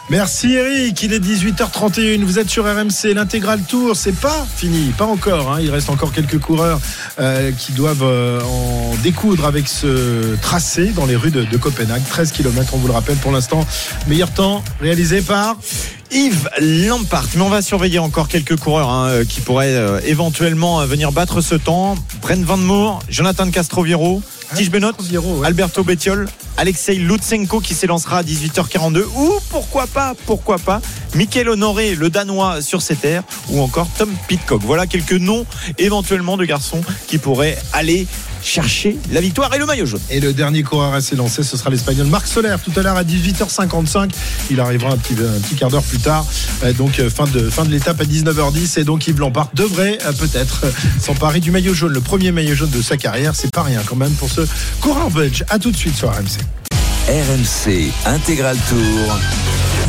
Merci 0.09 0.53
Eric, 0.53 1.01
il 1.03 1.13
est 1.13 1.19
18h31, 1.19 2.23
vous 2.23 2.37
êtes 2.37 2.49
sur 2.49 2.65
RMC, 2.65 3.13
l'intégral 3.13 3.61
tour, 3.61 3.95
c'est 3.95 4.15
pas 4.15 4.45
fini, 4.55 4.91
pas 4.97 5.05
encore, 5.05 5.53
hein. 5.53 5.59
il 5.61 5.71
reste 5.71 5.89
encore 5.89 6.11
quelques 6.11 6.39
coureurs 6.39 6.79
euh, 7.19 7.51
qui 7.51 7.71
doivent 7.71 8.03
euh, 8.03 8.41
en 8.43 8.95
découdre 9.01 9.45
avec 9.45 9.67
ce 9.67 10.35
tracé 10.41 10.87
dans 10.87 11.05
les 11.05 11.15
rues 11.15 11.31
de, 11.31 11.43
de 11.43 11.57
Copenhague, 11.57 12.03
13 12.07 12.31
km 12.31 12.73
on 12.73 12.77
vous 12.77 12.87
le 12.87 12.93
rappelle 12.93 13.17
pour 13.17 13.31
l'instant, 13.31 13.65
meilleur 14.07 14.31
temps 14.31 14.63
réalisé 14.81 15.21
par 15.21 15.57
Yves 16.11 16.49
Lampart. 16.59 17.25
Mais 17.35 17.41
on 17.41 17.49
va 17.49 17.61
surveiller 17.61 17.99
encore 17.99 18.27
quelques 18.27 18.57
coureurs 18.57 18.89
hein, 18.89 19.07
euh, 19.09 19.25
qui 19.25 19.41
pourraient 19.41 19.73
euh, 19.73 19.99
éventuellement 20.05 20.81
euh, 20.81 20.85
venir 20.85 21.11
battre 21.11 21.41
ce 21.41 21.55
temps. 21.55 21.95
Brent 22.21 22.43
Van 22.43 22.57
Moor, 22.57 23.01
Jonathan 23.09 23.49
Castroviro, 23.49 24.21
Tige 24.55 24.69
Benot, 24.69 24.91
Alberto 25.43 25.83
Bettiol, 25.83 26.27
Alexei 26.57 26.95
Lutsenko 26.95 27.59
qui 27.59 27.73
s'élancera 27.73 28.19
à 28.19 28.23
18h42 28.23 29.03
ou 29.15 29.33
pourquoi 29.49 29.87
pas, 29.87 30.13
pourquoi 30.25 30.59
pas, 30.59 30.81
Michael 31.15 31.49
Honoré, 31.49 31.95
le 31.95 32.09
Danois 32.09 32.61
sur 32.61 32.81
ses 32.81 32.95
terres 32.95 33.23
ou 33.49 33.61
encore 33.61 33.87
Tom 33.97 34.09
Pitcock. 34.27 34.61
Voilà 34.63 34.85
quelques 34.85 35.13
noms 35.13 35.45
éventuellement 35.79 36.37
de 36.37 36.45
garçons 36.45 36.81
qui 37.07 37.17
pourraient 37.17 37.57
aller 37.73 38.07
chercher 38.43 38.97
la 39.11 39.21
victoire 39.21 39.53
et 39.53 39.57
le 39.57 39.65
maillot 39.65 39.85
jaune. 39.85 40.01
Et 40.09 40.19
le 40.19 40.33
dernier 40.33 40.63
coureur 40.63 40.93
à 40.93 41.01
s'élancer, 41.01 41.43
ce 41.43 41.57
sera 41.57 41.69
l'Espagnol 41.69 42.07
Marc 42.07 42.27
Soler 42.27 42.55
tout 42.63 42.77
à 42.77 42.83
l'heure 42.83 42.97
à 42.97 43.03
18h55. 43.03 44.11
Il 44.51 44.59
arrivera 44.59 44.91
un 44.91 44.97
petit, 44.97 45.13
un 45.13 45.39
petit 45.39 45.55
quart 45.55 45.69
d'heure 45.69 45.83
plus 45.83 45.99
tard. 45.99 46.25
Euh, 46.63 46.73
donc 46.73 46.99
euh, 46.99 47.09
fin 47.09 47.25
de, 47.25 47.49
fin 47.49 47.65
de 47.65 47.71
l'étape 47.71 47.99
à 48.01 48.03
19h10. 48.03 48.79
Et 48.79 48.83
donc 48.83 49.07
Yves 49.07 49.19
Lampard 49.19 49.49
devrait 49.53 49.97
euh, 50.05 50.11
peut-être 50.13 50.65
s'emparer 50.99 51.39
du 51.39 51.51
maillot 51.51 51.73
jaune. 51.73 51.93
Le 51.93 52.01
premier 52.01 52.31
maillot 52.31 52.55
jaune 52.55 52.69
de 52.69 52.81
sa 52.81 52.97
carrière. 52.97 53.35
C'est 53.35 53.51
pas 53.51 53.63
rien 53.63 53.81
quand 53.85 53.95
même 53.95 54.13
pour 54.13 54.29
ce 54.29 54.41
coureur 54.81 55.09
belge. 55.09 55.43
À 55.49 55.59
tout 55.59 55.71
de 55.71 55.77
suite 55.77 55.95
sur 55.95 56.09
RMC. 56.09 56.39
RMC 57.07 57.91
Intégral 58.05 58.57
Tour. 58.69 59.17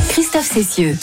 Christophe 0.09 0.51
Cessieux. 0.53 0.97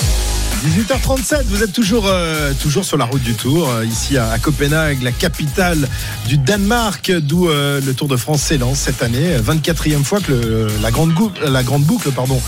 18h37, 0.63 1.45
vous 1.47 1.63
êtes 1.63 1.73
toujours, 1.73 2.05
euh, 2.05 2.53
toujours 2.61 2.85
sur 2.85 2.95
la 2.95 3.05
route 3.05 3.23
du 3.23 3.33
Tour, 3.33 3.67
euh, 3.67 3.83
ici 3.83 4.19
à, 4.19 4.29
à, 4.29 4.37
Copenhague, 4.37 5.01
la 5.01 5.11
capitale 5.11 5.89
du 6.27 6.37
Danemark, 6.37 7.11
d'où 7.11 7.49
euh, 7.49 7.81
le 7.83 7.95
Tour 7.95 8.07
de 8.07 8.15
France 8.15 8.43
s'élance 8.43 8.77
cette 8.77 9.01
année. 9.01 9.37
24e 9.43 10.03
fois 10.03 10.19
que 10.19 10.31
le, 10.31 10.67
la, 10.83 10.91
grande 10.91 11.13
la 11.43 11.63
grande 11.63 11.81
boucle 11.81 12.11
pardon, 12.11 12.39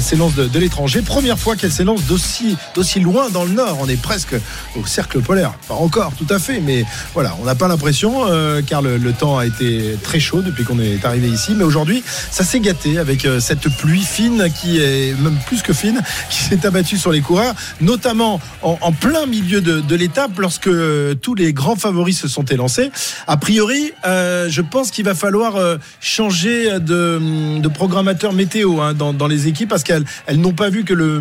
s'élance 0.00 0.34
de, 0.34 0.48
de 0.48 0.58
l'étranger. 0.58 1.00
Première 1.00 1.38
fois 1.38 1.56
qu'elle 1.56 1.72
s'élance 1.72 2.02
d'aussi, 2.02 2.58
d'aussi 2.74 3.00
loin 3.00 3.30
dans 3.30 3.44
le 3.44 3.52
nord. 3.52 3.78
On 3.80 3.88
est 3.88 4.00
presque 4.00 4.34
au 4.78 4.84
cercle 4.84 5.20
polaire. 5.22 5.54
Pas 5.66 5.74
encore, 5.74 6.12
tout 6.14 6.26
à 6.28 6.38
fait, 6.38 6.60
mais 6.60 6.84
voilà, 7.14 7.34
on 7.40 7.46
n'a 7.46 7.54
pas 7.54 7.68
l'impression, 7.68 8.26
car 8.66 8.82
le, 8.82 8.98
le, 8.98 9.12
temps 9.14 9.38
a 9.38 9.46
été 9.46 9.96
très 10.02 10.20
chaud 10.20 10.42
depuis 10.42 10.64
qu'on 10.64 10.78
est 10.78 11.02
arrivé 11.06 11.28
ici. 11.28 11.54
Mais 11.56 11.64
aujourd'hui, 11.64 12.04
ça 12.30 12.44
s'est 12.44 12.60
gâté 12.60 12.98
avec 12.98 13.26
cette 13.40 13.74
pluie 13.78 14.02
fine 14.02 14.52
qui 14.60 14.78
est 14.78 15.18
même 15.18 15.38
plus 15.46 15.62
que 15.62 15.72
fine, 15.72 16.02
qui 16.30 16.42
s'est 16.42 16.66
abattue 16.66 16.98
sur 16.98 17.12
les 17.12 17.22
coureurs 17.22 17.54
notamment 17.80 18.40
en, 18.62 18.92
plein 18.92 19.26
milieu 19.26 19.60
de, 19.60 19.94
l'étape 19.94 20.38
lorsque 20.38 20.68
euh, 20.68 21.14
tous 21.14 21.34
les 21.34 21.52
grands 21.52 21.76
favoris 21.76 22.18
se 22.18 22.28
sont 22.28 22.44
élancés. 22.44 22.90
A 23.26 23.36
priori, 23.36 23.92
euh, 24.06 24.48
je 24.48 24.62
pense 24.62 24.90
qu'il 24.90 25.04
va 25.04 25.14
falloir 25.14 25.56
euh, 25.56 25.76
changer 26.00 26.80
de, 26.80 27.68
programmateur 27.68 28.32
météo 28.32 28.80
hein, 28.80 28.94
dans, 28.94 29.26
les 29.26 29.48
équipes 29.48 29.68
parce 29.68 29.82
qu'elles 29.82 30.04
elles, 30.26 30.40
n'ont 30.40 30.52
pas 30.52 30.68
vu 30.68 30.84
que 30.84 30.94
le 30.94 31.20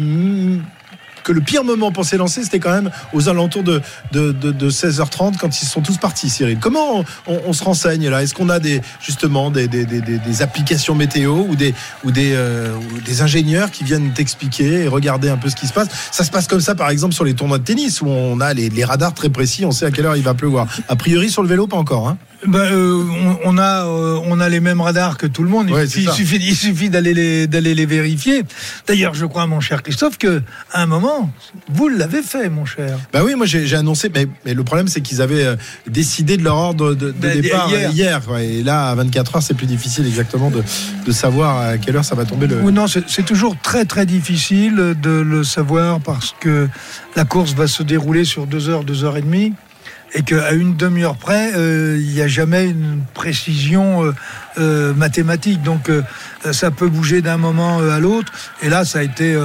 que 1.23 1.31
le 1.31 1.41
pire 1.41 1.63
moment 1.63 1.91
pour 1.91 2.05
s'élancer, 2.05 2.43
c'était 2.43 2.59
quand 2.59 2.71
même 2.71 2.91
aux 3.13 3.29
alentours 3.29 3.63
de, 3.63 3.81
de, 4.11 4.31
de, 4.31 4.51
de, 4.51 4.69
16h30 4.69 5.37
quand 5.37 5.61
ils 5.61 5.65
sont 5.65 5.81
tous 5.81 5.97
partis, 5.97 6.29
Cyril. 6.29 6.57
Comment 6.59 7.03
on, 7.27 7.53
se 7.53 7.63
renseigne 7.63 8.09
là? 8.09 8.23
Est-ce 8.23 8.33
qu'on 8.33 8.49
a 8.49 8.59
des, 8.59 8.81
justement 9.01 9.51
des, 9.51 9.67
applications 10.41 10.95
météo 10.95 11.45
ou 11.47 11.55
des, 11.55 11.73
ou 12.03 12.11
des, 12.11 12.33
euh, 12.33 12.75
des 13.05 13.21
ingénieurs 13.21 13.71
qui 13.71 13.83
viennent 13.83 14.13
t'expliquer 14.13 14.83
et 14.83 14.87
regarder 14.87 15.29
un 15.29 15.37
peu 15.37 15.49
ce 15.49 15.55
qui 15.55 15.67
se 15.67 15.73
passe? 15.73 15.89
Ça 16.11 16.23
se 16.23 16.31
passe 16.31 16.47
comme 16.47 16.61
ça, 16.61 16.75
par 16.75 16.89
exemple, 16.89 17.13
sur 17.13 17.23
les 17.23 17.33
tournois 17.33 17.57
de 17.57 17.63
tennis 17.63 18.01
où 18.01 18.07
on 18.07 18.39
a 18.39 18.53
les, 18.53 18.69
les 18.69 18.83
radars 18.83 19.13
très 19.13 19.29
précis, 19.29 19.65
on 19.65 19.71
sait 19.71 19.85
à 19.85 19.91
quelle 19.91 20.05
heure 20.05 20.15
il 20.15 20.23
va 20.23 20.33
pleuvoir. 20.33 20.67
A 20.87 20.95
priori, 20.95 21.29
sur 21.29 21.41
le 21.41 21.47
vélo, 21.47 21.67
pas 21.67 21.77
encore. 21.77 22.07
Hein 22.07 22.17
ben, 22.47 22.59
euh, 22.59 23.03
on, 23.45 23.53
on, 23.53 23.57
a 23.57 23.85
euh, 23.85 24.19
on 24.25 24.39
a 24.39 24.49
les 24.49 24.59
mêmes 24.59 24.81
radars 24.81 25.17
que 25.17 25.27
tout 25.27 25.43
le 25.43 25.49
monde. 25.49 25.67
Il 25.69 25.73
ouais, 25.73 25.87
suffit, 25.87 26.11
suffit, 26.11 26.37
il 26.37 26.55
suffit 26.55 26.89
d'aller 26.89 27.13
les 27.13 27.47
d'aller 27.47 27.75
les 27.75 27.85
vérifier. 27.85 28.43
D'ailleurs, 28.87 29.13
je 29.13 29.25
crois, 29.25 29.45
mon 29.45 29.59
cher 29.59 29.83
Christophe, 29.83 30.17
que 30.17 30.41
à 30.71 30.81
un 30.81 30.85
moment, 30.87 31.31
vous 31.69 31.87
l'avez 31.87 32.23
fait, 32.23 32.49
mon 32.49 32.65
cher. 32.65 32.97
Bah 33.13 33.21
oui, 33.23 33.35
moi 33.35 33.45
j'ai 33.45 33.75
annoncé, 33.75 34.09
mais, 34.13 34.27
mais, 34.45 34.53
le 34.53 34.63
problème 34.63 34.87
c'est 34.87 35.01
qu'ils 35.01 35.21
avaient 35.21 35.45
euh, 35.45 35.55
décidé 35.87 36.37
de 36.37 36.43
leur 36.43 36.55
ordre 36.55 36.93
de, 36.93 37.11
de 37.11 37.11
de 37.11 37.41
départ 37.41 37.69
hier. 37.69 37.91
hier. 37.91 38.21
Ouais, 38.29 38.47
et 38.47 38.63
là, 38.63 38.89
à 38.89 38.95
24 38.95 39.35
heures, 39.35 39.43
c'est 39.43 39.53
plus 39.53 39.67
difficile 39.67 40.07
exactement 40.07 40.49
de, 40.49 40.63
de 41.05 41.11
savoir 41.11 41.59
à 41.59 41.77
quelle 41.77 41.95
heure 41.95 42.05
ça 42.05 42.15
va 42.15 42.25
tomber 42.25 42.47
le. 42.47 42.61
Oui, 42.61 42.73
non, 42.73 42.85
c'est 42.87 43.25
toujours 43.25 43.55
très 43.61 43.85
très 43.85 44.05
difficile 44.05 44.95
de 44.99 45.09
le 45.09 45.43
savoir 45.43 45.99
parce 45.99 46.35
que 46.39 46.67
la 47.15 47.25
course 47.25 47.53
va 47.53 47.67
se 47.67 47.83
dérouler 47.83 48.25
sur 48.25 48.47
deux 48.47 48.69
heures, 48.69 48.83
deux 48.83 49.03
heures 49.03 49.17
et 49.17 49.21
demie 49.21 49.53
et 50.13 50.23
qu'à 50.23 50.51
une 50.51 50.75
demi-heure 50.75 51.15
près, 51.15 51.53
euh, 51.55 51.97
il 51.99 52.09
n'y 52.09 52.21
a 52.21 52.27
jamais 52.27 52.65
une 52.65 53.01
précision 53.13 54.03
euh, 54.03 54.13
euh, 54.57 54.93
mathématique. 54.93 55.61
Donc 55.63 55.89
ça 56.51 56.71
peut 56.71 56.87
bouger 56.87 57.21
d'un 57.21 57.37
moment 57.37 57.79
à 57.79 57.99
l'autre. 57.99 58.31
Et 58.61 58.69
là, 58.69 58.83
ça 58.83 58.99
a 58.99 59.03
été, 59.03 59.37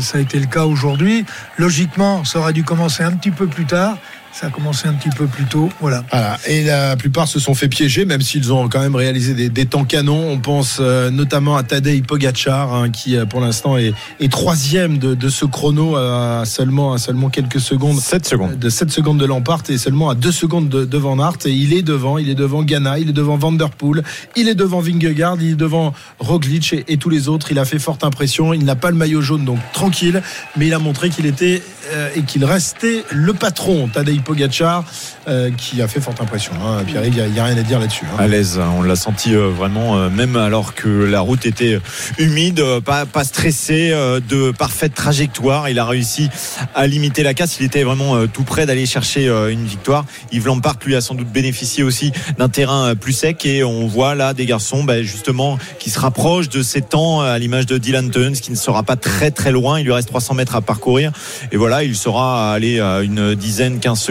ça 0.00 0.18
a 0.18 0.20
été 0.20 0.38
le 0.38 0.46
cas 0.46 0.64
aujourd'hui. 0.64 1.24
Logiquement, 1.58 2.24
ça 2.24 2.38
aurait 2.38 2.52
dû 2.52 2.64
commencer 2.64 3.02
un 3.02 3.12
petit 3.12 3.30
peu 3.30 3.46
plus 3.46 3.66
tard. 3.66 3.98
Ça 4.32 4.46
a 4.46 4.50
commencé 4.50 4.86
un 4.86 4.92
petit 4.92 5.10
peu 5.10 5.26
plus 5.26 5.44
tôt, 5.44 5.68
voilà. 5.80 6.04
voilà. 6.10 6.38
Et 6.46 6.62
la 6.62 6.96
plupart 6.96 7.26
se 7.26 7.40
sont 7.40 7.54
fait 7.54 7.68
piéger, 7.68 8.04
même 8.04 8.20
s'ils 8.20 8.52
ont 8.52 8.68
quand 8.68 8.80
même 8.80 8.94
réalisé 8.94 9.34
des, 9.34 9.48
des 9.48 9.66
temps 9.66 9.84
canons. 9.84 10.30
On 10.30 10.38
pense 10.38 10.78
euh, 10.80 11.10
notamment 11.10 11.56
à 11.56 11.64
Tadej 11.64 12.02
Pogacar, 12.02 12.72
hein, 12.72 12.90
qui 12.90 13.16
euh, 13.16 13.26
pour 13.26 13.40
l'instant 13.40 13.76
est, 13.76 13.92
est, 14.20 14.30
troisième 14.30 14.98
de, 14.98 15.14
de, 15.14 15.28
ce 15.28 15.44
chrono 15.46 15.96
à 15.96 16.44
seulement, 16.46 16.92
à 16.92 16.98
seulement 16.98 17.28
quelques 17.28 17.60
secondes. 17.60 17.98
7 17.98 18.26
secondes. 18.26 18.58
De 18.58 18.68
7 18.70 18.90
secondes 18.90 19.18
de 19.18 19.26
Lampart 19.26 19.62
et 19.68 19.78
seulement 19.78 20.10
à 20.10 20.14
2 20.14 20.30
secondes 20.30 20.68
de, 20.68 20.84
de 20.84 20.98
Van 20.98 21.18
Aert. 21.18 21.38
Et 21.46 21.50
il 21.50 21.72
est 21.72 21.82
devant, 21.82 22.16
il 22.16 22.30
est 22.30 22.36
devant 22.36 22.62
Ghana, 22.62 23.00
il 23.00 23.10
est 23.10 23.14
devant 23.14 23.36
Van 23.36 23.52
Der 23.52 23.70
Poel, 23.70 24.04
il 24.36 24.48
est 24.48 24.54
devant 24.54 24.80
Vingegaard, 24.80 25.38
il 25.40 25.52
est 25.52 25.54
devant 25.56 25.92
Roglic 26.20 26.72
et, 26.72 26.84
et 26.86 26.96
tous 26.98 27.10
les 27.10 27.28
autres. 27.28 27.50
Il 27.50 27.58
a 27.58 27.64
fait 27.64 27.80
forte 27.80 28.04
impression. 28.04 28.54
Il 28.54 28.64
n'a 28.64 28.76
pas 28.76 28.90
le 28.90 28.96
maillot 28.96 29.22
jaune, 29.22 29.44
donc 29.44 29.58
tranquille, 29.72 30.22
mais 30.56 30.68
il 30.68 30.74
a 30.74 30.78
montré 30.78 31.10
qu'il 31.10 31.26
était 31.26 31.62
euh, 31.92 32.08
et 32.14 32.22
qu'il 32.22 32.44
restait 32.44 33.04
le 33.10 33.32
patron, 33.32 33.88
Tadej 33.88 34.19
Pogacar, 34.20 34.84
euh, 35.28 35.50
qui 35.50 35.82
a 35.82 35.88
fait 35.88 36.00
forte 36.00 36.20
impression. 36.20 36.52
Hein. 36.64 36.82
Pierre, 36.86 37.04
il 37.04 37.12
n'y 37.12 37.40
a, 37.40 37.44
rien 37.44 37.56
à 37.56 37.62
dire 37.62 37.78
là-dessus. 37.78 38.04
Hein. 38.06 38.16
À 38.18 38.26
l'aise, 38.26 38.60
on 38.78 38.82
l'a 38.82 38.96
senti 38.96 39.34
euh, 39.34 39.48
vraiment, 39.48 39.96
euh, 39.96 40.08
même 40.08 40.36
alors 40.36 40.74
que 40.74 40.88
la 40.88 41.20
route 41.20 41.46
était 41.46 41.78
humide, 42.18 42.62
pas, 42.84 43.06
stressé, 43.24 43.90
de 43.90 44.50
parfaite 44.52 44.94
trajectoire. 44.94 45.68
Il 45.68 45.78
a 45.78 45.84
réussi 45.84 46.28
à 46.74 46.86
limiter 46.86 47.22
la 47.22 47.34
casse. 47.34 47.58
Il 47.60 47.66
était 47.66 47.82
vraiment 47.82 48.26
tout 48.26 48.44
près 48.44 48.66
d'aller 48.66 48.86
chercher 48.86 49.28
une 49.28 49.64
victoire. 49.64 50.04
Yves 50.32 50.46
Lampard, 50.46 50.76
lui, 50.84 50.96
a 50.96 51.00
sans 51.00 51.14
doute 51.14 51.28
bénéficié 51.28 51.82
aussi 51.82 52.12
d'un 52.38 52.48
terrain 52.48 52.94
plus 52.94 53.12
sec. 53.12 53.44
Et 53.46 53.64
on 53.64 53.86
voit 53.86 54.14
là 54.14 54.34
des 54.34 54.46
garçons, 54.46 54.84
bah, 54.84 55.02
justement, 55.02 55.58
qui 55.78 55.90
se 55.90 55.98
rapprochent 55.98 56.48
de 56.48 56.62
ces 56.62 56.82
temps, 56.82 57.20
à 57.20 57.38
l'image 57.38 57.66
de 57.66 57.78
Dylan 57.78 58.10
Tuns, 58.10 58.32
qui 58.32 58.50
ne 58.50 58.56
sera 58.56 58.82
pas 58.82 58.96
très 58.96 59.30
très 59.30 59.52
loin. 59.52 59.78
Il 59.78 59.84
lui 59.84 59.92
reste 59.92 60.08
300 60.08 60.34
mètres 60.34 60.56
à 60.56 60.60
parcourir. 60.60 61.12
Et 61.52 61.56
voilà, 61.56 61.84
il 61.84 61.96
sera 61.96 62.50
à 62.50 62.54
aller 62.54 62.80
à 62.80 63.00
une 63.00 63.34
dizaine, 63.34 63.80
15 63.80 63.98
secondes 63.98 64.09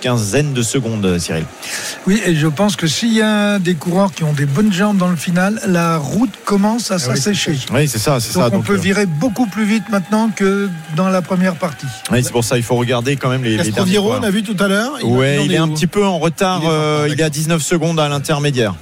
quinzaine 0.00 0.52
de 0.52 0.62
secondes, 0.62 1.18
Cyril. 1.18 1.44
Oui, 2.06 2.20
et 2.24 2.34
je 2.34 2.46
pense 2.46 2.76
que 2.76 2.86
s'il 2.86 3.12
y 3.12 3.22
a 3.22 3.58
des 3.58 3.74
coureurs 3.74 4.12
qui 4.12 4.24
ont 4.24 4.32
des 4.32 4.46
bonnes 4.46 4.72
jambes 4.72 4.96
dans 4.98 5.08
le 5.08 5.16
final, 5.16 5.60
la 5.66 5.96
route 5.98 6.30
commence 6.44 6.90
à 6.90 6.98
s'assécher. 6.98 7.58
Oui, 7.72 7.88
c'est 7.88 7.98
ça, 7.98 8.20
c'est 8.20 8.34
Donc 8.34 8.50
ça. 8.50 8.56
on 8.56 8.62
peut 8.62 8.74
euh, 8.74 8.78
virer 8.78 9.06
beaucoup 9.06 9.46
plus 9.46 9.64
vite 9.64 9.84
maintenant 9.90 10.30
que 10.34 10.68
dans 10.96 11.08
la 11.08 11.22
première 11.22 11.54
partie. 11.56 11.86
oui, 12.10 12.22
c'est 12.22 12.32
pour 12.32 12.44
ça 12.44 12.56
il 12.56 12.62
faut 12.62 12.76
regarder 12.76 13.16
quand 13.16 13.28
même 13.30 13.42
les, 13.44 13.50
les 13.50 13.56
derniers 13.56 13.70
Castroviero, 13.72 14.12
on 14.14 14.22
a 14.22 14.30
vu 14.30 14.42
tout 14.42 14.56
à 14.62 14.68
l'heure. 14.68 14.92
Il- 15.00 15.06
Ouais, 15.06 15.38
en 15.38 15.42
il 15.44 15.52
est 15.52 15.56
un 15.58 15.68
petit 15.68 15.86
peu 15.86 16.04
en 16.06 16.18
retard. 16.18 16.60
Il 16.62 16.66
est 16.66 16.70
euh, 16.70 17.08
Il 17.10 17.20
est 17.20 17.24
à 17.24 17.30
19 17.30 17.62
secondes 17.62 17.98
à 18.00 18.08
l'intermédiaire. 18.08 18.74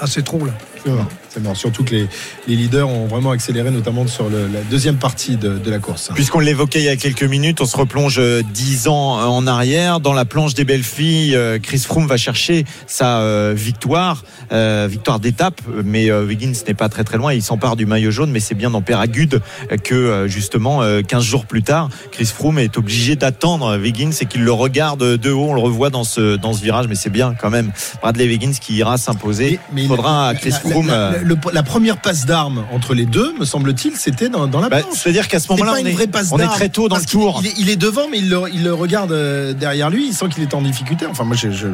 Ah, 0.00 0.06
c'est 0.06 0.22
trop 0.22 0.44
là. 0.44 0.52
C'est 0.84 0.90
mort. 0.90 1.06
C'est 1.28 1.40
mort. 1.42 1.56
Surtout 1.56 1.84
que 1.84 1.92
les, 1.94 2.08
les 2.48 2.56
leaders 2.56 2.88
ont 2.88 3.06
vraiment 3.06 3.30
accéléré, 3.30 3.70
notamment 3.70 4.06
sur 4.06 4.28
le- 4.28 4.48
la 4.52 4.60
deuxième 4.70 4.96
partie 4.96 5.36
de, 5.36 5.56
de 5.58 5.70
la 5.70 5.78
course. 5.78 6.10
Puisqu'on 6.14 6.40
l'évoquait 6.40 6.80
il 6.80 6.84
y 6.84 6.88
a 6.88 6.96
quelques 6.96 7.22
minutes, 7.22 7.60
on 7.60 7.66
se 7.66 7.76
replonge 7.76 8.16
euh, 8.18 8.42
10 8.52 8.88
ans 8.88 9.18
euh, 9.20 9.24
en 9.24 9.46
arrière. 9.46 10.00
Dans 10.00 10.12
la 10.12 10.24
planche 10.24 10.54
des 10.54 10.64
belles 10.64 10.82
filles, 10.82 11.36
euh, 11.36 11.58
Chris 11.58 11.78
Froome 11.78 12.06
va 12.06 12.16
chercher 12.16 12.64
sa 12.86 13.20
euh, 13.20 13.54
victoire, 13.56 14.24
euh, 14.52 14.86
victoire 14.90 15.20
d'étape. 15.20 15.60
Mais 15.84 16.10
euh, 16.10 16.24
Wiggins 16.26 16.52
n'est 16.66 16.74
pas 16.74 16.88
très 16.88 17.04
très 17.04 17.16
loin. 17.16 17.32
Il 17.32 17.42
s'empare 17.42 17.76
du 17.76 17.86
maillot 17.86 18.10
jaune, 18.10 18.30
mais 18.30 18.40
c'est 18.40 18.54
bien 18.56 18.70
dans 18.70 18.82
Péragude 18.82 19.40
que 19.84 19.94
euh, 19.94 20.28
justement 20.28 20.82
euh, 20.82 21.00
15 21.02 21.22
jours 21.22 21.46
plus 21.46 21.62
tard, 21.62 21.88
Chris 22.10 22.26
Froome 22.26 22.58
est 22.58 22.76
obligé 22.76 23.16
d'attendre 23.16 23.78
Wiggins 23.78 24.10
et 24.20 24.26
qu'il 24.26 24.42
le 24.42 24.52
regarde 24.52 25.16
de 25.16 25.30
haut. 25.30 25.46
On 25.50 25.54
le 25.54 25.60
revoit 25.60 25.90
dans 25.90 26.04
ce 26.04 26.36
dans 26.36 26.52
ce 26.52 26.62
virage, 26.62 26.88
mais 26.88 26.94
c'est 26.94 27.10
bien 27.10 27.34
quand 27.40 27.50
même 27.50 27.70
Bradley 28.02 28.26
Wiggins 28.26 28.52
qui 28.60 28.74
ira 28.74 28.98
s'imposer. 28.98 29.58
Il 29.84 29.88
faudra 29.88 30.28
à 30.28 30.34
Chris 30.34 30.50
la- 30.50 30.71
La- 30.86 30.94
euh, 30.94 31.12
le- 31.22 31.36
la 31.52 31.62
première 31.62 31.98
passe 32.00 32.24
d'armes 32.26 32.64
entre 32.72 32.94
les 32.94 33.04
deux, 33.06 33.34
me 33.38 33.44
semble-t-il, 33.44 33.96
c'était 33.96 34.28
dans, 34.28 34.46
dans 34.46 34.60
la 34.60 34.68
bah. 34.68 34.78
C'est-à-dire 34.94 35.28
qu'à 35.28 35.40
ce 35.40 35.50
moment-là, 35.52 35.72
on, 35.74 35.84
est, 35.86 35.94
on 36.32 36.48
très 36.48 36.68
tôt 36.68 36.88
dans 36.88 36.96
le 36.96 37.04
tour. 37.04 37.40
Il 37.42 37.48
est, 37.48 37.54
il 37.58 37.68
est 37.70 37.76
devant, 37.76 38.08
mais 38.10 38.18
il 38.18 38.28
le, 38.30 38.40
il 38.52 38.62
le 38.64 38.72
regarde 38.74 39.12
euh, 39.12 39.52
derrière 39.52 39.90
lui. 39.90 40.08
Il 40.08 40.14
sent 40.14 40.26
qu'il 40.32 40.42
est 40.42 40.54
en 40.54 40.62
difficulté. 40.62 41.06
Enfin, 41.06 41.24
moi, 41.24 41.36
je. 41.36 41.50
je- 41.50 41.66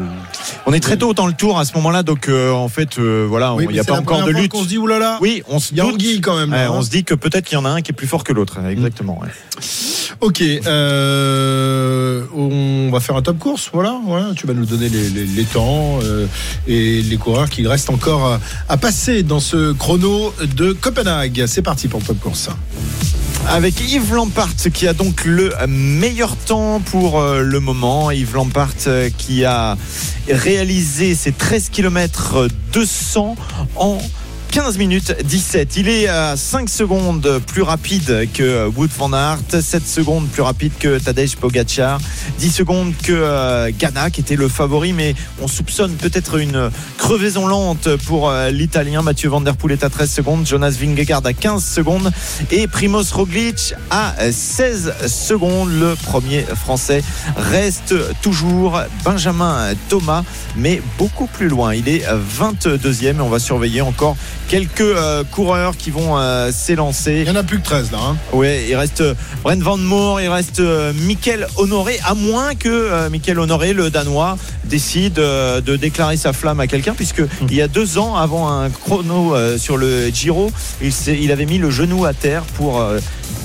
On 0.67 0.73
est 0.73 0.81
très 0.81 0.97
tôt 0.97 1.15
dans 1.15 1.27
le 1.27 1.33
tour 1.33 1.59
à 1.59 1.65
ce 1.65 1.75
moment-là, 1.75 2.03
donc 2.03 2.29
euh, 2.29 2.51
en 2.53 2.69
fait, 2.69 2.99
euh, 2.99 3.27
voilà, 3.29 3.55
il 3.61 3.69
n'y 3.69 3.79
a 3.79 3.85
pas 3.85 3.99
encore 3.99 4.25
de 4.25 4.31
lutte. 4.31 4.53
qu'on 4.53 4.63
se 4.63 4.69
dit, 4.69 4.79
oulala, 4.79 5.19
Oui, 5.21 5.43
on 5.49 5.59
se 5.59 5.73
il 5.73 5.79
y 5.79 5.81
a 5.81 5.85
doute. 5.85 5.95
anguille 5.95 6.21
quand 6.21 6.37
même. 6.37 6.51
Ouais, 6.51 6.57
là, 6.59 6.67
hein. 6.69 6.73
on 6.75 6.83
se 6.83 6.91
dit 6.91 7.05
que 7.05 7.15
peut-être 7.15 7.45
qu'il 7.47 7.57
y 7.57 7.61
en 7.61 7.65
a 7.65 7.71
un 7.71 7.83
qui 7.83 7.91
est 7.93 7.95
plus 7.95 8.07
fort 8.07 8.25
que 8.25 8.33
l'autre. 8.33 8.59
Exactement. 8.69 9.19
ouais. 9.21 9.29
Ok, 10.21 10.43
euh, 10.43 12.23
on 12.35 12.91
va 12.93 13.01
faire 13.01 13.17
un 13.17 13.23
top 13.23 13.39
course, 13.39 13.71
voilà. 13.73 13.97
voilà 14.05 14.29
tu 14.37 14.47
vas 14.47 14.55
nous 14.55 14.65
donner 14.65 14.89
les, 14.89 15.09
les- 15.11 15.25
les 15.27 15.45
temps 15.45 15.99
et 16.67 17.03
les 17.03 17.17
coureurs 17.17 17.49
qui 17.49 17.67
restent 17.67 17.91
encore 17.91 18.27
à, 18.27 18.41
à 18.69 18.77
passer 18.77 18.88
dans 19.23 19.39
ce 19.39 19.73
chrono 19.73 20.33
de 20.57 20.73
Copenhague. 20.73 21.45
C'est 21.47 21.61
parti 21.61 21.89
pour 21.89 22.01
le 22.09 22.15
course. 22.15 22.49
Avec 23.47 23.79
Yves 23.81 24.15
Lampart 24.15 24.55
qui 24.73 24.89
a 24.89 24.95
donc 24.95 25.27
le 25.27 25.53
meilleur 25.69 26.35
temps 26.37 26.81
pour 26.81 27.21
euh, 27.21 27.43
le 27.43 27.61
moment. 27.61 28.11
Yves 28.11 28.33
Lampart 28.33 28.73
euh, 28.87 29.11
qui 29.19 29.45
a 29.45 29.77
réalisé 30.31 31.15
ses 31.15 31.33
13 31.33 31.69
km 31.69 32.49
200 32.73 33.37
en 33.77 33.99
15 34.51 34.79
minutes 34.79 35.15
17. 35.25 35.77
Il 35.77 35.89
est 35.89 36.09
à 36.09 36.37
5 36.37 36.69
secondes 36.69 37.41
plus 37.47 37.63
rapide 37.63 38.29
que 38.33 38.67
Wood 38.69 38.91
van 38.97 39.13
Aert, 39.13 39.61
7 39.61 39.87
secondes 39.87 40.27
plus 40.29 40.43
rapide 40.43 40.73
que 40.79 40.99
Tadej 40.99 41.37
Pogacar, 41.37 42.01
10 42.39 42.51
secondes 42.51 42.93
que 43.03 43.13
euh, 43.13 43.71
Ghana 43.79 44.11
qui 44.11 44.23
était 44.23 44.37
le 44.37 44.49
favori, 44.49 44.93
mais 44.93 45.15
on 45.43 45.49
soupçonne 45.49 45.93
peut-être 45.93 46.39
une 46.39 46.71
crevaison 46.97 47.47
lente 47.47 47.97
pour 48.07 48.31
euh, 48.31 48.51
l'Italien. 48.51 49.03
Mathieu 49.03 49.29
Van 49.29 49.41
Der 49.41 49.55
Poel 49.55 49.73
est 49.73 49.85
à 49.85 49.91
13 49.91 50.11
secondes, 50.11 50.47
Jonas 50.47 50.77
Vingegaard 50.81 51.27
à 51.27 51.35
15 51.35 51.63
secondes 51.65 52.11
et 52.51 52.67
Primoz 52.67 53.13
Roglic 53.13 53.75
à 53.91 54.15
16 54.31 54.95
secondes. 55.09 55.71
Le 55.79 55.95
premier 55.95 56.43
français 56.43 57.03
reste 57.37 57.95
toujours 58.23 58.81
Benjamin 59.05 59.75
Thomas, 59.89 60.25
mais 60.57 60.81
beaucoup 60.97 61.27
plus 61.27 61.49
loin. 61.49 61.75
Il 61.75 61.89
est 61.89 62.05
22e 62.07 63.17
et 63.17 63.21
on 63.21 63.29
va 63.29 63.39
surveiller 63.39 63.83
encore 63.83 64.17
quelques 64.49 64.81
euh, 64.81 65.25
coureurs 65.31 65.77
qui 65.77 65.91
vont 65.91 66.19
euh, 66.19 66.51
s'élancer. 66.53 67.19
Il 67.19 67.25
n'y 67.25 67.31
en 67.31 67.37
a 67.37 67.43
plus 67.43 67.59
que 67.59 67.65
13 67.65 67.93
là. 67.93 67.99
hein. 68.03 68.17
Ouais, 68.33 68.65
il 68.69 68.75
reste 68.77 69.01
euh, 69.03 69.15
Brent 69.43 69.61
Van 69.63 69.77
Moor, 69.77 70.21
il 70.21 70.29
reste 70.29 70.61
euh, 70.61 70.93
Mickaël 70.95 71.47
Honoré, 71.57 71.99
à 72.05 72.15
moins 72.15 72.55
que 72.55 72.69
euh, 72.69 73.11
Mickaël 73.11 73.39
Honoré, 73.39 73.73
le 73.75 73.91
Danois, 73.91 74.37
décide 74.65 75.19
euh, 75.19 75.61
de 75.61 75.77
déclarer 75.77 76.17
sa 76.17 76.33
flamme 76.33 76.61
à 76.61 76.67
quelqu'un, 76.67 76.95
puisque 76.95 77.23
il 77.49 77.55
y 77.55 77.63
a 77.63 77.69
deux 77.69 77.99
ans, 77.99 78.17
avant 78.17 78.49
un 78.51 78.71
chrono 78.71 79.35
euh, 79.35 79.59
sur 79.59 79.77
le 79.77 80.09
Giro, 80.09 80.51
il, 80.83 80.93
il 81.21 81.31
avait 81.33 81.47
mis 81.47 81.59
le 81.59 81.71
genou 81.71 82.05
à 82.07 82.13
terre 82.15 82.43
pour 82.57 82.81
euh, 82.81 82.99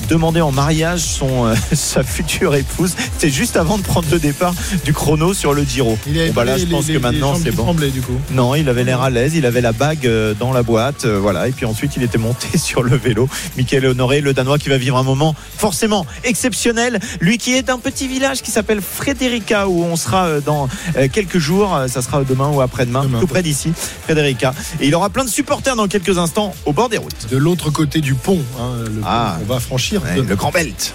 demander 0.09 0.41
en 0.41 0.51
mariage 0.51 0.99
son, 0.99 1.45
euh, 1.47 1.55
sa 1.73 2.03
future 2.03 2.55
épouse. 2.55 2.93
C'était 2.97 3.29
juste 3.33 3.55
avant 3.57 3.77
de 3.77 3.83
prendre 3.83 4.07
le 4.11 4.19
départ 4.19 4.53
du 4.85 4.93
chrono 4.93 5.33
sur 5.33 5.53
le 5.53 5.63
Giro. 5.63 5.97
Il 6.07 6.13
Bon, 6.27 6.33
bah 6.33 6.43
là, 6.45 6.57
je 6.57 6.65
pense 6.65 6.87
les- 6.87 6.93
que 6.95 6.99
maintenant 6.99 7.35
c'est 7.41 7.51
bon. 7.51 7.73
du 7.73 8.01
coup. 8.01 8.19
Non, 8.31 8.55
il 8.55 8.67
avait 8.69 8.83
l'air 8.83 9.01
à 9.01 9.09
l'aise, 9.09 9.33
il 9.35 9.45
avait 9.45 9.61
la 9.61 9.71
bague 9.71 10.09
dans 10.39 10.51
la 10.53 10.61
boîte, 10.63 10.92
euh, 11.05 11.19
voilà, 11.19 11.47
et 11.47 11.51
puis 11.51 11.65
ensuite 11.65 11.93
il 11.97 12.03
était 12.03 12.17
monté 12.17 12.57
sur 12.57 12.83
le 12.83 12.95
vélo. 12.95 13.27
Michael 13.57 13.85
Honoré, 13.87 14.21
le 14.21 14.33
Danois 14.33 14.57
qui 14.57 14.69
va 14.69 14.77
vivre 14.77 14.97
un 14.97 15.03
moment 15.03 15.35
forcément 15.57 16.05
exceptionnel, 16.23 16.99
lui 17.19 17.37
qui 17.37 17.53
est 17.53 17.63
d'un 17.63 17.79
petit 17.79 18.07
village 18.07 18.41
qui 18.41 18.51
s'appelle 18.51 18.81
Frederica, 18.81 19.67
où 19.67 19.83
on 19.83 19.95
sera 19.95 20.25
euh, 20.25 20.41
dans 20.41 20.67
euh, 20.97 21.07
quelques 21.11 21.39
jours, 21.39 21.77
ça 21.87 22.01
sera 22.01 22.23
demain 22.23 22.49
ou 22.49 22.61
après-demain, 22.61 23.03
Demain. 23.03 23.19
tout 23.19 23.27
près 23.27 23.43
d'ici, 23.43 23.71
Frederica. 24.05 24.53
Et 24.79 24.87
il 24.87 24.95
aura 24.95 25.09
plein 25.09 25.25
de 25.25 25.29
supporters 25.29 25.75
dans 25.75 25.87
quelques 25.87 26.17
instants 26.17 26.53
au 26.65 26.73
bord 26.73 26.89
des 26.89 26.97
routes. 26.97 27.27
De 27.29 27.37
l'autre 27.37 27.69
côté 27.69 28.01
du 28.01 28.15
pont, 28.15 28.39
hein, 28.59 28.73
le 28.85 29.01
pont 29.01 29.05
Ah. 29.07 29.37
qu'on 29.39 29.53
va 29.53 29.59
franchir. 29.59 30.01
Ouais, 30.03 30.21
le 30.21 30.35
Grand 30.35 30.51
Belt. 30.51 30.93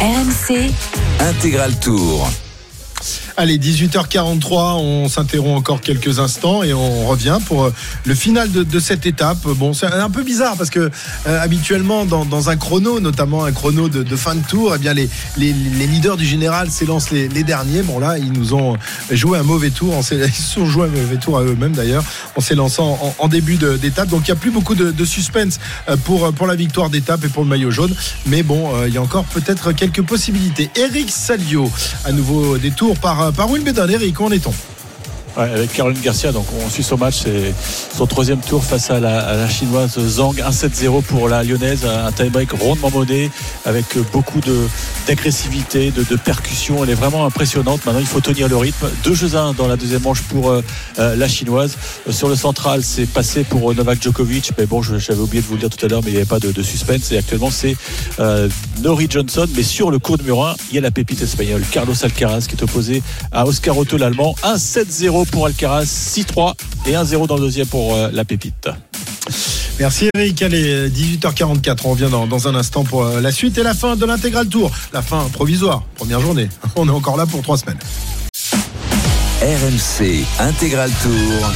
RMC, 0.00 0.70
Intégral 1.20 1.78
Tour. 1.80 2.28
Allez, 3.36 3.58
18h43, 3.58 4.76
on 4.78 5.08
s'interrompt 5.08 5.58
encore 5.58 5.80
quelques 5.80 6.20
instants 6.20 6.62
et 6.62 6.72
on 6.72 7.08
revient 7.08 7.38
pour 7.44 7.64
euh, 7.64 7.72
le 8.04 8.14
final 8.14 8.52
de, 8.52 8.62
de 8.62 8.78
cette 8.78 9.06
étape. 9.06 9.44
Bon, 9.44 9.72
c'est 9.72 9.86
un 9.86 10.08
peu 10.08 10.22
bizarre 10.22 10.56
parce 10.56 10.70
que 10.70 10.88
euh, 11.26 11.40
habituellement 11.40 12.04
dans, 12.04 12.24
dans 12.24 12.48
un 12.48 12.56
chrono, 12.56 13.00
notamment 13.00 13.44
un 13.44 13.50
chrono 13.50 13.88
de, 13.88 14.04
de 14.04 14.16
fin 14.16 14.36
de 14.36 14.46
tour, 14.46 14.76
eh 14.76 14.78
bien 14.78 14.94
les, 14.94 15.10
les, 15.36 15.52
les 15.52 15.86
leaders 15.88 16.16
du 16.16 16.24
général 16.24 16.70
s'élancent 16.70 17.10
les, 17.10 17.26
les 17.26 17.42
derniers. 17.42 17.82
Bon 17.82 17.98
là, 17.98 18.18
ils 18.18 18.30
nous 18.30 18.54
ont 18.54 18.76
joué 19.10 19.36
un 19.36 19.42
mauvais 19.42 19.70
tour. 19.70 19.94
Ils 20.12 20.32
se 20.32 20.54
sont 20.54 20.66
joués 20.66 20.84
un 20.84 20.90
mauvais 20.90 21.16
tour 21.16 21.36
à 21.36 21.42
eux-mêmes 21.42 21.72
d'ailleurs 21.72 22.04
en 22.36 22.40
s'élançant 22.40 23.00
en, 23.02 23.14
en 23.18 23.26
début 23.26 23.56
d'étape. 23.56 24.10
Donc 24.10 24.28
il 24.28 24.30
n'y 24.30 24.36
a 24.36 24.40
plus 24.40 24.52
beaucoup 24.52 24.76
de, 24.76 24.92
de 24.92 25.04
suspense 25.04 25.58
euh, 25.88 25.96
pour, 25.96 26.32
pour 26.34 26.46
la 26.46 26.54
victoire 26.54 26.88
d'étape 26.88 27.24
et 27.24 27.28
pour 27.28 27.42
le 27.42 27.48
maillot 27.48 27.72
jaune. 27.72 27.94
Mais 28.26 28.44
bon, 28.44 28.76
euh, 28.76 28.86
il 28.86 28.94
y 28.94 28.98
a 28.98 29.02
encore 29.02 29.24
peut-être 29.24 29.72
quelques 29.72 30.02
possibilités. 30.02 30.70
Eric 30.76 31.10
Salio, 31.10 31.68
à 32.04 32.12
nouveau 32.12 32.58
des 32.58 32.70
tours 32.70 32.96
par, 33.24 33.32
par 33.32 33.50
Wimbledon. 33.50 33.88
Eric, 33.88 34.18
où 34.20 34.24
en 34.24 34.30
est-on? 34.30 34.73
Ouais, 35.36 35.50
avec 35.50 35.72
Caroline 35.72 36.00
Garcia, 36.00 36.30
donc 36.30 36.46
on 36.64 36.70
suit 36.70 36.84
son 36.84 36.96
match, 36.96 37.22
c'est 37.24 37.52
son 37.96 38.06
troisième 38.06 38.38
tour 38.38 38.62
face 38.62 38.90
à 38.90 39.00
la, 39.00 39.18
à 39.18 39.36
la 39.36 39.48
chinoise 39.48 39.98
Zhang, 39.98 40.36
1-7-0 40.36 41.02
pour 41.02 41.28
la 41.28 41.42
lyonnaise, 41.42 41.84
un 41.84 42.12
tie-break 42.12 42.52
rondement 42.52 42.90
mené 42.90 43.30
avec 43.64 43.98
beaucoup 44.12 44.40
de 44.40 44.56
d'agressivité, 45.06 45.90
de, 45.90 46.02
de 46.02 46.16
percussion. 46.16 46.82
Elle 46.82 46.90
est 46.90 46.94
vraiment 46.94 47.26
impressionnante. 47.26 47.84
Maintenant, 47.84 48.00
il 48.00 48.06
faut 48.06 48.20
tenir 48.20 48.48
le 48.48 48.56
rythme. 48.56 48.86
Deux 49.02 49.14
jeux 49.14 49.34
à 49.34 49.40
un 49.40 49.52
dans 49.52 49.66
la 49.66 49.76
deuxième 49.76 50.02
manche 50.02 50.22
pour 50.22 50.50
euh, 50.50 50.62
euh, 50.98 51.16
la 51.16 51.28
chinoise. 51.28 51.76
Euh, 52.08 52.12
sur 52.12 52.28
le 52.28 52.36
central, 52.36 52.82
c'est 52.82 53.06
passé 53.06 53.44
pour 53.44 53.74
Novak 53.74 54.02
Djokovic, 54.02 54.52
mais 54.56 54.66
bon, 54.66 54.82
j'avais 54.82 55.20
oublié 55.20 55.42
de 55.42 55.46
vous 55.46 55.54
le 55.54 55.60
dire 55.60 55.70
tout 55.70 55.84
à 55.84 55.88
l'heure, 55.88 56.00
mais 56.02 56.10
il 56.10 56.14
n'y 56.14 56.18
avait 56.18 56.26
pas 56.26 56.38
de, 56.40 56.52
de 56.52 56.62
suspense. 56.62 57.12
Et 57.12 57.18
actuellement, 57.18 57.50
c'est 57.50 57.76
euh, 58.20 58.48
Nori 58.82 59.06
Johnson, 59.10 59.46
mais 59.54 59.62
sur 59.62 59.90
le 59.90 59.98
cours 59.98 60.18
numéro 60.18 60.44
1, 60.44 60.54
il 60.70 60.74
y 60.76 60.78
a 60.78 60.80
la 60.80 60.90
pépite 60.90 61.22
espagnole, 61.22 61.62
Carlos 61.70 61.94
Alcaraz, 62.02 62.46
qui 62.48 62.56
est 62.56 62.62
opposé 62.62 63.02
à 63.32 63.46
Oscar 63.46 63.76
Otto, 63.76 63.96
l'allemand. 63.96 64.34
1-7-0 64.42 65.23
pour 65.30 65.46
Alcaraz, 65.46 65.84
6-3 65.84 66.54
et 66.86 66.92
1-0 66.92 67.26
dans 67.26 67.36
le 67.36 67.42
deuxième 67.42 67.66
pour 67.66 67.94
euh, 67.94 68.10
la 68.12 68.24
pépite. 68.24 68.68
Merci 69.78 70.08
Eric. 70.14 70.40
Allez, 70.42 70.88
18h44. 70.88 71.78
On 71.84 71.90
revient 71.90 72.08
dans, 72.10 72.26
dans 72.26 72.48
un 72.48 72.54
instant 72.54 72.84
pour 72.84 73.04
euh, 73.04 73.20
la 73.20 73.32
suite 73.32 73.58
et 73.58 73.62
la 73.62 73.74
fin 73.74 73.96
de 73.96 74.06
l'intégral 74.06 74.46
tour. 74.46 74.70
La 74.92 75.02
fin 75.02 75.28
provisoire, 75.32 75.82
première 75.96 76.20
journée. 76.20 76.48
On 76.76 76.88
est 76.88 76.92
encore 76.92 77.16
là 77.16 77.26
pour 77.26 77.42
trois 77.42 77.58
semaines. 77.58 77.78
RMC 79.42 80.24
Intégral 80.38 80.90
Tour. 81.02 81.52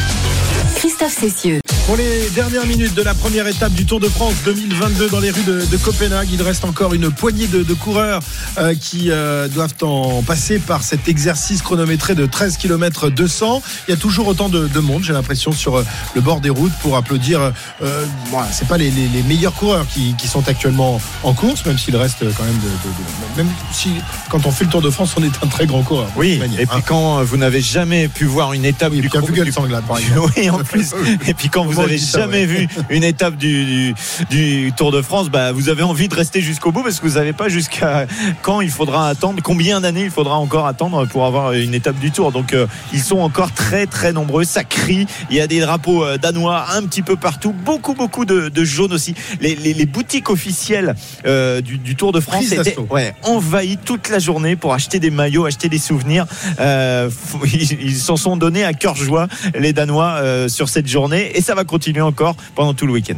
Christophe 0.98 1.20
Cessieux. 1.30 1.60
Pour 1.86 1.96
les 1.96 2.28
dernières 2.34 2.66
minutes 2.66 2.94
de 2.94 3.02
la 3.02 3.14
première 3.14 3.46
étape 3.46 3.72
du 3.72 3.86
Tour 3.86 3.98
de 4.00 4.08
France 4.08 4.34
2022 4.44 5.08
dans 5.08 5.20
les 5.20 5.30
rues 5.30 5.44
de, 5.44 5.64
de 5.64 5.76
Copenhague, 5.78 6.28
il 6.30 6.42
reste 6.42 6.64
encore 6.64 6.92
une 6.92 7.10
poignée 7.10 7.46
de, 7.46 7.62
de 7.62 7.72
coureurs 7.74 8.20
euh, 8.58 8.74
qui 8.74 9.10
euh, 9.10 9.48
doivent 9.48 9.72
en 9.82 10.22
passer 10.22 10.58
par 10.58 10.82
cet 10.82 11.08
exercice 11.08 11.62
chronométré 11.62 12.14
de 12.14 12.26
13 12.26 12.56
km 12.58 13.08
200. 13.10 13.62
Il 13.86 13.92
y 13.92 13.94
a 13.94 13.96
toujours 13.96 14.26
autant 14.26 14.48
de, 14.48 14.66
de 14.66 14.80
monde, 14.80 15.02
j'ai 15.04 15.12
l'impression, 15.14 15.52
sur 15.52 15.76
euh, 15.78 15.84
le 16.14 16.20
bord 16.20 16.40
des 16.40 16.50
routes 16.50 16.72
pour 16.82 16.96
applaudir. 16.96 17.52
Euh, 17.82 18.04
voilà, 18.26 18.48
c'est 18.52 18.68
pas 18.68 18.76
les, 18.76 18.90
les- 18.90 19.08
les 19.08 19.22
meilleurs 19.22 19.54
coureurs 19.54 19.86
qui, 19.88 20.14
qui 20.18 20.26
sont 20.28 20.46
actuellement 20.48 21.00
en 21.22 21.32
course, 21.32 21.64
même 21.64 21.78
s'il 21.78 21.96
reste 21.96 22.18
quand 22.36 22.44
même 22.44 22.58
de, 22.58 22.60
de- 22.60 22.66
de- 22.66 23.36
même 23.44 23.52
si 23.72 23.92
quand 24.30 24.44
on 24.46 24.50
fait 24.50 24.64
le 24.64 24.70
Tour 24.70 24.82
de 24.82 24.90
France, 24.90 25.14
on 25.16 25.22
est 25.22 25.32
un 25.42 25.46
très 25.46 25.66
grand 25.66 25.82
coureur. 25.82 26.10
Oui, 26.16 26.38
manière, 26.38 26.60
et 26.60 26.66
puis 26.66 26.76
hein. 26.78 26.82
quand 26.84 27.22
vous 27.22 27.36
n'avez 27.38 27.62
jamais 27.62 28.08
pu 28.08 28.24
voir 28.26 28.52
une 28.52 28.64
étape 28.66 28.92
Oui, 28.92 29.00
du 29.00 29.08
du- 29.44 29.52
sanglade, 29.52 29.84
par 29.86 29.98
exemple. 29.98 30.32
Oui, 30.36 30.50
en 30.50 30.58
plus. 30.58 30.87
Et 31.26 31.34
puis 31.34 31.48
quand 31.48 31.64
vous 31.64 31.80
avez 31.80 31.98
jamais 31.98 32.46
vu 32.46 32.68
une 32.90 33.04
étape 33.04 33.36
du, 33.36 33.64
du, 33.64 33.94
du 34.30 34.72
Tour 34.76 34.92
de 34.92 35.02
France, 35.02 35.28
bah, 35.30 35.52
vous 35.52 35.68
avez 35.68 35.82
envie 35.82 36.08
de 36.08 36.14
rester 36.14 36.40
jusqu'au 36.40 36.72
bout 36.72 36.82
parce 36.82 37.00
que 37.00 37.06
vous 37.06 37.14
savez 37.14 37.32
pas 37.32 37.48
jusqu'à 37.48 38.06
quand 38.42 38.60
il 38.60 38.70
faudra 38.70 39.08
attendre, 39.08 39.42
combien 39.42 39.80
d'années 39.80 40.04
il 40.04 40.10
faudra 40.10 40.36
encore 40.36 40.66
attendre 40.66 41.06
pour 41.06 41.26
avoir 41.26 41.52
une 41.52 41.74
étape 41.74 41.98
du 41.98 42.10
Tour. 42.10 42.32
Donc 42.32 42.52
euh, 42.52 42.66
ils 42.92 43.00
sont 43.00 43.18
encore 43.18 43.52
très 43.52 43.86
très 43.86 44.12
nombreux, 44.12 44.44
ça 44.44 44.64
crie. 44.64 45.06
Il 45.30 45.36
y 45.36 45.40
a 45.40 45.46
des 45.46 45.60
drapeaux 45.60 46.04
euh, 46.04 46.18
danois 46.18 46.66
un 46.74 46.82
petit 46.82 47.02
peu 47.02 47.16
partout, 47.16 47.52
beaucoup 47.52 47.94
beaucoup 47.94 48.24
de, 48.24 48.48
de 48.48 48.64
jaunes 48.64 48.92
aussi. 48.92 49.14
Les, 49.40 49.54
les, 49.56 49.74
les 49.74 49.86
boutiques 49.86 50.30
officielles 50.30 50.94
euh, 51.26 51.60
du, 51.60 51.78
du 51.78 51.96
Tour 51.96 52.12
de 52.12 52.20
France 52.20 52.52
étaient 52.52 52.76
ouais, 52.90 53.14
envahies 53.22 53.78
toute 53.78 54.08
la 54.08 54.18
journée 54.18 54.56
pour 54.56 54.74
acheter 54.74 55.00
des 55.00 55.10
maillots, 55.10 55.46
acheter 55.46 55.68
des 55.68 55.78
souvenirs. 55.78 56.26
Euh, 56.60 57.10
ils 57.52 57.96
s'en 57.96 58.16
sont 58.16 58.36
donnés 58.36 58.64
à 58.64 58.72
cœur 58.72 58.94
joie 58.94 59.28
les 59.54 59.72
Danois 59.72 60.48
sur 60.48 60.68
cette 60.68 60.77
journée 60.86 61.32
et 61.34 61.40
ça 61.42 61.54
va 61.54 61.64
continuer 61.64 62.00
encore 62.02 62.36
pendant 62.54 62.74
tout 62.74 62.86
le 62.86 62.92
week-end. 62.92 63.16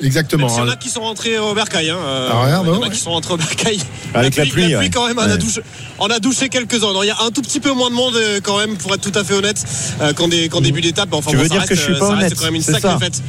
Exactement. 0.00 0.48
Il 0.48 0.56
y 0.58 0.60
en 0.60 0.68
a 0.68 0.76
qui 0.76 0.88
sont 0.90 1.00
rentrés 1.02 1.38
au 1.38 1.54
Bercail. 1.54 1.88
Hein. 1.90 1.96
euh, 1.96 2.28
Ah, 2.32 2.44
regarde, 2.44 2.66
il 2.66 2.74
y 2.74 2.76
en 2.76 2.82
a 2.82 2.90
qui 2.90 2.98
sont 2.98 3.12
rentrés 3.12 3.34
au 3.34 3.36
Bercail. 3.36 3.78
Avec 4.12 4.36
la 4.36 4.44
pluie, 4.44 4.74
ouais. 4.76 4.90
quand 4.90 5.06
même, 5.06 5.16
on, 5.18 5.22
a 5.22 5.28
Ouais. 5.28 5.38
douché, 5.38 5.60
on 5.98 6.06
a 6.08 6.18
douché 6.18 6.48
quelques-uns. 6.48 6.88
Il 7.02 7.06
y 7.06 7.10
a 7.10 7.16
un 7.24 7.30
tout 7.30 7.42
petit 7.42 7.60
peu 7.60 7.72
moins 7.72 7.90
de 7.90 7.94
monde 7.94 8.16
euh, 8.16 8.40
quand 8.42 8.58
même, 8.58 8.76
pour 8.76 8.92
être 8.94 9.00
tout 9.08 9.16
à 9.18 9.22
fait 9.24 9.34
honnête, 9.34 9.64
euh, 10.00 10.12
qu'en 10.12 10.26
dé- 10.28 10.48
qu'en 10.48 10.60
début 10.60 10.80
d'étape. 10.80 11.10
Enfin, 11.12 11.30
Tu 11.30 11.36
bon, 11.36 11.42
veux 11.44 11.48
dire 11.48 11.58
reste, 11.60 11.70
que 11.70 11.76
je 11.76 11.80
suis 11.80 11.98
pas 11.98 12.08
honnête, 12.10 12.34
quand 12.36 12.44
même 12.44 12.56
une 12.56 12.62
c'est 12.62 12.72
sacrée 12.72 12.88
ça 12.90 12.98
fête. 12.98 13.22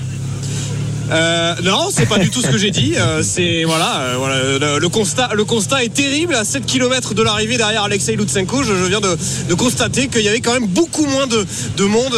Euh, 1.11 1.55
non, 1.63 1.89
c'est 1.91 2.07
pas 2.07 2.17
du 2.17 2.29
tout 2.29 2.41
ce 2.41 2.47
que 2.47 2.57
j'ai 2.57 2.71
dit. 2.71 2.93
Euh, 2.97 3.21
c'est 3.23 3.63
voilà, 3.63 3.99
euh, 3.99 4.15
voilà 4.17 4.35
le, 4.59 4.79
le 4.79 4.89
constat, 4.89 5.29
le 5.33 5.45
constat 5.45 5.83
est 5.83 5.93
terrible. 5.93 6.35
À 6.35 6.43
7 6.43 6.65
km 6.65 7.13
de 7.13 7.21
l'arrivée 7.21 7.57
derrière 7.57 7.83
Alexei 7.83 8.15
Lutsenko, 8.15 8.63
je, 8.63 8.73
je 8.75 8.85
viens 8.85 9.01
de, 9.01 9.15
de 9.47 9.53
constater 9.53 10.07
qu'il 10.07 10.21
y 10.23 10.27
avait 10.27 10.41
quand 10.41 10.53
même 10.53 10.67
beaucoup 10.67 11.05
moins 11.05 11.27
de, 11.27 11.45
de 11.77 11.83
monde 11.83 12.15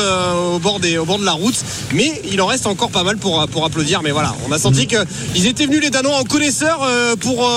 au 0.54 0.60
bord 0.60 0.80
des, 0.80 0.98
au 0.98 1.06
bord 1.06 1.20
de 1.20 1.26
la 1.26 1.34
route. 1.34 1.56
Mais 1.94 2.22
il 2.32 2.42
en 2.42 2.48
reste 2.48 2.68
encore 2.68 2.90
pas 2.90 3.04
mal 3.04 3.18
pour 3.18 3.46
pour 3.50 3.66
applaudir. 3.66 4.02
Mais 4.04 4.12
voilà, 4.12 4.34
on 4.48 4.52
a 4.52 4.60
senti 4.60 4.88
que 4.88 4.98
ils 5.36 5.48
étaient 5.48 5.66
venus 5.66 5.82
les 5.82 5.90
Danois 5.90 6.18
en 6.18 6.24
connaisseurs 6.24 6.88
pour 7.20 7.50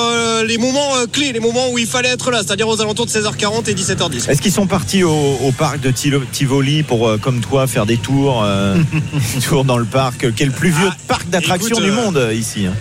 les 0.46 0.58
moments 0.58 0.90
clés, 1.12 1.32
les 1.32 1.40
moments 1.40 1.70
où 1.70 1.78
il 1.78 1.86
fallait 1.86 2.08
être 2.08 2.30
là, 2.30 2.38
c'est-à-dire 2.44 2.68
aux 2.68 2.80
alentours 2.80 3.06
de 3.06 3.10
16h40 3.10 3.68
et 3.70 3.74
17h10. 3.74 4.30
Est-ce 4.30 4.42
qu'ils 4.42 4.52
sont 4.52 4.66
partis 4.66 5.04
au, 5.04 5.38
au 5.42 5.52
parc 5.52 5.80
de 5.80 5.90
Tivoli 5.90 6.82
pour, 6.82 7.10
comme 7.20 7.40
toi, 7.40 7.66
faire 7.66 7.86
des 7.86 7.96
tours, 7.96 8.44
des 9.34 9.40
tours 9.40 9.64
dans 9.64 9.78
le 9.78 9.84
parc, 9.84 10.22
le 10.22 10.50
plus 10.50 10.70
vieux 10.70 10.88
Ah, 10.90 10.96
parc 11.06 11.19
d'attractions 11.28 11.68
écoute, 11.76 11.82
du 11.84 11.90
euh, 11.90 11.94
monde 11.94 12.16
euh, 12.16 12.32
ici 12.34 12.66
hein 12.66 12.74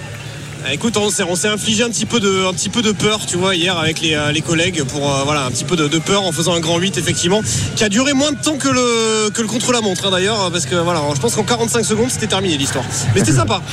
Ah, 0.66 0.74
Écoute, 0.74 0.98
on 0.98 1.10
s'est, 1.10 1.24
on 1.24 1.36
s'est 1.36 1.48
infligé 1.48 1.84
un 1.84 1.90
petit 1.90 2.06
peu 2.06 2.20
de, 2.20 2.46
un 2.48 2.54
petit 2.54 2.68
peu 2.70 2.82
de 2.82 2.92
peur, 2.92 3.26
tu 3.26 3.38
vois, 3.38 3.56
hier 3.56 3.78
avec 3.78 4.02
les, 4.02 4.14
euh, 4.16 4.32
les 4.32 4.42
collègues 4.42 4.84
pour 4.84 5.10
euh, 5.10 5.24
voilà 5.24 5.46
un 5.46 5.52
petit 5.52 5.64
peu 5.64 5.76
de, 5.78 5.88
de 5.88 6.00
peur 6.00 6.24
en 6.24 6.32
faisant 6.34 6.54
un 6.54 6.60
grand 6.60 6.78
8 6.78 6.98
effectivement, 6.98 7.42
qui 7.78 7.84
a 7.86 7.90
duré 7.90 8.12
moins 8.14 8.32
de 8.34 8.38
temps 8.42 8.58
que 8.58 8.68
le 8.68 9.30
que 9.30 9.42
le 9.42 9.48
contre 9.48 9.72
la 9.72 9.80
montre 9.82 10.06
hein, 10.08 10.12
d'ailleurs, 10.12 10.52
parce 10.52 10.66
que 10.66 10.76
voilà, 10.76 11.02
je 11.16 11.20
pense 11.22 11.36
qu'en 11.36 11.44
45 11.44 11.86
secondes 11.86 12.10
c'était 12.12 12.28
terminé 12.28 12.58
l'histoire. 12.58 12.84
Mais 13.16 13.22
c'était 13.22 13.34
sympa. 13.38 13.62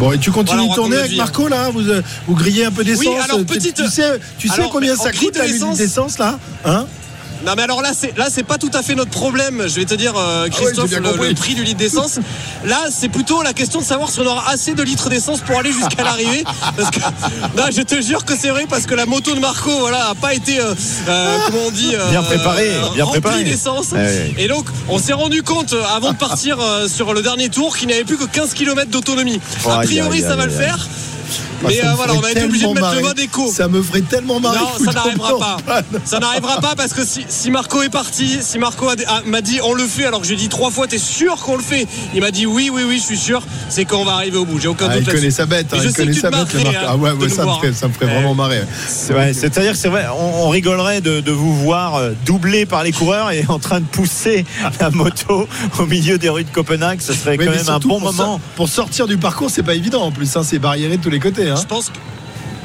Bon, 0.00 0.10
et 0.10 0.18
tu 0.18 0.32
continues 0.32 0.56
Voilà, 0.58 0.70
de 0.70 0.74
tourner 0.74 0.96
avec. 0.96 1.16
Marco 1.16 1.46
là 1.46 1.70
vous, 1.70 1.82
vous 2.26 2.34
grillez 2.34 2.64
un 2.64 2.72
peu 2.72 2.82
d'essence 2.82 3.04
Oui, 3.06 3.14
alors, 3.22 3.38
tu- 3.38 3.44
petite- 3.44 3.74
Tu 3.76 3.86
sais, 3.88 4.18
tu 4.38 4.48
sais 4.48 4.54
alors, 4.54 4.70
combien 4.70 4.94
en 4.94 5.02
ça 5.02 5.12
coûte 5.12 5.34
de 5.34 5.38
la 5.38 5.46
d'essence 5.76 6.18
là 6.18 6.36
Hein? 6.64 6.86
Non 7.44 7.52
mais 7.56 7.62
alors 7.62 7.82
là 7.82 7.90
c'est 7.98 8.16
là 8.16 8.26
c'est 8.30 8.42
pas 8.42 8.58
tout 8.58 8.70
à 8.72 8.82
fait 8.82 8.94
notre 8.94 9.10
problème. 9.10 9.64
Je 9.66 9.74
vais 9.76 9.84
te 9.84 9.94
dire 9.94 10.14
euh, 10.16 10.48
Christophe 10.48 10.90
Ah 10.96 11.00
bien 11.00 11.12
le, 11.12 11.28
le 11.28 11.34
prix 11.34 11.54
du 11.54 11.62
litre 11.64 11.78
d'essence. 11.78 12.18
Là 12.64 12.78
c'est 12.90 13.08
plutôt 13.08 13.42
la 13.42 13.52
question 13.52 13.80
de 13.80 13.84
savoir 13.84 14.10
si 14.10 14.20
on 14.20 14.26
aura 14.26 14.50
assez 14.50 14.74
de 14.74 14.82
litres 14.82 15.08
d'essence 15.10 15.40
pour 15.40 15.58
aller 15.58 15.72
jusqu'à 15.72 16.02
l'arrivée. 16.04 16.44
Parce 16.76 16.90
que 16.90 17.00
non, 17.56 17.64
je 17.74 17.82
te 17.82 18.00
jure 18.00 18.24
que 18.24 18.34
c'est 18.36 18.48
vrai 18.48 18.66
parce 18.68 18.86
que 18.86 18.94
la 18.94 19.06
moto 19.06 19.34
de 19.34 19.40
Marco 19.40 19.70
voilà 19.80 20.08
a 20.08 20.14
pas 20.14 20.34
été 20.34 20.58
euh, 20.60 20.74
euh, 21.08 21.38
comment 21.46 21.66
on 21.66 21.70
dit 21.70 21.94
Bien 22.10 22.22
préparée, 22.22 22.70
bien 22.94 23.06
préparée. 23.06 23.44
d'essence. 23.44 23.92
Ouais. 23.92 24.34
Et 24.38 24.48
donc 24.48 24.66
on 24.88 24.98
s'est 24.98 25.12
rendu 25.12 25.42
compte 25.42 25.74
avant 25.94 26.12
de 26.12 26.16
partir 26.18 26.58
sur 26.88 27.12
le 27.14 27.22
dernier 27.22 27.48
tour 27.50 27.76
qu'il 27.76 27.88
n'avait 27.88 28.04
plus 28.04 28.16
que 28.16 28.24
15 28.24 28.54
km 28.54 28.90
d'autonomie. 28.90 29.40
A 29.68 29.78
priori 29.80 30.20
ça 30.22 30.36
va 30.36 30.46
le 30.46 30.52
faire. 30.52 30.88
Ah, 31.64 31.68
Mais 31.68 31.84
euh, 31.84 31.92
voilà, 31.96 32.14
on 32.14 32.20
a 32.22 32.30
été 32.30 32.44
obligé 32.44 32.64
de 32.66 32.72
mettre 32.72 32.80
le 32.86 32.92
marrer. 32.92 33.02
mode 33.02 33.18
éco. 33.18 33.50
Ça 33.50 33.68
me 33.68 33.82
ferait 33.82 34.02
tellement 34.02 34.40
marrer. 34.40 34.58
Non, 34.58 34.84
ça 34.84 34.92
n'arrivera 34.92 35.38
pas. 35.38 35.56
Ça 36.04 36.18
n'arrivera 36.18 36.60
pas 36.60 36.74
parce 36.76 36.92
que 36.92 37.04
si, 37.04 37.24
si 37.28 37.50
Marco 37.50 37.82
est 37.82 37.88
parti, 37.88 38.38
si 38.42 38.58
Marco 38.58 38.86
m'a 39.26 39.40
dit 39.40 39.60
on 39.64 39.72
le 39.74 39.86
fait, 39.86 40.04
alors 40.06 40.20
que 40.20 40.26
j'ai 40.26 40.36
dit 40.36 40.48
trois 40.48 40.70
fois, 40.70 40.86
t'es 40.86 40.98
sûr 40.98 41.36
qu'on 41.36 41.56
le 41.56 41.62
fait? 41.62 41.86
Il 42.14 42.20
m'a 42.20 42.30
dit 42.30 42.46
oui, 42.46 42.70
oui, 42.72 42.82
oui, 42.86 42.98
je 42.98 43.02
suis 43.04 43.18
sûr, 43.18 43.42
c'est 43.68 43.84
qu'on 43.84 44.04
va 44.04 44.12
arriver 44.12 44.36
au 44.38 44.44
bout. 44.44 44.58
J'ai 44.60 44.68
aucun 44.68 44.88
Ah, 44.90 44.94
doute. 44.96 45.04
il 45.06 45.12
connaît 45.12 45.30
sa 45.30 45.46
bête, 45.46 45.66
hein, 45.72 45.76
je 45.80 45.84
il 45.84 45.90
sais 45.90 45.96
connaît 45.96 46.08
que 46.10 46.14
tu 46.14 46.20
sa 46.20 46.30
te 46.30 46.36
bête, 46.36 46.52
le 46.54 46.60
hein, 46.68 46.82
Ah 46.88 46.96
ouais, 46.96 47.10
ça 47.28 47.44
me 47.44 47.52
ferait, 47.52 47.72
ça 47.72 47.88
me 47.88 47.92
ferait 47.92 48.06
Ouais. 48.06 48.12
vraiment 48.14 48.34
marrer. 48.34 48.62
C'est 48.88 49.12
vrai, 49.12 49.32
c'est-à-dire 49.32 49.72
que 49.72 49.78
c'est 49.78 49.88
vrai, 49.88 50.06
on, 50.16 50.44
on 50.44 50.48
rigolerait 50.50 51.00
de, 51.00 51.30
vous 51.30 51.54
voir 51.56 51.96
euh, 51.96 52.10
doublé 52.26 52.66
par 52.66 52.84
les 52.84 52.92
coureurs 52.92 53.30
et 53.30 53.44
en 53.48 53.58
train 53.58 53.80
de 53.80 53.86
pousser 53.86 54.44
la 54.80 54.90
moto 54.90 55.48
au 55.78 55.86
milieu 55.86 56.18
des 56.18 56.28
rues 56.28 56.44
de 56.44 56.50
Copenhague. 56.50 57.00
Ce 57.00 57.12
serait 57.12 57.36
quand 57.38 57.50
même 57.50 57.68
un 57.68 57.78
bon 57.78 58.00
moment. 58.00 58.40
pour 58.56 58.68
sortir 58.68 59.06
du 59.06 59.16
parcours, 59.16 59.50
c'est 59.50 59.62
pas 59.62 59.74
évident 59.74 60.02
en 60.02 60.10
plus. 60.12 60.36
Hein, 60.36 60.42
c'est 60.44 60.58
barriéré 60.58 60.96
de 60.98 61.02
tous 61.02 61.10
les 61.10 61.20
côtés. 61.20 61.48
Hein. 61.54 61.60
Je 61.62 61.66
pense 61.66 61.90
que. 61.90 61.98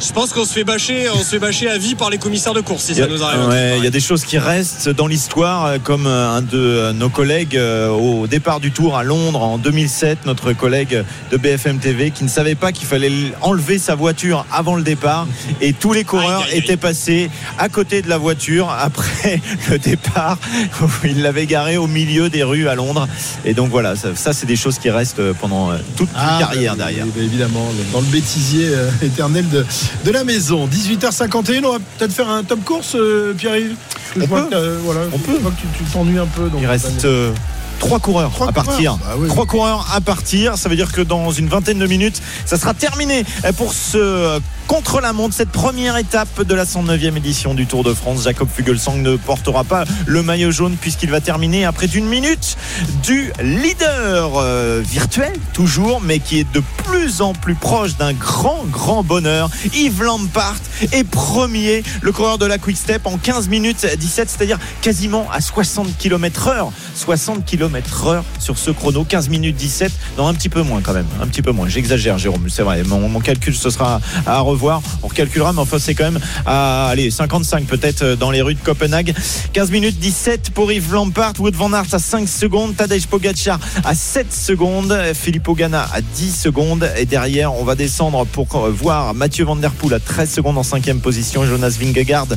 Je 0.01 0.13
pense 0.13 0.31
qu'on 0.31 0.45
se 0.45 0.53
fait 0.53 0.63
bâcher, 0.63 1.07
on 1.13 1.19
se 1.19 1.25
fait 1.31 1.39
bâcher 1.39 1.69
à 1.69 1.77
vie 1.77 1.93
par 1.93 2.09
les 2.09 2.17
commissaires 2.17 2.53
de 2.53 2.61
course 2.61 2.85
si 2.85 2.93
Il 2.93 2.97
y, 2.99 3.01
a, 3.01 3.05
ça 3.05 3.11
nous 3.11 3.21
arrive. 3.21 3.47
ouais, 3.49 3.77
il 3.77 3.83
y 3.83 3.87
a 3.87 3.91
des 3.91 3.99
choses 3.99 4.23
qui 4.23 4.37
restent 4.37 4.87
dans 4.89 5.07
l'histoire, 5.07 5.65
euh, 5.65 5.77
comme 5.83 6.07
euh, 6.07 6.29
un 6.37 6.41
de 6.41 6.57
euh, 6.57 6.93
nos 6.93 7.09
collègues 7.09 7.59
au 7.91 8.25
départ 8.25 8.59
du 8.61 8.71
Tour 8.71 8.97
à 8.97 9.03
Londres 9.03 9.41
en 9.41 9.57
2007, 9.57 10.25
notre 10.25 10.53
collègue 10.53 11.03
de 11.31 11.37
BFM 11.37 11.79
TV, 11.79 12.11
qui 12.11 12.23
ne 12.23 12.29
savait 12.29 12.55
pas 12.55 12.71
qu'il 12.71 12.87
fallait 12.87 13.11
enlever 13.41 13.77
sa 13.77 13.95
voiture 13.95 14.45
avant 14.51 14.75
le 14.75 14.83
départ, 14.83 15.27
et 15.59 15.73
tous 15.73 15.91
les 15.93 16.05
coureurs 16.05 16.43
Aïe, 16.43 16.47
aïe, 16.47 16.53
aïe. 16.53 16.59
étaient 16.59 16.77
passés 16.77 17.29
à 17.57 17.67
côté 17.67 18.01
de 18.01 18.07
la 18.09 18.17
voiture 18.17 18.69
après 18.71 19.41
le 19.69 19.79
départ, 19.79 20.37
où 20.81 20.87
il 21.03 21.21
l'avait 21.21 21.45
garé 21.45 21.75
au 21.77 21.87
milieu 21.87 22.29
des 22.29 22.43
rues 22.43 22.67
à 22.69 22.75
Londres. 22.75 23.07
Et 23.45 23.53
donc 23.53 23.69
voilà, 23.69 23.95
ça, 23.97 24.15
ça, 24.15 24.31
c'est 24.33 24.45
des 24.45 24.55
choses 24.55 24.79
qui 24.79 24.89
restent 24.89 25.21
pendant 25.33 25.71
toute 25.97 26.09
Ah, 26.15 26.35
une 26.35 26.39
carrière 26.39 26.75
bah, 26.77 26.85
derrière. 26.85 27.05
bah, 27.05 27.11
évidemment, 27.21 27.67
dans 27.91 27.99
le 27.99 28.07
bêtisier 28.07 28.69
éternel 29.01 29.47
de, 29.49 29.65
de 30.05 30.11
la 30.11 30.23
maison. 30.23 30.67
18h51, 30.67 31.63
on 31.65 31.71
va 31.73 31.79
peut-être 31.97 32.13
faire 32.13 32.29
un 32.29 32.43
top 32.43 32.63
course, 32.63 32.95
euh, 32.95 33.33
Pierre-Yves 33.33 33.75
On 34.17 34.21
euh, 34.53 34.79
voilà, 34.83 35.01
On 35.13 35.19
peut. 35.19 35.33
que 35.37 35.77
tu 35.77 35.83
t'ennuies 35.91 36.19
un 36.19 36.25
peu. 36.25 36.49
donc, 36.49 36.59
Il 36.61 36.67
reste 36.67 37.03
bah, 37.03 37.07
euh, 37.09 37.31
trois 37.79 37.99
coureurs 37.99 38.31
Trois 38.31 38.49
à 38.49 38.51
partir. 38.51 38.93
coureurs. 38.93 38.99
Ah 39.07 39.15
oui. 39.17 39.27
Trois 39.27 39.45
coureurs 39.45 39.87
à 39.93 40.01
partir. 40.01 40.57
Ça 40.57 40.69
veut 40.69 40.75
dire 40.75 40.91
que 40.91 41.01
dans 41.01 41.31
une 41.31 41.47
vingtaine 41.47 41.79
de 41.79 41.87
minutes, 41.87 42.21
ça 42.45 42.57
sera 42.57 42.73
terminé 42.73 43.23
pour 43.57 43.73
ce 43.73 44.39
contre 44.69 45.01
la 45.01 45.13
montre, 45.13 45.33
cette 45.33 45.49
première 45.49 45.97
étape 45.97 46.43
de 46.43 46.53
la 46.53 46.63
109e 46.63 47.17
édition 47.17 47.55
du 47.55 47.65
Tour 47.65 47.83
de 47.83 47.91
France. 47.91 48.25
Jacob 48.25 48.47
Fugelsang 48.53 48.97
ne 48.97 49.15
portera 49.15 49.63
pas 49.63 49.83
le 50.05 50.21
maillot 50.21 50.51
jaune 50.51 50.77
puisqu'il 50.79 51.09
va 51.09 51.21
terminer 51.21 51.65
après 51.65 51.87
d'une 51.87 52.05
minute 52.05 52.55
du 53.01 53.33
leader 53.41 54.33
euh, 54.35 54.83
virtuel, 54.85 55.33
toujours, 55.53 56.01
mais 56.01 56.19
qui 56.19 56.37
est 56.37 56.53
de 56.53 56.61
plus 56.85 57.21
en 57.21 57.33
plus 57.33 57.55
proche 57.55 57.97
d'un 57.97 58.13
grand, 58.13 58.63
grand 58.65 59.01
bonheur. 59.01 59.49
Yves 59.73 60.03
Lampart 60.03 60.59
est 60.91 61.03
premier, 61.03 61.81
le 62.01 62.11
coureur 62.11 62.37
de 62.37 62.45
la 62.45 62.59
Quick 62.59 62.77
Step 62.77 63.07
en 63.07 63.17
15 63.17 63.49
minutes 63.49 63.87
17, 63.97 64.29
c'est-à-dire 64.29 64.59
quasiment 64.83 65.25
à 65.31 65.41
60 65.41 65.97
km 65.97 66.47
heure. 66.47 66.71
60 66.93 67.43
km 67.43 68.05
heure 68.05 68.23
sur 68.37 68.59
ce 68.59 68.69
chrono, 68.69 69.03
15 69.03 69.29
minutes 69.29 69.55
17. 69.55 69.91
Non, 70.19 70.27
un 70.27 70.35
petit 70.35 70.49
peu 70.49 70.61
moins 70.61 70.81
quand 70.81 70.93
même, 70.93 71.07
un 71.19 71.25
petit 71.25 71.41
peu 71.41 71.51
moins. 71.51 71.67
J'exagère, 71.67 72.19
Jérôme, 72.19 72.49
c'est 72.49 72.61
vrai. 72.61 72.83
Mon, 72.83 73.09
mon 73.09 73.19
calcul, 73.19 73.55
ce 73.55 73.71
sera 73.71 73.99
à 74.27 74.39
revoir. 74.41 74.58
On 74.61 75.07
recalculera, 75.07 75.53
mais 75.53 75.59
enfin, 75.59 75.77
c'est 75.79 75.95
quand 75.95 76.11
même 76.11 76.19
à 76.45 76.87
allez, 76.87 77.11
55 77.11 77.65
peut-être 77.65 78.01
euh, 78.01 78.15
dans 78.15 78.31
les 78.31 78.41
rues 78.41 78.55
de 78.55 78.59
Copenhague. 78.59 79.13
15 79.53 79.71
minutes 79.71 79.99
17 79.99 80.51
pour 80.51 80.71
Yves 80.71 80.93
Lampart, 80.93 81.33
Wood 81.39 81.55
van 81.55 81.71
Aert 81.73 81.93
à 81.93 81.99
5 81.99 82.27
secondes, 82.27 82.75
Tadej 82.75 83.07
Pogacar 83.07 83.59
à 83.83 83.95
7 83.95 84.33
secondes, 84.33 84.97
Filippo 85.13 85.53
Ganna 85.53 85.87
à 85.93 86.01
10 86.01 86.35
secondes. 86.35 86.89
Et 86.97 87.05
derrière, 87.05 87.53
on 87.53 87.63
va 87.63 87.75
descendre 87.75 88.25
pour 88.25 88.55
euh, 88.55 88.69
voir 88.69 89.13
Mathieu 89.13 89.45
Van 89.45 89.55
Der 89.55 89.71
Poel 89.71 89.93
à 89.93 89.99
13 89.99 90.29
secondes 90.29 90.57
en 90.57 90.63
cinquième 90.63 90.99
position, 90.99 91.45
Jonas 91.45 91.77
Vingegaard 91.79 92.27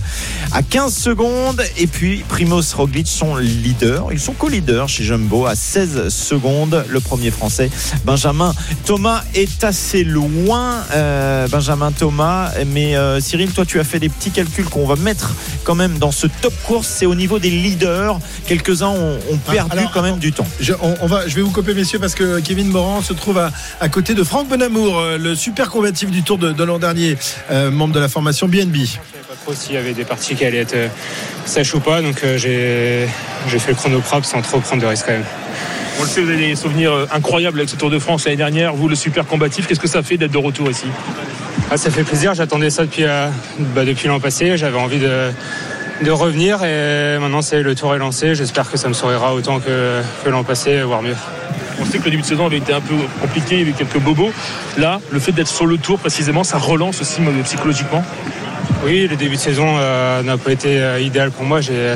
à 0.52 0.62
15 0.62 0.94
secondes. 0.94 1.62
Et 1.78 1.86
puis 1.86 2.24
Primoz 2.28 2.74
Roglic, 2.74 3.08
son 3.08 3.36
leader. 3.36 4.08
Ils 4.12 4.20
sont 4.20 4.32
co-leaders 4.32 4.88
chez 4.88 5.04
Jumbo 5.04 5.46
à 5.46 5.54
16 5.54 6.08
secondes. 6.08 6.84
Le 6.88 7.00
premier 7.00 7.30
français, 7.30 7.70
Benjamin 8.04 8.54
Thomas, 8.84 9.24
est 9.34 9.64
assez 9.64 10.04
loin. 10.04 10.76
Euh, 10.94 11.48
Benjamin 11.48 11.92
Thomas. 11.92 12.11
Mais 12.66 12.96
euh, 12.96 13.20
Cyril, 13.20 13.52
toi, 13.52 13.64
tu 13.64 13.80
as 13.80 13.84
fait 13.84 13.98
des 13.98 14.08
petits 14.08 14.30
calculs 14.30 14.64
qu'on 14.66 14.86
va 14.86 14.96
mettre 14.96 15.34
quand 15.64 15.74
même 15.74 15.98
dans 15.98 16.10
ce 16.12 16.26
top 16.26 16.52
course. 16.64 16.86
C'est 16.88 17.06
au 17.06 17.14
niveau 17.14 17.38
des 17.38 17.50
leaders. 17.50 18.18
Quelques-uns 18.46 18.88
ont, 18.88 19.18
ont 19.30 19.38
Ah, 19.48 19.52
perdu 19.52 19.78
alors, 19.78 19.92
quand 19.92 20.02
même 20.02 20.18
du 20.18 20.32
temps. 20.32 20.46
Je, 20.60 20.72
on, 20.82 20.94
on 21.00 21.06
va, 21.06 21.26
je 21.26 21.34
vais 21.34 21.42
vous 21.42 21.50
couper, 21.50 21.74
messieurs, 21.74 21.98
parce 21.98 22.14
que 22.14 22.40
Kevin 22.40 22.68
Moran 22.68 23.02
se 23.02 23.12
trouve 23.12 23.38
à, 23.38 23.50
à 23.80 23.88
côté 23.88 24.14
de 24.14 24.22
Franck 24.22 24.48
Bonamour, 24.48 24.98
euh, 24.98 25.18
le 25.18 25.34
super 25.34 25.70
combatif 25.70 26.10
du 26.10 26.22
Tour 26.22 26.38
de, 26.38 26.52
de 26.52 26.64
l'an 26.64 26.78
dernier, 26.78 27.16
euh, 27.50 27.70
membre 27.70 27.94
de 27.94 28.00
la 28.00 28.08
formation 28.08 28.48
BNB. 28.48 28.76
Je 28.76 28.86
savais 28.86 28.98
pas 29.28 29.34
trop 29.44 29.54
s'il 29.54 29.74
y 29.74 29.78
avait 29.78 29.94
des 29.94 30.04
parties 30.04 30.34
qui 30.34 30.44
allaient 30.44 30.58
être 30.58 30.74
euh, 30.74 30.88
sèches 31.46 31.74
ou 31.74 31.80
pas, 31.80 32.02
donc 32.02 32.22
euh, 32.24 32.38
j'ai 32.38 33.08
j'ai 33.48 33.58
fait 33.58 33.72
le 33.72 33.76
chrono 33.76 34.00
propre 34.00 34.26
sans 34.26 34.40
trop 34.42 34.60
prendre 34.60 34.82
de 34.82 34.86
risques 34.86 35.06
quand 35.06 35.12
même. 35.12 35.24
On 35.98 36.02
le 36.04 36.08
sait, 36.08 36.22
vous 36.22 36.30
avez 36.30 36.48
des 36.48 36.56
souvenirs 36.56 37.06
incroyables 37.12 37.58
avec 37.58 37.68
ce 37.68 37.76
Tour 37.76 37.90
de 37.90 37.98
France 37.98 38.24
l'année 38.24 38.36
dernière. 38.38 38.74
Vous, 38.74 38.88
le 38.88 38.94
super 38.96 39.26
combatif, 39.26 39.66
qu'est-ce 39.66 39.80
que 39.80 39.88
ça 39.88 40.02
fait 40.02 40.16
d'être 40.16 40.30
de 40.32 40.38
retour 40.38 40.70
ici? 40.70 40.86
Ah, 41.74 41.78
ça 41.78 41.90
fait 41.90 42.04
plaisir, 42.04 42.34
j'attendais 42.34 42.68
ça 42.68 42.82
depuis, 42.82 43.04
euh, 43.04 43.28
bah, 43.74 43.86
depuis 43.86 44.06
l'an 44.06 44.20
passé, 44.20 44.58
j'avais 44.58 44.76
envie 44.76 44.98
de, 44.98 45.30
de 46.02 46.10
revenir 46.10 46.62
et 46.64 47.16
maintenant 47.18 47.40
c'est 47.40 47.62
le 47.62 47.74
tour 47.74 47.94
est 47.94 47.98
lancé, 47.98 48.34
j'espère 48.34 48.70
que 48.70 48.76
ça 48.76 48.88
me 48.88 48.92
sourira 48.92 49.32
autant 49.32 49.58
que, 49.58 50.02
que 50.22 50.28
l'an 50.28 50.44
passé, 50.44 50.82
voire 50.82 51.00
mieux. 51.00 51.16
On 51.80 51.86
sait 51.86 51.96
que 51.96 52.04
le 52.04 52.10
début 52.10 52.20
de 52.20 52.26
saison 52.26 52.44
avait 52.44 52.58
été 52.58 52.74
un 52.74 52.82
peu 52.82 52.94
compliqué, 53.22 53.54
il 53.54 53.58
y 53.60 53.62
avait 53.62 53.72
quelques 53.72 53.98
bobos. 53.98 54.32
Là, 54.76 55.00
le 55.10 55.18
fait 55.18 55.32
d'être 55.32 55.48
sur 55.48 55.64
le 55.64 55.78
tour, 55.78 55.98
précisément, 55.98 56.44
ça 56.44 56.58
relance 56.58 57.00
aussi 57.00 57.22
euh, 57.22 57.42
psychologiquement? 57.42 58.04
Oui, 58.84 59.08
le 59.10 59.16
début 59.16 59.36
de 59.36 59.40
saison 59.40 59.76
euh, 59.78 60.22
n'a 60.22 60.36
pas 60.36 60.52
été 60.52 60.78
euh, 60.78 61.00
idéal 61.00 61.30
pour 61.30 61.46
moi. 61.46 61.62
J'ai 61.62 61.94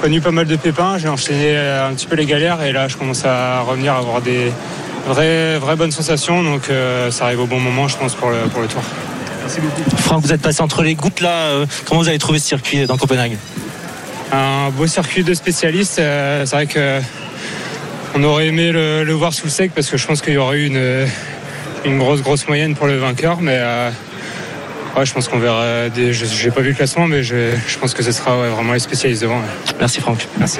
connu 0.00 0.20
pas 0.20 0.30
mal 0.30 0.46
de 0.46 0.54
pépins, 0.54 0.96
j'ai 0.96 1.08
enchaîné 1.08 1.58
un 1.58 1.92
petit 1.92 2.06
peu 2.06 2.14
les 2.14 2.24
galères 2.24 2.62
et 2.62 2.70
là 2.70 2.86
je 2.86 2.96
commence 2.96 3.24
à 3.24 3.62
revenir 3.62 3.94
à 3.94 3.96
avoir 3.96 4.20
des 4.20 4.52
vraies, 5.08 5.58
vraies 5.58 5.74
bonnes 5.74 5.90
sensations. 5.90 6.44
Donc 6.44 6.70
euh, 6.70 7.10
ça 7.10 7.24
arrive 7.24 7.40
au 7.40 7.46
bon 7.46 7.58
moment, 7.58 7.88
je 7.88 7.96
pense, 7.96 8.14
pour 8.14 8.30
le, 8.30 8.48
pour 8.52 8.62
le 8.62 8.68
tour. 8.68 8.82
Merci 9.48 9.60
beaucoup. 9.62 9.96
Franck, 9.96 10.22
vous 10.24 10.32
êtes 10.34 10.42
passé 10.42 10.60
entre 10.60 10.82
les 10.82 10.94
gouttes 10.94 11.22
là. 11.22 11.30
euh, 11.46 11.66
Comment 11.86 12.02
vous 12.02 12.08
avez 12.08 12.18
trouvé 12.18 12.38
ce 12.38 12.46
circuit 12.46 12.84
dans 12.86 12.98
Copenhague 12.98 13.38
Un 14.30 14.68
beau 14.68 14.86
circuit 14.86 15.24
de 15.24 15.32
spécialistes. 15.32 15.98
euh, 16.00 16.44
c'est 16.44 16.54
vrai 16.54 16.66
que 16.66 17.00
on 18.14 18.22
aurait 18.24 18.48
aimé 18.48 18.72
le, 18.72 19.04
le 19.04 19.12
voir 19.14 19.32
sous 19.32 19.46
le 19.46 19.50
sec 19.50 19.72
parce 19.74 19.88
que 19.88 19.96
je 19.96 20.06
pense 20.06 20.20
qu'il 20.20 20.34
y 20.34 20.36
aurait 20.36 20.58
eu 20.58 20.66
une, 20.66 21.06
une 21.86 21.98
grosse, 21.98 22.20
grosse 22.20 22.46
moyenne 22.46 22.74
pour 22.74 22.86
le 22.88 22.98
vainqueur. 22.98 23.40
Mais 23.40 23.56
euh, 23.56 23.90
ouais, 24.98 25.06
je 25.06 25.14
pense 25.14 25.28
qu'on 25.28 25.38
verra. 25.38 25.88
Des, 25.88 26.12
je 26.12 26.44
n'ai 26.44 26.50
pas 26.50 26.60
vu 26.60 26.68
le 26.70 26.74
classement, 26.74 27.06
mais 27.06 27.22
je, 27.22 27.52
je 27.66 27.78
pense 27.78 27.94
que 27.94 28.02
ce 28.02 28.12
sera 28.12 28.38
ouais, 28.38 28.50
vraiment 28.50 28.74
les 28.74 28.80
spécialistes 28.80 29.22
devant. 29.22 29.38
ouais. 29.38 29.74
Merci 29.80 30.00
Franck. 30.02 30.26
Merci. 30.38 30.58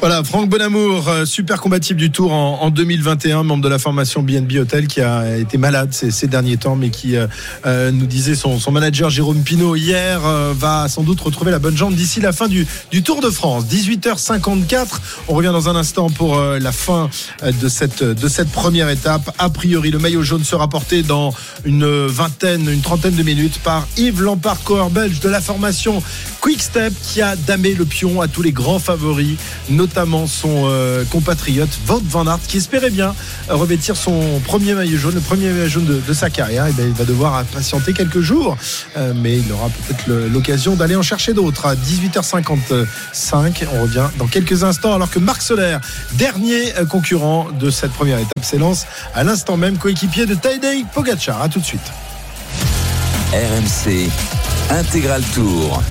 Voilà, 0.00 0.22
Franck 0.22 0.48
Bonamour, 0.48 1.08
euh, 1.08 1.24
super 1.24 1.60
combatif 1.60 1.96
du 1.96 2.12
Tour 2.12 2.32
en, 2.32 2.60
en 2.62 2.70
2021, 2.70 3.42
membre 3.42 3.64
de 3.64 3.68
la 3.68 3.80
formation 3.80 4.22
BNB 4.22 4.58
Hotel, 4.58 4.86
qui 4.86 5.00
a 5.00 5.36
été 5.36 5.58
malade 5.58 5.92
ces, 5.92 6.12
ces 6.12 6.28
derniers 6.28 6.56
temps, 6.56 6.76
mais 6.76 6.90
qui 6.90 7.16
euh, 7.16 7.26
euh, 7.66 7.90
nous 7.90 8.06
disait 8.06 8.36
son, 8.36 8.58
manager 8.70 9.10
Jérôme 9.10 9.42
Pinault 9.42 9.74
hier 9.74 10.24
euh, 10.24 10.52
va 10.56 10.88
sans 10.88 11.02
doute 11.02 11.20
retrouver 11.20 11.50
la 11.50 11.58
bonne 11.58 11.76
jambe 11.76 11.94
d'ici 11.94 12.20
la 12.20 12.32
fin 12.32 12.46
du, 12.46 12.64
Tour 13.02 13.20
de 13.20 13.28
France. 13.28 13.64
18h54, 13.64 14.86
on 15.26 15.34
revient 15.34 15.50
dans 15.52 15.68
un 15.68 15.74
instant 15.74 16.10
pour 16.10 16.38
euh, 16.38 16.60
la 16.60 16.70
fin 16.70 17.10
de 17.42 17.68
cette, 17.68 18.04
première 18.52 18.88
étape. 18.90 19.34
A 19.38 19.50
priori, 19.50 19.90
le 19.90 19.98
maillot 19.98 20.22
jaune 20.22 20.44
sera 20.44 20.68
porté 20.68 21.02
dans 21.02 21.34
une 21.64 22.06
vingtaine, 22.06 22.68
une 22.68 22.82
trentaine 22.82 23.16
de 23.16 23.22
minutes 23.24 23.58
par 23.64 23.88
Yves 23.96 24.22
Lampard, 24.22 24.62
coureur 24.62 24.90
belge 24.90 25.18
de 25.20 25.28
la 25.28 25.40
formation 25.40 26.02
Quick 26.40 26.62
Step, 26.62 26.92
qui 27.02 27.20
a 27.20 27.34
damé 27.34 27.74
le 27.74 27.84
pion 27.84 28.20
à 28.20 28.28
tous 28.28 28.42
les 28.42 28.52
grands 28.52 28.78
favoris, 28.78 29.36
son 30.26 30.64
euh, 30.66 31.04
compatriote 31.10 31.68
Wout 31.88 32.02
van 32.08 32.26
Aert, 32.26 32.40
qui 32.46 32.58
espérait 32.58 32.90
bien 32.90 33.14
revêtir 33.48 33.96
son 33.96 34.40
premier 34.44 34.74
maillot 34.74 34.98
jaune, 34.98 35.14
le 35.14 35.20
premier 35.20 35.50
maillot 35.50 35.68
jaune 35.68 36.02
de, 36.06 36.12
sa 36.12 36.30
carrière. 36.30 36.66
Et 36.66 36.72
bien, 36.72 36.86
il 36.86 36.92
va 36.92 37.04
devoir 37.04 37.44
patienter 37.44 37.92
quelques 37.92 38.20
jours, 38.20 38.56
euh, 38.96 39.12
mais 39.14 39.38
il 39.38 39.52
aura 39.52 39.68
peut-être 39.68 40.06
l'occasion 40.32 40.76
d'aller 40.76 40.96
en 40.96 41.02
chercher 41.02 41.32
d'autres. 41.34 41.66
À 41.66 41.74
18h55, 41.74 43.66
on 43.74 43.82
revient 43.82 44.06
dans 44.18 44.26
quelques 44.26 44.64
instants, 44.64 44.94
alors 44.94 45.10
que 45.10 45.18
Marc 45.18 45.42
Soler, 45.42 45.78
dernier 46.14 46.76
euh, 46.76 46.84
concurrent 46.84 47.48
de 47.58 47.70
cette 47.70 47.92
première 47.92 48.18
étape, 48.18 48.44
s'élance 48.44 48.86
à 49.14 49.24
l'instant 49.24 49.56
même, 49.56 49.78
coéquipier 49.78 50.26
de 50.26 50.34
Tadej 50.34 50.84
Pogacar. 50.94 51.42
À 51.42 51.48
tout 51.48 51.60
de 51.60 51.64
suite. 51.64 51.80
RMC 53.32 54.08
Intégral 54.70 55.22
Tour. 55.34 55.82